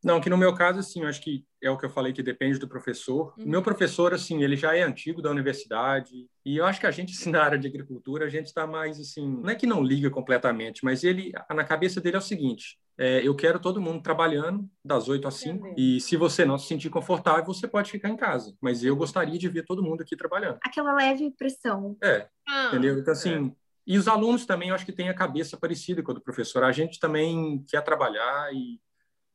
Não, 0.04 0.22
que 0.22 0.30
no 0.30 0.38
meu 0.38 0.54
caso, 0.56 0.80
assim, 0.80 1.02
eu 1.02 1.08
acho 1.10 1.22
que 1.22 1.46
é 1.62 1.70
o 1.70 1.78
que 1.78 1.86
eu 1.86 1.90
falei 1.90 2.14
que 2.14 2.24
depende 2.24 2.58
do 2.58 2.68
professor. 2.68 3.34
Uhum. 3.38 3.46
O 3.46 3.50
meu 3.50 3.62
professor, 3.62 4.14
assim, 4.14 4.42
ele 4.42 4.56
já 4.56 4.76
é 4.76 4.82
antigo 4.82 5.22
da 5.22 5.30
universidade 5.30 6.28
e 6.46 6.58
eu 6.58 6.66
acho 6.66 6.80
que 6.80 6.88
a 6.88 6.92
gente, 6.92 7.12
assim, 7.18 7.32
na 7.32 7.44
área 7.44 7.58
de 7.58 7.68
agricultura, 7.68 8.26
a 8.26 8.30
gente 8.30 8.48
está 8.48 8.66
mais, 8.66 9.00
assim, 9.00 9.28
não 9.28 9.50
é 9.50 9.56
que 9.56 9.68
não 9.68 9.84
liga 9.84 10.10
completamente, 10.10 10.84
mas 10.86 11.04
ele, 11.04 11.34
na 11.50 11.64
cabeça 11.64 12.00
dele 12.00 12.16
é 12.16 12.20
o 12.20 12.24
seguinte, 12.24 12.80
é, 12.98 13.26
eu 13.26 13.36
quero 13.36 13.60
todo 13.60 13.82
mundo 13.82 14.02
trabalhando 14.02 14.70
das 14.84 15.08
8 15.08 15.28
às 15.28 15.36
5 15.36 15.68
Entendeu. 15.68 15.74
e 15.78 16.02
se 16.02 16.18
você 16.18 16.44
não 16.44 16.58
se 16.58 16.68
sentir 16.68 16.90
confortável, 16.90 17.46
você 17.46 17.68
pode 17.68 17.92
ficar 17.92 18.10
em 18.10 18.18
casa, 18.18 18.56
mas 18.62 18.84
eu 18.84 18.96
gostaria 18.96 19.38
de 19.38 19.48
ver 19.48 19.64
todo 19.64 19.84
mundo 19.84 20.02
aqui 20.02 20.16
trabalhando. 20.16 20.60
Aquela 20.64 20.94
leve 20.94 21.32
pressão. 21.38 21.98
É, 22.04 22.28
Ah, 22.48 22.68
entendeu? 22.68 23.00
Então, 23.00 23.14
assim, 23.14 23.54
e 23.90 23.98
os 23.98 24.08
alunos 24.08 24.46
também, 24.46 24.70
eu 24.70 24.76
acho 24.76 24.86
que 24.86 24.92
têm 24.92 25.10
a 25.10 25.14
cabeça 25.16 25.58
parecida 25.58 26.04
com 26.04 26.12
a 26.12 26.14
do 26.14 26.22
professor. 26.22 26.64
A 26.64 26.72
gente 26.72 27.00
também 27.00 27.66
quer 27.68 27.82
trabalhar 27.82 28.54
e 28.54 28.80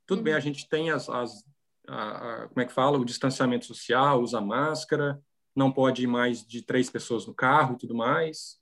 tudo 0.07 0.23
bem, 0.23 0.35
a 0.35 0.41
gente 0.41 0.69
tem 0.69 0.91
as, 0.91 1.09
as 1.09 1.45
a- 1.89 2.43
a- 2.45 2.49
como 2.49 2.61
é 2.61 2.65
que 2.65 2.73
fala, 2.73 2.99
o 2.99 3.05
distanciamento 3.05 3.67
social, 3.67 4.21
usa 4.21 4.41
máscara, 4.41 5.21
não 5.55 5.71
pode 5.71 6.03
ir 6.03 6.07
mais 6.07 6.45
de 6.47 6.63
três 6.63 6.89
pessoas 6.91 7.27
no 7.27 7.35
carro 7.35 7.75
e 7.75 7.79
tudo 7.79 7.95
mais, 7.95 8.59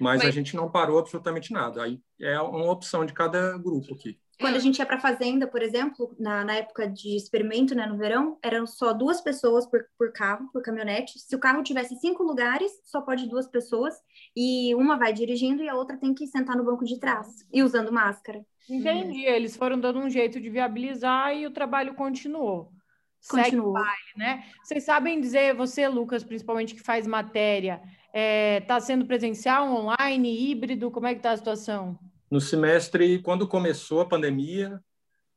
mas, 0.00 0.20
a 0.22 0.24
Mas- 0.24 0.34
gente 0.34 0.56
não 0.56 0.70
parou 0.70 0.98
absolutamente 0.98 1.52
nada. 1.52 1.82
Aí 1.82 2.00
é 2.20 2.40
uma 2.40 2.70
opção 2.70 3.04
de 3.04 3.12
cada 3.12 3.58
grupo 3.58 3.94
aqui. 3.94 4.18
Quando 4.40 4.54
É. 4.54 4.56
a 4.56 4.60
gente 4.60 4.78
ia 4.78 4.86
para 4.86 4.96
a 4.96 5.00
fazenda, 5.00 5.46
por 5.46 5.60
exemplo, 5.62 6.16
na, 6.18 6.42
na 6.42 6.54
época 6.54 6.88
de 6.88 7.14
experimento, 7.14 7.74
né, 7.74 7.84
no 7.84 7.98
verão, 7.98 8.38
eram 8.42 8.66
só 8.66 8.94
duas 8.94 9.20
pessoas 9.20 9.66
por, 9.66 9.84
por 9.98 10.10
carro, 10.14 10.48
por 10.50 10.62
caminhonete. 10.62 11.18
Se 11.18 11.36
o 11.36 11.38
carro 11.38 11.62
tivesse 11.62 11.94
cinco 11.96 12.22
lugares, 12.22 12.72
só 12.86 13.02
pode 13.02 13.28
duas 13.28 13.46
pessoas. 13.46 13.94
E 14.34 14.74
uma 14.74 14.96
vai 14.96 15.12
dirigindo 15.12 15.62
e 15.62 15.68
a 15.68 15.74
outra 15.74 15.98
tem 15.98 16.14
que 16.14 16.26
sentar 16.26 16.56
no 16.56 16.64
banco 16.64 16.86
de 16.86 16.98
trás 16.98 17.26
e 17.52 17.62
usando 17.62 17.92
máscara. 17.92 18.42
Entendi. 18.68 19.24
Eles 19.24 19.56
foram 19.56 19.78
dando 19.78 19.98
um 19.98 20.10
jeito 20.10 20.40
de 20.40 20.50
viabilizar 20.50 21.34
e 21.34 21.46
o 21.46 21.50
trabalho 21.50 21.94
continuou. 21.94 22.72
Segue 23.20 23.56
Continuou. 23.56 23.74
né? 24.16 24.44
Vocês 24.62 24.82
sabem 24.84 25.20
dizer, 25.20 25.54
você, 25.54 25.86
Lucas, 25.86 26.24
principalmente 26.24 26.74
que 26.74 26.80
faz 26.80 27.06
matéria, 27.06 27.82
está 28.14 28.80
sendo 28.80 29.04
presencial, 29.04 29.68
online, 29.68 30.50
híbrido? 30.50 30.90
Como 30.90 31.06
é 31.06 31.12
que 31.12 31.18
está 31.18 31.32
a 31.32 31.36
situação? 31.36 31.98
No 32.30 32.40
semestre, 32.40 33.20
quando 33.20 33.46
começou 33.46 34.00
a 34.00 34.08
pandemia, 34.08 34.80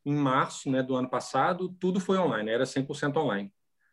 em 0.06 0.14
março 0.14 0.70
né, 0.70 0.82
do 0.82 0.96
ano 0.96 1.10
passado, 1.10 1.76
tudo 1.80 2.00
foi 2.00 2.18
online, 2.18 2.50
era 2.50 2.64
100% 2.64 3.18
online. 3.18 3.52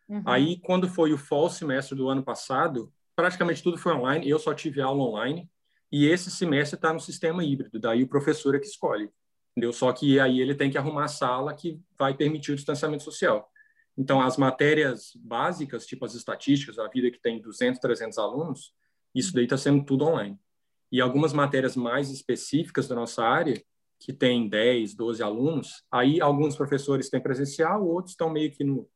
Uhum. 0.09 0.23
Aí, 0.27 0.59
quando 0.59 0.89
foi 0.89 1.13
o 1.13 1.19
fall 1.19 1.49
semestre 1.49 1.97
do 1.97 2.09
ano 2.09 2.23
passado, 2.23 2.93
praticamente 3.17 3.63
tudo 3.63 3.79
foi 3.79 3.93
online, 3.93 4.29
eu 4.29 4.39
só 4.39 4.53
tive 4.53 4.81
aula 4.81 5.03
online, 5.03 5.49
e 5.91 6.07
esse 6.07 6.31
semestre 6.31 6.77
está 6.77 6.93
no 6.93 7.01
sistema 7.01 7.45
híbrido, 7.45 7.79
daí 7.79 8.03
o 8.03 8.09
professor 8.09 8.55
é 8.55 8.59
que 8.59 8.67
escolhe, 8.67 9.11
entendeu? 9.61 9.73
Só 9.75 9.93
que 9.93 10.19
aí 10.19 10.41
ele 10.41 10.55
tem 10.55 10.71
que 10.71 10.79
arrumar 10.79 11.05
a 11.05 11.09
sala 11.09 11.53
que 11.53 11.79
vai 11.99 12.15
permitir 12.15 12.53
o 12.53 12.57
distanciamento 12.57 13.03
social. 13.03 13.49
Então, 13.97 14.23
as 14.23 14.39
matérias 14.39 15.13
básicas, 15.15 15.87
tipo 15.87 16.05
as 16.07 16.15
estatísticas, 16.15 16.79
a 16.79 16.89
vida 16.89 17.11
que 17.11 17.21
tem 17.21 17.41
200, 17.41 17.79
300 17.79 18.17
alunos, 18.17 18.73
isso 19.15 19.35
daí 19.35 19.45
está 19.45 19.59
sendo 19.59 19.85
tudo 19.85 20.07
online. 20.07 20.39
E 20.91 21.01
algumas 21.01 21.35
matérias 21.35 21.77
mais 21.77 22.11
específicas 22.11 22.89
da 22.89 22.95
nossa 22.95 23.23
área, 23.23 23.63
que 23.99 24.15
tem 24.15 24.49
10, 24.49 24.95
12 24.95 25.23
alunos, 25.23 25.85
aí 25.93 26.21
alguns 26.23 26.57
professores 26.57 27.11
têm 27.11 27.21
presencial, 27.21 27.87
outros 27.87 28.13
estão 28.13 28.31
meio 28.31 28.51
que 28.51 28.65
no, 28.65 28.89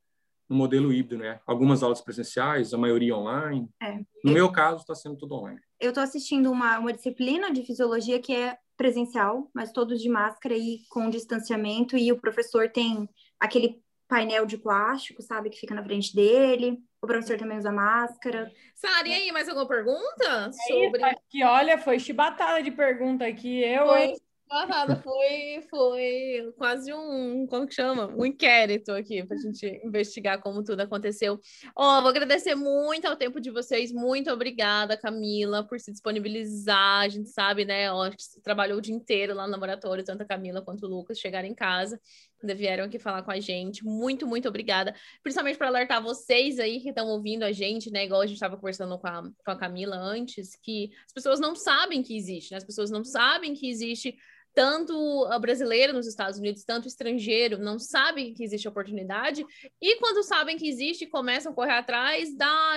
no 0.49 0.57
modelo 0.57 0.91
híbrido, 0.91 1.23
né? 1.23 1.41
Algumas 1.47 1.83
aulas 1.83 2.01
presenciais, 2.01 2.73
a 2.73 2.79
maioria 2.79 3.15
online. 3.15 3.69
É. 3.83 3.99
No 4.25 4.31
eu, 4.31 4.33
meu 4.33 4.53
caso, 4.53 4.81
está 4.81 4.95
sendo 4.95 5.19
tudo 5.19 5.35
online. 5.35 5.61
Eu 5.79 5.91
estou 5.91 6.03
assistindo 6.03 6.51
uma, 6.51 6.79
uma 6.79 6.93
disciplina 6.93 7.53
de 7.53 7.62
fisiologia 7.67 8.19
que 8.19 8.35
é 8.35 8.57
presencial, 8.77 9.51
mas 9.55 9.72
todos 9.72 10.01
de 10.01 10.09
máscara 10.09 10.57
e 10.57 10.81
com 10.91 11.11
distanciamento, 11.11 11.97
e 11.97 12.11
o 12.12 12.20
professor 12.20 12.70
tem 12.70 13.09
aquele 13.39 13.83
painel 14.09 14.47
de 14.47 14.59
plástico, 14.59 15.22
sabe, 15.22 15.51
que 15.51 15.59
fica 15.59 15.75
na 15.75 15.83
frente 15.83 16.14
dele. 16.14 16.79
O 17.01 17.07
professor 17.07 17.37
também 17.37 17.59
usa 17.59 17.72
máscara. 17.72 18.51
Sara, 18.75 19.09
e 19.09 19.12
aí, 19.12 19.33
mais 19.33 19.49
alguma 19.49 19.66
pergunta? 19.66 20.49
É 20.49 20.53
sobre... 20.53 21.01
Isso, 21.01 21.07
aqui, 21.07 21.45
olha, 21.45 21.79
foi 21.79 21.99
chibatada 21.99 22.62
de 22.62 22.70
pergunta 22.70 23.27
aqui. 23.27 23.62
Eu, 23.62 23.87
foi. 23.87 24.05
hein? 24.05 24.16
Passada 24.55 24.95
foi, 25.03 25.63
foi 25.69 26.53
quase 26.57 26.95
um, 26.95 27.45
como 27.45 27.67
que 27.67 27.75
chama? 27.75 28.07
Um 28.17 28.25
inquérito 28.25 28.93
aqui 28.93 29.21
para 29.27 29.37
a 29.37 29.41
gente 29.41 29.67
investigar 29.85 30.41
como 30.41 30.63
tudo 30.63 30.81
aconteceu. 30.81 31.41
Ó, 31.77 31.99
oh, 31.99 32.01
vou 32.01 32.11
agradecer 32.11 32.55
muito 32.55 33.05
ao 33.05 33.17
tempo 33.17 33.41
de 33.41 33.51
vocês, 33.51 33.91
muito 33.91 34.31
obrigada, 34.31 34.97
Camila, 34.97 35.67
por 35.67 35.81
se 35.81 35.91
disponibilizar. 35.91 37.01
A 37.01 37.09
gente 37.09 37.31
sabe, 37.31 37.65
né? 37.65 37.91
Ó, 37.91 38.09
trabalhou 38.45 38.79
o 38.79 38.81
dia 38.81 38.95
inteiro 38.95 39.35
lá 39.35 39.45
no 39.45 39.53
laboratório, 39.55 40.05
tanto 40.05 40.23
a 40.23 40.25
Camila 40.25 40.63
quanto 40.63 40.87
o 40.87 40.89
Lucas 40.89 41.19
chegaram 41.19 41.49
em 41.49 41.55
casa, 41.55 42.01
ainda 42.41 42.55
vieram 42.55 42.85
aqui 42.85 43.01
falar 43.01 43.25
com 43.25 43.33
a 43.33 43.41
gente. 43.41 43.85
Muito, 43.85 44.25
muito 44.25 44.49
obrigada. 44.49 44.95
Principalmente 45.21 45.59
para 45.59 45.67
alertar 45.67 46.01
vocês 46.01 46.61
aí 46.61 46.79
que 46.79 46.91
estão 46.91 47.09
ouvindo 47.09 47.43
a 47.43 47.51
gente, 47.51 47.91
né? 47.91 48.05
Igual 48.05 48.21
a 48.21 48.27
gente 48.27 48.37
estava 48.37 48.55
conversando 48.57 48.97
com 49.01 49.09
a, 49.09 49.21
com 49.45 49.51
a 49.51 49.59
Camila 49.59 49.97
antes, 49.97 50.55
que 50.63 50.93
as 51.07 51.13
pessoas 51.13 51.41
não 51.41 51.57
sabem 51.57 52.05
que 52.05 52.17
existe, 52.17 52.53
né? 52.53 52.59
As 52.59 52.65
pessoas 52.65 52.89
não 52.89 53.03
sabem 53.03 53.53
que 53.53 53.69
existe 53.69 54.17
tanto 54.55 55.29
brasileiro 55.41 55.93
nos 55.93 56.07
Estados 56.07 56.39
Unidos, 56.39 56.65
tanto 56.65 56.87
estrangeiro, 56.87 57.59
não 57.59 57.79
sabem 57.79 58.33
que 58.33 58.45
existe 58.45 58.69
oportunidade, 58.69 59.45
e 59.81 59.97
quando 59.97 60.23
sabem 60.23 60.57
que 60.57 60.69
existe, 60.69 61.07
começam 61.07 61.53
a 61.53 61.55
correr 61.55 61.73
atrás, 61.73 62.35
dá, 62.37 62.75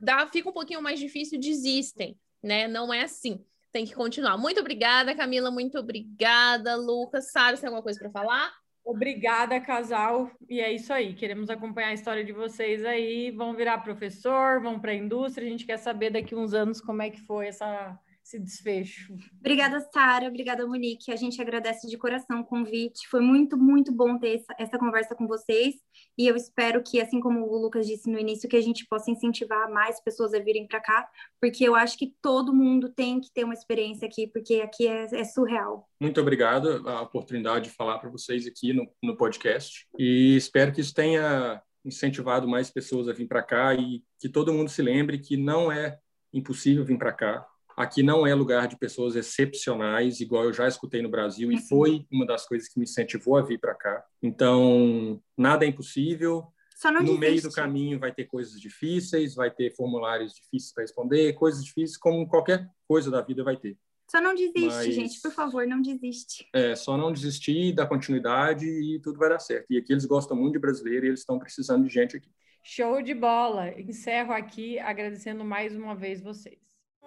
dá, 0.00 0.26
fica 0.26 0.48
um 0.48 0.52
pouquinho 0.52 0.80
mais 0.80 1.00
difícil, 1.00 1.40
desistem, 1.40 2.16
né? 2.42 2.68
Não 2.68 2.94
é 2.94 3.02
assim. 3.02 3.44
Tem 3.70 3.84
que 3.84 3.94
continuar. 3.94 4.38
Muito 4.38 4.60
obrigada, 4.60 5.14
Camila. 5.14 5.50
Muito 5.50 5.78
obrigada, 5.78 6.74
Lucas. 6.74 7.30
Sara, 7.30 7.54
você 7.54 7.60
tem 7.60 7.68
alguma 7.68 7.82
coisa 7.82 7.98
para 7.98 8.10
falar? 8.10 8.50
Obrigada, 8.82 9.60
casal. 9.60 10.30
E 10.48 10.60
é 10.60 10.72
isso 10.72 10.90
aí. 10.90 11.12
Queremos 11.12 11.50
acompanhar 11.50 11.88
a 11.88 11.94
história 11.94 12.24
de 12.24 12.32
vocês 12.32 12.82
aí. 12.86 13.30
Vão 13.30 13.54
virar 13.54 13.78
professor, 13.78 14.62
vão 14.62 14.80
para 14.80 14.92
a 14.92 14.94
indústria. 14.94 15.46
A 15.46 15.50
gente 15.50 15.66
quer 15.66 15.76
saber 15.76 16.08
daqui 16.08 16.34
uns 16.34 16.54
anos 16.54 16.80
como 16.80 17.02
é 17.02 17.10
que 17.10 17.20
foi 17.20 17.48
essa 17.48 17.98
esse 18.28 18.38
desfecho. 18.38 19.14
Obrigada, 19.40 19.80
Sara. 19.92 20.28
Obrigada, 20.28 20.66
Monique. 20.66 21.10
A 21.10 21.16
gente 21.16 21.40
agradece 21.40 21.88
de 21.88 21.96
coração 21.96 22.40
o 22.40 22.44
convite. 22.44 23.08
Foi 23.08 23.20
muito, 23.20 23.56
muito 23.56 23.90
bom 23.90 24.18
ter 24.18 24.36
essa, 24.36 24.54
essa, 24.58 24.78
conversa 24.78 25.14
com 25.14 25.26
vocês. 25.26 25.74
E 26.16 26.26
eu 26.26 26.36
espero 26.36 26.82
que, 26.82 27.00
assim 27.00 27.20
como 27.20 27.46
o 27.46 27.58
Lucas 27.58 27.86
disse 27.86 28.10
no 28.10 28.18
início, 28.18 28.48
que 28.48 28.56
a 28.56 28.60
gente 28.60 28.86
possa 28.86 29.10
incentivar 29.10 29.70
mais 29.70 30.02
pessoas 30.02 30.34
a 30.34 30.38
virem 30.38 30.68
para 30.68 30.80
cá, 30.80 31.08
porque 31.40 31.64
eu 31.64 31.74
acho 31.74 31.96
que 31.96 32.14
todo 32.20 32.54
mundo 32.54 32.90
tem 32.90 33.20
que 33.20 33.32
ter 33.32 33.44
uma 33.44 33.54
experiência 33.54 34.06
aqui, 34.06 34.26
porque 34.26 34.56
aqui 34.56 34.86
é, 34.86 35.06
é 35.12 35.24
surreal. 35.24 35.88
Muito 36.00 36.20
obrigado 36.20 36.86
a 36.86 37.00
oportunidade 37.00 37.64
de 37.64 37.74
falar 37.74 37.98
para 37.98 38.10
vocês 38.10 38.46
aqui 38.46 38.72
no, 38.72 38.86
no 39.02 39.16
podcast. 39.16 39.86
E 39.98 40.36
espero 40.36 40.72
que 40.72 40.82
isso 40.82 40.92
tenha 40.92 41.62
incentivado 41.84 42.46
mais 42.46 42.70
pessoas 42.70 43.08
a 43.08 43.12
vir 43.12 43.26
para 43.26 43.42
cá 43.42 43.74
e 43.74 44.02
que 44.20 44.28
todo 44.28 44.52
mundo 44.52 44.68
se 44.68 44.82
lembre 44.82 45.18
que 45.18 45.36
não 45.36 45.72
é 45.72 45.98
impossível 46.32 46.84
vir 46.84 46.98
para 46.98 47.12
cá 47.12 47.46
Aqui 47.78 48.02
não 48.02 48.26
é 48.26 48.34
lugar 48.34 48.66
de 48.66 48.76
pessoas 48.76 49.14
excepcionais, 49.14 50.20
igual 50.20 50.42
eu 50.42 50.52
já 50.52 50.66
escutei 50.66 51.00
no 51.00 51.08
Brasil, 51.08 51.52
e 51.52 51.54
uhum. 51.54 51.62
foi 51.62 52.06
uma 52.10 52.26
das 52.26 52.44
coisas 52.44 52.68
que 52.68 52.76
me 52.76 52.82
incentivou 52.82 53.36
a 53.36 53.42
vir 53.42 53.60
para 53.60 53.72
cá. 53.72 54.04
Então, 54.20 55.22
nada 55.36 55.64
é 55.64 55.68
impossível. 55.68 56.48
no 56.84 56.98
desiste. 57.00 57.18
meio 57.20 57.42
do 57.42 57.52
caminho 57.52 57.96
vai 58.00 58.12
ter 58.12 58.24
coisas 58.24 58.60
difíceis, 58.60 59.36
vai 59.36 59.48
ter 59.48 59.76
formulários 59.76 60.34
difíceis 60.34 60.72
para 60.72 60.82
responder, 60.82 61.34
coisas 61.34 61.64
difíceis, 61.64 61.96
como 61.96 62.26
qualquer 62.26 62.68
coisa 62.88 63.12
da 63.12 63.20
vida 63.20 63.44
vai 63.44 63.56
ter. 63.56 63.78
Só 64.10 64.20
não 64.20 64.34
desiste, 64.34 64.66
Mas, 64.66 64.94
gente, 64.94 65.20
por 65.20 65.30
favor, 65.30 65.64
não 65.64 65.80
desiste. 65.80 66.48
É, 66.52 66.74
só 66.74 66.96
não 66.96 67.12
desistir, 67.12 67.74
dar 67.74 67.86
continuidade 67.86 68.66
e 68.66 68.98
tudo 69.00 69.20
vai 69.20 69.28
dar 69.28 69.38
certo. 69.38 69.66
E 69.70 69.78
aqui 69.78 69.92
eles 69.92 70.04
gostam 70.04 70.36
muito 70.36 70.54
de 70.54 70.58
brasileiro 70.58 71.06
e 71.06 71.10
eles 71.10 71.20
estão 71.20 71.38
precisando 71.38 71.86
de 71.86 71.94
gente 71.94 72.16
aqui. 72.16 72.30
Show 72.64 73.00
de 73.02 73.14
bola! 73.14 73.70
Encerro 73.80 74.32
aqui 74.32 74.80
agradecendo 74.80 75.44
mais 75.44 75.76
uma 75.76 75.94
vez 75.94 76.20
vocês. 76.20 76.67